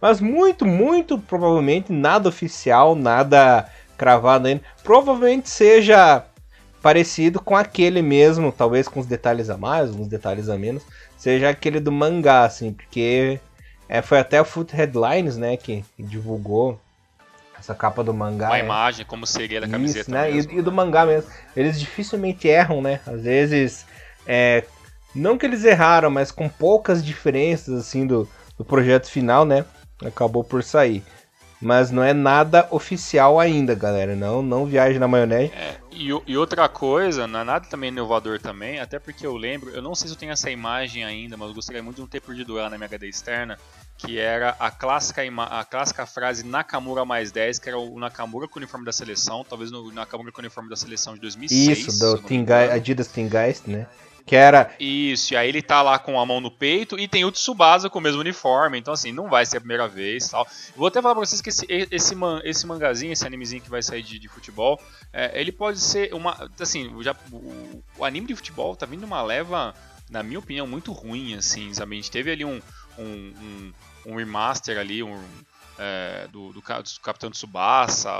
Mas 0.00 0.20
muito, 0.20 0.64
muito 0.64 1.18
provavelmente 1.18 1.92
nada 1.92 2.28
oficial, 2.28 2.94
nada 2.94 3.68
cravado 3.98 4.46
ainda. 4.46 4.62
Provavelmente 4.82 5.50
seja 5.50 6.24
parecido 6.80 7.40
com 7.40 7.56
aquele 7.56 8.00
mesmo, 8.00 8.52
talvez 8.52 8.88
com 8.88 9.00
os 9.00 9.06
detalhes 9.06 9.50
a 9.50 9.56
mais, 9.56 9.90
uns 9.90 10.06
detalhes 10.06 10.48
a 10.48 10.56
menos, 10.56 10.82
seja 11.16 11.50
aquele 11.50 11.80
do 11.80 11.90
mangá, 11.90 12.44
assim, 12.44 12.72
porque 12.72 13.40
é, 13.88 14.00
foi 14.00 14.18
até 14.18 14.40
o 14.40 14.44
Foot 14.44 14.74
Headlines, 14.74 15.36
né, 15.36 15.56
que, 15.56 15.84
que, 15.96 16.02
divulgou 16.02 16.80
essa 17.58 17.74
capa 17.74 18.04
do 18.04 18.14
mangá. 18.14 18.46
Uma 18.46 18.58
é. 18.58 18.64
imagem, 18.64 19.04
como 19.04 19.26
seria 19.26 19.60
da 19.60 19.66
Isso, 19.66 19.72
camiseta 19.72 20.10
né, 20.10 20.30
mesmo, 20.30 20.52
e, 20.52 20.58
e, 20.58 20.62
do 20.62 20.70
mangá 20.70 21.04
mesmo. 21.04 21.30
Eles 21.56 21.78
dificilmente 21.78 22.46
erram, 22.46 22.80
né, 22.80 23.00
às 23.04 23.22
vezes, 23.22 23.84
é, 24.26 24.64
não 25.14 25.36
que 25.36 25.44
eles 25.44 25.64
erraram, 25.64 26.10
mas 26.10 26.30
com 26.30 26.48
poucas 26.48 27.04
diferenças, 27.04 27.80
assim, 27.80 28.06
do, 28.06 28.28
do 28.56 28.64
projeto 28.64 29.10
final, 29.10 29.44
né, 29.44 29.64
acabou 30.04 30.44
por 30.44 30.62
sair. 30.62 31.02
Mas 31.60 31.90
não 31.90 32.02
é 32.02 32.14
nada 32.14 32.68
oficial 32.70 33.40
ainda, 33.40 33.74
galera. 33.74 34.14
Não, 34.14 34.42
não 34.42 34.64
viaje 34.64 34.98
na 34.98 35.08
maionese. 35.08 35.52
É, 35.52 35.76
e, 35.90 36.08
e, 36.26 36.36
outra 36.36 36.68
coisa, 36.68 37.26
não 37.26 37.40
é 37.40 37.44
nada 37.44 37.66
também 37.68 37.88
inovador 37.88 38.40
também, 38.40 38.78
até 38.78 39.00
porque 39.00 39.26
eu 39.26 39.36
lembro, 39.36 39.70
eu 39.70 39.82
não 39.82 39.94
sei 39.94 40.06
se 40.06 40.14
eu 40.14 40.18
tenho 40.18 40.30
essa 40.30 40.48
imagem 40.50 41.04
ainda, 41.04 41.36
mas 41.36 41.48
eu 41.48 41.54
gostaria 41.54 41.82
muito 41.82 41.96
de 41.96 42.02
não 42.02 42.08
ter 42.08 42.20
perdido 42.20 42.56
ela 42.58 42.70
na 42.70 42.78
minha 42.78 42.86
HD 42.86 43.08
externa, 43.08 43.58
que 43.96 44.16
era 44.16 44.54
a 44.60 44.70
clássica, 44.70 45.22
a 45.50 45.64
clássica 45.64 46.06
frase 46.06 46.46
Nakamura 46.46 47.04
mais 47.04 47.32
10, 47.32 47.58
que 47.58 47.68
era 47.68 47.78
o 47.78 47.98
Nakamura 47.98 48.46
com 48.46 48.60
o 48.60 48.62
uniforme 48.62 48.86
da 48.86 48.92
seleção, 48.92 49.44
talvez 49.48 49.72
no 49.72 49.92
Nakamura 49.92 50.30
com 50.30 50.38
o 50.38 50.42
uniforme 50.42 50.70
da 50.70 50.76
seleção 50.76 51.14
de 51.14 51.20
2006. 51.20 51.78
Isso, 51.78 51.98
do 51.98 52.22
Adidas 52.72 53.08
Team 53.08 53.28
Geist, 53.28 53.66
né? 53.66 53.86
Que 54.28 54.36
era. 54.36 54.70
Isso, 54.78 55.32
e 55.32 55.36
aí 55.38 55.48
ele 55.48 55.62
tá 55.62 55.80
lá 55.80 55.98
com 55.98 56.20
a 56.20 56.26
mão 56.26 56.38
no 56.38 56.50
peito 56.50 56.98
e 56.98 57.08
tem 57.08 57.24
o 57.24 57.32
Tsubasa 57.32 57.88
com 57.88 57.98
o 57.98 58.02
mesmo 58.02 58.20
uniforme, 58.20 58.78
então 58.78 58.92
assim, 58.92 59.10
não 59.10 59.26
vai 59.26 59.46
ser 59.46 59.56
a 59.56 59.60
primeira 59.60 59.88
vez 59.88 60.28
tal. 60.28 60.46
Vou 60.76 60.86
até 60.86 61.00
falar 61.00 61.14
pra 61.14 61.24
vocês 61.24 61.40
que 61.40 61.48
esse, 61.48 61.66
esse, 61.68 62.14
man, 62.14 62.42
esse 62.44 62.66
mangazinho, 62.66 63.10
esse 63.10 63.26
animezinho 63.26 63.62
que 63.62 63.70
vai 63.70 63.82
sair 63.82 64.02
de, 64.02 64.18
de 64.18 64.28
futebol, 64.28 64.78
é, 65.14 65.40
ele 65.40 65.50
pode 65.50 65.80
ser 65.80 66.12
uma. 66.12 66.50
Assim, 66.60 66.94
já, 67.02 67.16
o, 67.32 67.82
o, 67.96 68.04
anime 68.04 68.26
de 68.26 68.36
futebol 68.36 68.76
tá 68.76 68.84
vindo 68.84 69.04
uma 69.04 69.22
leva, 69.22 69.74
na 70.10 70.22
minha 70.22 70.38
opinião, 70.38 70.66
muito 70.66 70.92
ruim, 70.92 71.34
assim, 71.34 71.72
sabe? 71.72 71.94
A 71.94 71.96
gente 71.96 72.10
teve 72.10 72.30
ali 72.30 72.44
um, 72.44 72.60
um, 72.98 73.04
um, 73.04 73.72
um 74.06 74.16
remaster 74.16 74.78
ali, 74.78 75.02
um 75.02 75.18
é, 75.78 76.26
do, 76.32 76.52
do, 76.52 76.60
do 76.60 77.00
Capitão 77.00 77.30
Tsubasa, 77.30 78.10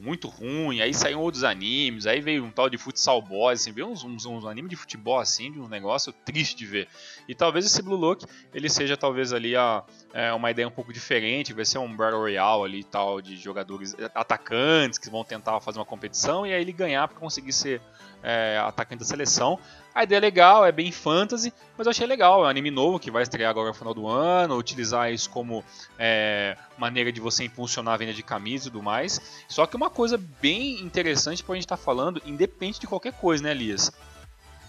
muito 0.00 0.28
ruim, 0.28 0.80
aí 0.80 0.94
saíram 0.94 1.20
outros 1.20 1.42
animes, 1.42 2.06
aí 2.06 2.20
veio 2.20 2.44
um 2.44 2.50
tal 2.50 2.70
de 2.70 2.78
Futsal 2.78 3.20
Boys, 3.20 3.60
assim, 3.60 3.72
veio 3.72 3.88
uns, 3.88 4.04
uns, 4.04 4.24
uns 4.24 4.44
animes 4.46 4.70
de 4.70 4.76
futebol 4.76 5.18
assim, 5.18 5.50
de 5.50 5.60
um 5.60 5.68
negócio 5.68 6.12
triste 6.24 6.56
de 6.56 6.64
ver. 6.64 6.88
E 7.28 7.34
talvez 7.34 7.66
esse 7.66 7.82
Blue 7.82 7.96
Look, 7.96 8.24
ele 8.54 8.68
seja 8.68 8.96
talvez 8.96 9.32
ali 9.32 9.56
a, 9.56 9.82
é, 10.14 10.32
uma 10.32 10.50
ideia 10.50 10.68
um 10.68 10.70
pouco 10.70 10.92
diferente, 10.92 11.52
vai 11.52 11.64
ser 11.64 11.78
um 11.78 11.94
Battle 11.94 12.20
Royale 12.20 12.64
ali 12.64 12.84
tal, 12.84 13.20
de 13.20 13.36
jogadores 13.36 13.96
atacantes 14.14 14.98
que 14.98 15.10
vão 15.10 15.24
tentar 15.24 15.60
fazer 15.60 15.78
uma 15.78 15.84
competição 15.84 16.46
e 16.46 16.52
aí 16.52 16.60
ele 16.60 16.72
ganhar 16.72 17.08
para 17.08 17.18
conseguir 17.18 17.52
ser 17.52 17.82
é, 18.22 18.58
atacante 18.58 19.00
da 19.00 19.04
seleção. 19.04 19.58
A 19.98 20.04
ideia 20.04 20.18
é 20.18 20.20
legal, 20.20 20.64
é 20.64 20.70
bem 20.70 20.92
fantasy, 20.92 21.52
mas 21.76 21.84
eu 21.84 21.90
achei 21.90 22.06
legal. 22.06 22.42
É 22.42 22.46
um 22.46 22.48
anime 22.48 22.70
novo 22.70 23.00
que 23.00 23.10
vai 23.10 23.24
estrear 23.24 23.50
agora 23.50 23.66
no 23.66 23.74
final 23.74 23.92
do 23.92 24.06
ano, 24.06 24.56
utilizar 24.56 25.12
isso 25.12 25.28
como 25.28 25.64
é, 25.98 26.56
maneira 26.78 27.10
de 27.10 27.20
você 27.20 27.42
impulsionar 27.42 27.94
a 27.94 27.96
venda 27.96 28.12
de 28.12 28.22
camisas 28.22 28.68
e 28.68 28.70
tudo 28.70 28.80
mais. 28.80 29.42
Só 29.48 29.66
que 29.66 29.74
uma 29.74 29.90
coisa 29.90 30.16
bem 30.40 30.80
interessante 30.82 31.42
para 31.42 31.54
a 31.54 31.56
gente 31.56 31.64
estar 31.64 31.76
tá 31.76 31.82
falando, 31.82 32.22
independente 32.24 32.78
de 32.78 32.86
qualquer 32.86 33.12
coisa, 33.14 33.42
né, 33.42 33.50
Elias? 33.50 33.90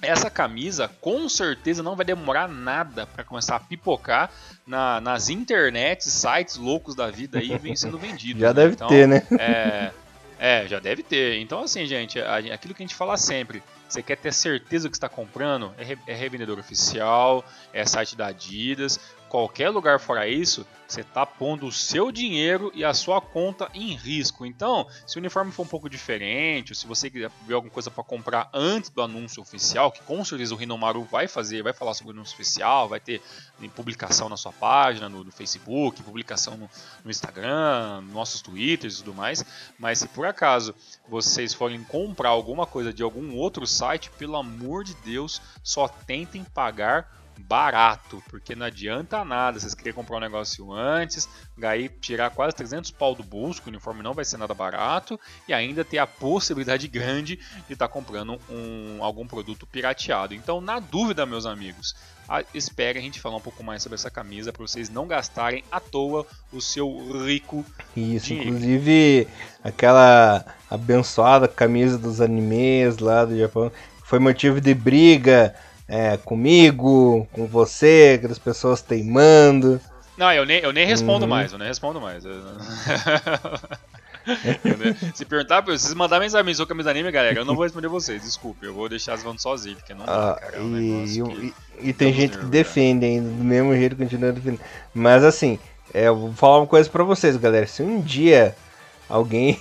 essa 0.01 0.29
camisa 0.29 0.89
com 1.01 1.27
certeza 1.27 1.83
não 1.83 1.93
vai 1.93 2.05
demorar 2.05 2.47
nada 2.47 3.05
para 3.05 3.21
começar 3.21 3.57
a 3.57 3.59
pipocar 3.59 4.31
na, 4.65 5.01
nas 5.01 5.29
internets, 5.29 6.05
sites 6.05 6.55
loucos 6.55 6.95
da 6.95 7.11
vida 7.11 7.37
aí 7.37 7.55
vem 7.57 7.75
sendo 7.75 7.99
vendido. 7.99 8.39
já 8.39 8.47
né? 8.47 8.53
deve 8.53 8.73
então, 8.73 8.87
ter, 8.87 9.07
né? 9.07 9.27
É, 9.37 9.91
é, 10.39 10.67
já 10.67 10.79
deve 10.79 11.03
ter. 11.03 11.37
Então, 11.39 11.63
assim, 11.63 11.85
gente, 11.85 12.17
aquilo 12.19 12.73
que 12.73 12.81
a 12.81 12.85
gente 12.87 12.95
fala 12.95 13.17
sempre. 13.17 13.61
Você 13.89 14.03
quer 14.03 14.17
ter 14.17 14.31
certeza 14.31 14.87
que 14.87 14.95
está 14.95 15.09
comprando? 15.09 15.73
É, 15.75 16.11
é 16.11 16.15
revendedor 16.15 16.59
oficial, 16.59 17.43
é 17.73 17.83
site 17.85 18.15
da 18.15 18.27
Adidas. 18.27 18.99
Qualquer 19.29 19.69
lugar 19.69 19.99
fora 19.99 20.27
isso, 20.27 20.65
você 20.87 21.01
está 21.01 21.23
pondo 21.23 21.67
o 21.67 21.71
seu 21.71 22.11
dinheiro 22.11 22.71
e 22.73 22.83
a 22.83 22.95
sua 22.95 23.21
conta 23.21 23.69
em 23.75 23.95
risco. 23.95 24.43
Então, 24.43 24.87
se 25.05 25.17
o 25.17 25.19
uniforme 25.19 25.51
for 25.51 25.61
um 25.61 25.67
pouco 25.67 25.87
diferente, 25.87 26.71
ou 26.71 26.75
se 26.75 26.87
você 26.87 27.11
ver 27.11 27.29
alguma 27.53 27.71
coisa 27.71 27.91
para 27.91 28.03
comprar 28.03 28.49
antes 28.51 28.89
do 28.89 29.03
anúncio 29.03 29.39
oficial, 29.39 29.91
que 29.91 30.01
com 30.01 30.25
certeza 30.25 30.55
o 30.55 30.57
Rinomaru 30.57 31.03
vai 31.03 31.27
fazer, 31.27 31.61
vai 31.61 31.73
falar 31.73 31.93
sobre 31.93 32.11
o 32.11 32.15
anúncio 32.15 32.33
oficial, 32.33 32.89
vai 32.89 32.99
ter 32.99 33.21
publicação 33.75 34.29
na 34.29 34.35
sua 34.35 34.51
página, 34.51 35.07
no, 35.07 35.23
no 35.23 35.31
Facebook, 35.31 36.01
publicação 36.01 36.57
no, 36.57 36.67
no 37.05 37.11
Instagram, 37.11 38.01
nossos 38.11 38.41
Twitters 38.41 38.95
e 38.95 39.03
tudo 39.03 39.13
mais. 39.13 39.45
Mas 39.77 39.99
se 39.99 40.07
por 40.07 40.25
acaso 40.25 40.73
vocês 41.07 41.53
forem 41.53 41.83
comprar 41.83 42.29
alguma 42.29 42.65
coisa 42.65 42.91
de 42.91 43.03
algum 43.03 43.35
outro 43.35 43.67
site, 43.67 44.09
pelo 44.17 44.35
amor 44.35 44.83
de 44.83 44.95
Deus, 44.95 45.39
só 45.63 45.87
tentem 45.87 46.43
pagar 46.43 47.18
barato, 47.39 48.21
porque 48.29 48.55
não 48.55 48.65
adianta 48.65 49.23
nada 49.23 49.59
vocês 49.59 49.73
querem 49.73 49.93
comprar 49.93 50.17
um 50.17 50.21
negócio 50.21 50.71
antes, 50.71 51.27
aí 51.63 51.89
tirar 51.89 52.29
quase 52.31 52.55
300 52.55 52.91
pau 52.91 53.15
do 53.15 53.23
bolso, 53.23 53.61
que 53.61 53.67
o 53.67 53.71
uniforme 53.71 54.03
não 54.03 54.13
vai 54.13 54.25
ser 54.25 54.37
nada 54.37 54.53
barato, 54.53 55.19
e 55.47 55.53
ainda 55.53 55.85
ter 55.85 55.97
a 55.97 56.07
possibilidade 56.07 56.87
grande 56.89 57.37
de 57.67 57.73
estar 57.73 57.87
tá 57.87 57.93
comprando 57.93 58.39
um, 58.49 59.03
algum 59.03 59.25
produto 59.25 59.65
pirateado. 59.65 60.33
Então, 60.33 60.59
na 60.61 60.79
dúvida, 60.79 61.25
meus 61.25 61.45
amigos, 61.45 61.95
a, 62.27 62.43
espere 62.53 62.99
a 62.99 63.01
gente 63.01 63.19
falar 63.19 63.37
um 63.37 63.41
pouco 63.41 63.63
mais 63.63 63.81
sobre 63.81 63.95
essa 63.95 64.11
camisa 64.11 64.53
para 64.53 64.61
vocês 64.61 64.89
não 64.89 65.07
gastarem 65.07 65.63
à 65.71 65.79
toa 65.79 66.27
o 66.53 66.61
seu 66.61 66.87
rico 67.25 67.65
Isso, 67.97 68.27
dinheiro. 68.27 68.49
inclusive 68.49 69.27
aquela 69.63 70.45
abençoada 70.69 71.47
camisa 71.47 71.97
dos 71.97 72.21
animes 72.21 72.99
lá 72.99 73.25
do 73.25 73.37
Japão 73.37 73.71
foi 74.03 74.19
motivo 74.19 74.61
de 74.61 74.73
briga 74.73 75.55
é, 75.89 76.17
comigo, 76.17 77.27
com 77.33 77.47
você, 77.47 78.13
aquelas 78.17 78.37
pessoas 78.39 78.81
teimando. 78.81 79.81
Não, 80.15 80.31
eu 80.31 80.45
nem, 80.45 80.59
eu 80.59 80.71
nem 80.71 80.85
respondo 80.85 81.25
uhum. 81.25 81.29
mais, 81.29 81.51
eu 81.51 81.57
nem 81.57 81.67
respondo 81.67 81.99
mais. 81.99 82.23
Se 85.15 85.25
perguntar, 85.25 85.61
vocês 85.61 85.91
mandarem 85.95 86.27
mensagem 86.27 86.53
sou 86.53 86.67
camisa 86.67 86.91
anime, 86.91 87.11
galera, 87.11 87.39
eu 87.39 87.45
não 87.45 87.55
vou 87.55 87.63
responder 87.63 87.87
vocês, 87.87 88.21
desculpe, 88.21 88.63
eu 88.65 88.73
vou 88.73 88.87
deixar 88.87 89.13
as 89.13 89.23
falando 89.23 89.39
sozinho, 89.39 89.77
porque 89.77 89.95
não 89.95 90.05
dá, 90.05 90.33
ah, 90.33 90.35
cara, 90.35 90.57
é 90.57 90.61
um 90.61 90.77
e, 90.77 91.19
e, 91.19 91.53
e, 91.89 91.93
tem 91.93 92.13
gente 92.13 92.37
que 92.37 92.45
defende 92.45 93.05
ainda, 93.05 93.27
do 93.27 93.43
mesmo 93.43 93.73
jeito 93.73 93.95
continua 93.95 94.31
defendendo. 94.31 94.61
Mas 94.93 95.23
assim, 95.23 95.57
é, 95.93 96.07
eu 96.07 96.15
vou 96.15 96.33
falar 96.33 96.59
uma 96.59 96.67
coisa 96.67 96.87
pra 96.89 97.03
vocês, 97.03 97.35
galera. 97.37 97.65
Se 97.65 97.81
um 97.81 97.99
dia 97.99 98.55
alguém. 99.09 99.59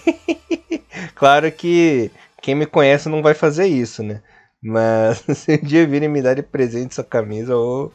claro 1.15 1.51
que 1.51 2.11
quem 2.43 2.55
me 2.55 2.67
conhece 2.67 3.09
não 3.09 3.23
vai 3.23 3.33
fazer 3.33 3.67
isso, 3.67 4.03
né? 4.03 4.21
Mas 4.63 5.25
se 5.37 5.55
um 5.55 5.67
dia 5.67 5.87
virem 5.87 6.09
me 6.09 6.23
dar 6.23 6.35
de 6.35 6.43
presente 6.43 6.93
essa 6.93 7.05
camisa, 7.05 7.57
ou 7.57 7.93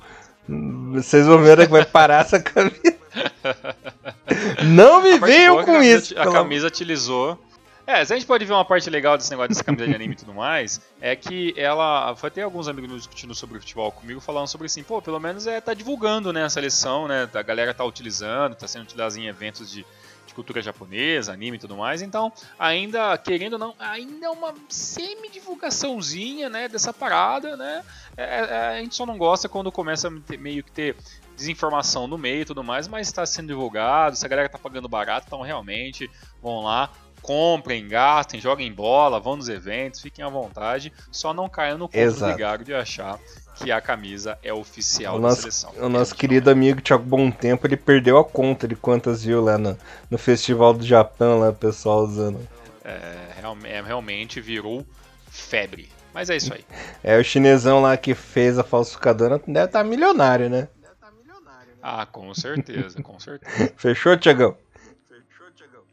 vocês 0.93 1.26
vão 1.26 1.41
ver 1.41 1.57
que 1.57 1.72
vai 1.72 1.86
parar 1.86 2.22
essa 2.22 2.39
camisa. 2.39 2.97
Não 4.66 5.01
me 5.01 5.20
venham 5.20 5.64
com 5.64 5.82
isso! 5.82 6.18
A 6.18 6.32
camisa 6.32 6.68
utilizou. 6.68 7.39
É, 7.86 7.95
a 7.99 8.03
gente 8.05 8.26
pode 8.26 8.45
ver 8.45 8.53
uma 8.53 8.64
parte 8.64 8.89
legal 8.89 9.18
desse 9.18 9.30
negócio 9.30 9.49
dessa 9.49 9.64
camisa 9.64 9.86
de 9.86 9.93
anime 9.93 10.14
e 10.14 10.18
tudo 10.18 10.34
mais, 10.34 10.80
é 11.01 11.16
que 11.18 11.53
ela. 11.57 12.16
Foi 12.16 12.30
até 12.30 12.41
alguns 12.41 12.70
amigos 12.70 12.95
discutindo 12.95 13.36
sobre 13.36 13.59
futebol 13.59 13.91
comigo, 13.91 14.22
falando 14.22 14.47
sobre 14.47 14.68
assim, 14.68 14.84
pô, 14.84 15.01
pelo 15.01 15.20
menos 15.20 15.47
é 15.47 15.59
tá 15.59 15.74
divulgando, 15.74 16.32
né, 16.32 16.45
a 16.45 16.49
seleção, 16.49 17.09
né? 17.09 17.30
A 17.34 17.41
galera 17.41 17.74
tá 17.74 17.84
utilizando, 17.84 18.55
tá 18.55 18.68
sendo 18.70 18.84
utilizada 18.84 19.20
em 19.20 19.28
eventos 19.28 19.70
de, 19.70 19.86
de 20.34 20.36
cultura 20.36 20.61
japonesa, 20.61 21.31
anime 21.31 21.57
e 21.57 21.59
tudo 21.59 21.77
mais. 21.77 22.01
Então, 22.01 22.34
ainda, 22.57 23.15
querendo 23.17 23.53
ou 23.53 23.59
não, 23.59 23.75
ainda 23.79 24.25
é 24.25 24.29
uma 24.29 24.53
semi-divulgaçãozinha, 24.67 26.49
né, 26.49 26.67
dessa 26.67 26.91
parada, 26.91 27.55
né? 27.55 27.84
É, 28.17 28.23
é, 28.23 28.67
a 28.69 28.79
gente 28.81 28.95
só 28.95 29.05
não 29.05 29.17
gosta 29.17 29.47
quando 29.47 29.71
começa 29.71 30.07
a 30.07 30.11
ter, 30.27 30.38
meio 30.38 30.63
que 30.63 30.71
ter 30.71 30.95
desinformação 31.36 32.07
no 32.07 32.17
meio 32.17 32.41
e 32.41 32.45
tudo 32.45 32.63
mais, 32.63 32.88
mas 32.88 33.07
está 33.07 33.25
sendo 33.25 33.47
divulgado, 33.47 34.15
se 34.15 34.25
a 34.25 34.29
galera 34.29 34.49
tá 34.49 34.57
pagando 34.57 34.89
barato, 34.89 35.25
então 35.27 35.41
realmente 35.41 36.09
vão 36.41 36.61
lá, 36.61 36.91
comprem, 37.21 37.88
gastem, 37.88 38.39
joguem 38.39 38.71
bola, 38.71 39.19
vão 39.19 39.36
nos 39.36 39.49
eventos, 39.49 40.01
fiquem 40.01 40.23
à 40.23 40.29
vontade, 40.29 40.91
só 41.11 41.34
não 41.34 41.49
caiam 41.49 41.77
no 41.77 41.89
conto 41.89 42.25
vigário 42.25 42.65
de 42.65 42.73
achar 42.73 43.19
que 43.56 43.72
a 43.72 43.80
camisa 43.80 44.38
é 44.43 44.54
oficial 44.54 45.16
o 45.16 45.22
da 45.22 45.30
nosso, 45.30 45.41
seleção. 45.41 45.74
O 45.78 45.89
nosso 45.89 46.16
querido 46.16 46.49
amigo 46.49 46.82
Thiago 46.82 47.04
Bom 47.04 47.30
Tempo, 47.30 47.68
ele 47.68 47.78
perdeu 47.78 48.18
a 48.18 48.26
conta 48.26 48.68
de 48.68 48.76
quantas 48.76 49.24
viu 49.24 49.41
lá 49.41 49.58
no, 49.58 49.78
no 50.10 50.18
Festival 50.18 50.74
do 50.74 50.86
Japão, 50.86 51.39
lá 51.39 51.49
o 51.49 51.54
pessoal 51.54 52.04
usando. 52.04 52.39
É, 52.84 53.41
é, 53.66 53.82
realmente 53.82 54.41
virou 54.41 54.86
febre. 55.30 55.89
Mas 56.14 56.30
é 56.30 56.36
isso 56.36 56.54
aí. 56.54 56.64
É, 57.04 57.18
o 57.18 57.24
chinesão 57.24 57.82
lá 57.82 57.97
que 57.97 58.16
fez 58.16 58.58
a 58.58 58.64
falsificadora 58.64 59.38
deve 59.45 59.66
estar 59.66 59.80
tá 59.80 59.84
milionário, 59.84 60.49
né? 60.49 60.70
Ah, 61.82 62.06
com 62.06 62.34
certeza, 62.34 63.04
com 63.04 63.20
certeza. 63.20 63.74
Fechou, 63.76 64.16
Tiagão? 64.16 64.56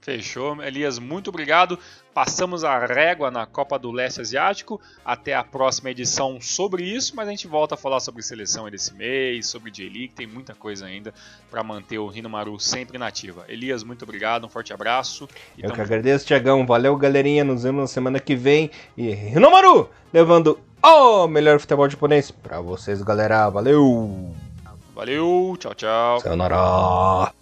Fechou, 0.00 0.62
Elias, 0.62 0.98
muito 0.98 1.28
obrigado. 1.28 1.78
Passamos 2.14 2.64
a 2.64 2.78
régua 2.78 3.30
na 3.30 3.44
Copa 3.44 3.78
do 3.78 3.90
Leste 3.90 4.20
Asiático. 4.20 4.80
Até 5.04 5.34
a 5.34 5.44
próxima 5.44 5.90
edição 5.90 6.40
sobre 6.40 6.82
isso, 6.84 7.14
mas 7.14 7.28
a 7.28 7.30
gente 7.30 7.46
volta 7.46 7.74
a 7.74 7.78
falar 7.78 8.00
sobre 8.00 8.22
seleção 8.22 8.68
desse 8.70 8.94
mês, 8.94 9.46
sobre 9.46 9.70
J-League, 9.70 10.14
tem 10.14 10.26
muita 10.26 10.54
coisa 10.54 10.86
ainda 10.86 11.12
para 11.50 11.62
manter 11.62 11.98
o 11.98 12.06
Rinomaru 12.06 12.58
sempre 12.58 12.96
nativa. 12.96 13.44
Elias, 13.46 13.84
muito 13.84 14.02
obrigado, 14.02 14.46
um 14.46 14.48
forte 14.48 14.72
abraço. 14.72 15.28
Eu 15.56 15.64
tamo... 15.64 15.74
que 15.74 15.80
agradeço, 15.82 16.26
Tiagão. 16.26 16.66
Valeu, 16.66 16.96
galerinha. 16.96 17.44
Nos 17.44 17.62
vemos 17.62 17.82
na 17.82 17.86
semana 17.86 18.18
que 18.18 18.34
vem. 18.34 18.70
E 18.96 19.10
Rinomaru 19.10 19.90
levando 20.12 20.58
o 20.82 21.26
melhor 21.26 21.60
futebol 21.60 21.88
japonês 21.88 22.30
para 22.30 22.60
vocês, 22.60 23.02
galera. 23.02 23.50
Valeu! 23.50 24.34
Valeu, 24.94 25.56
tchau, 25.58 25.74
tchau. 25.74 26.20
Sayonara. 26.20 27.39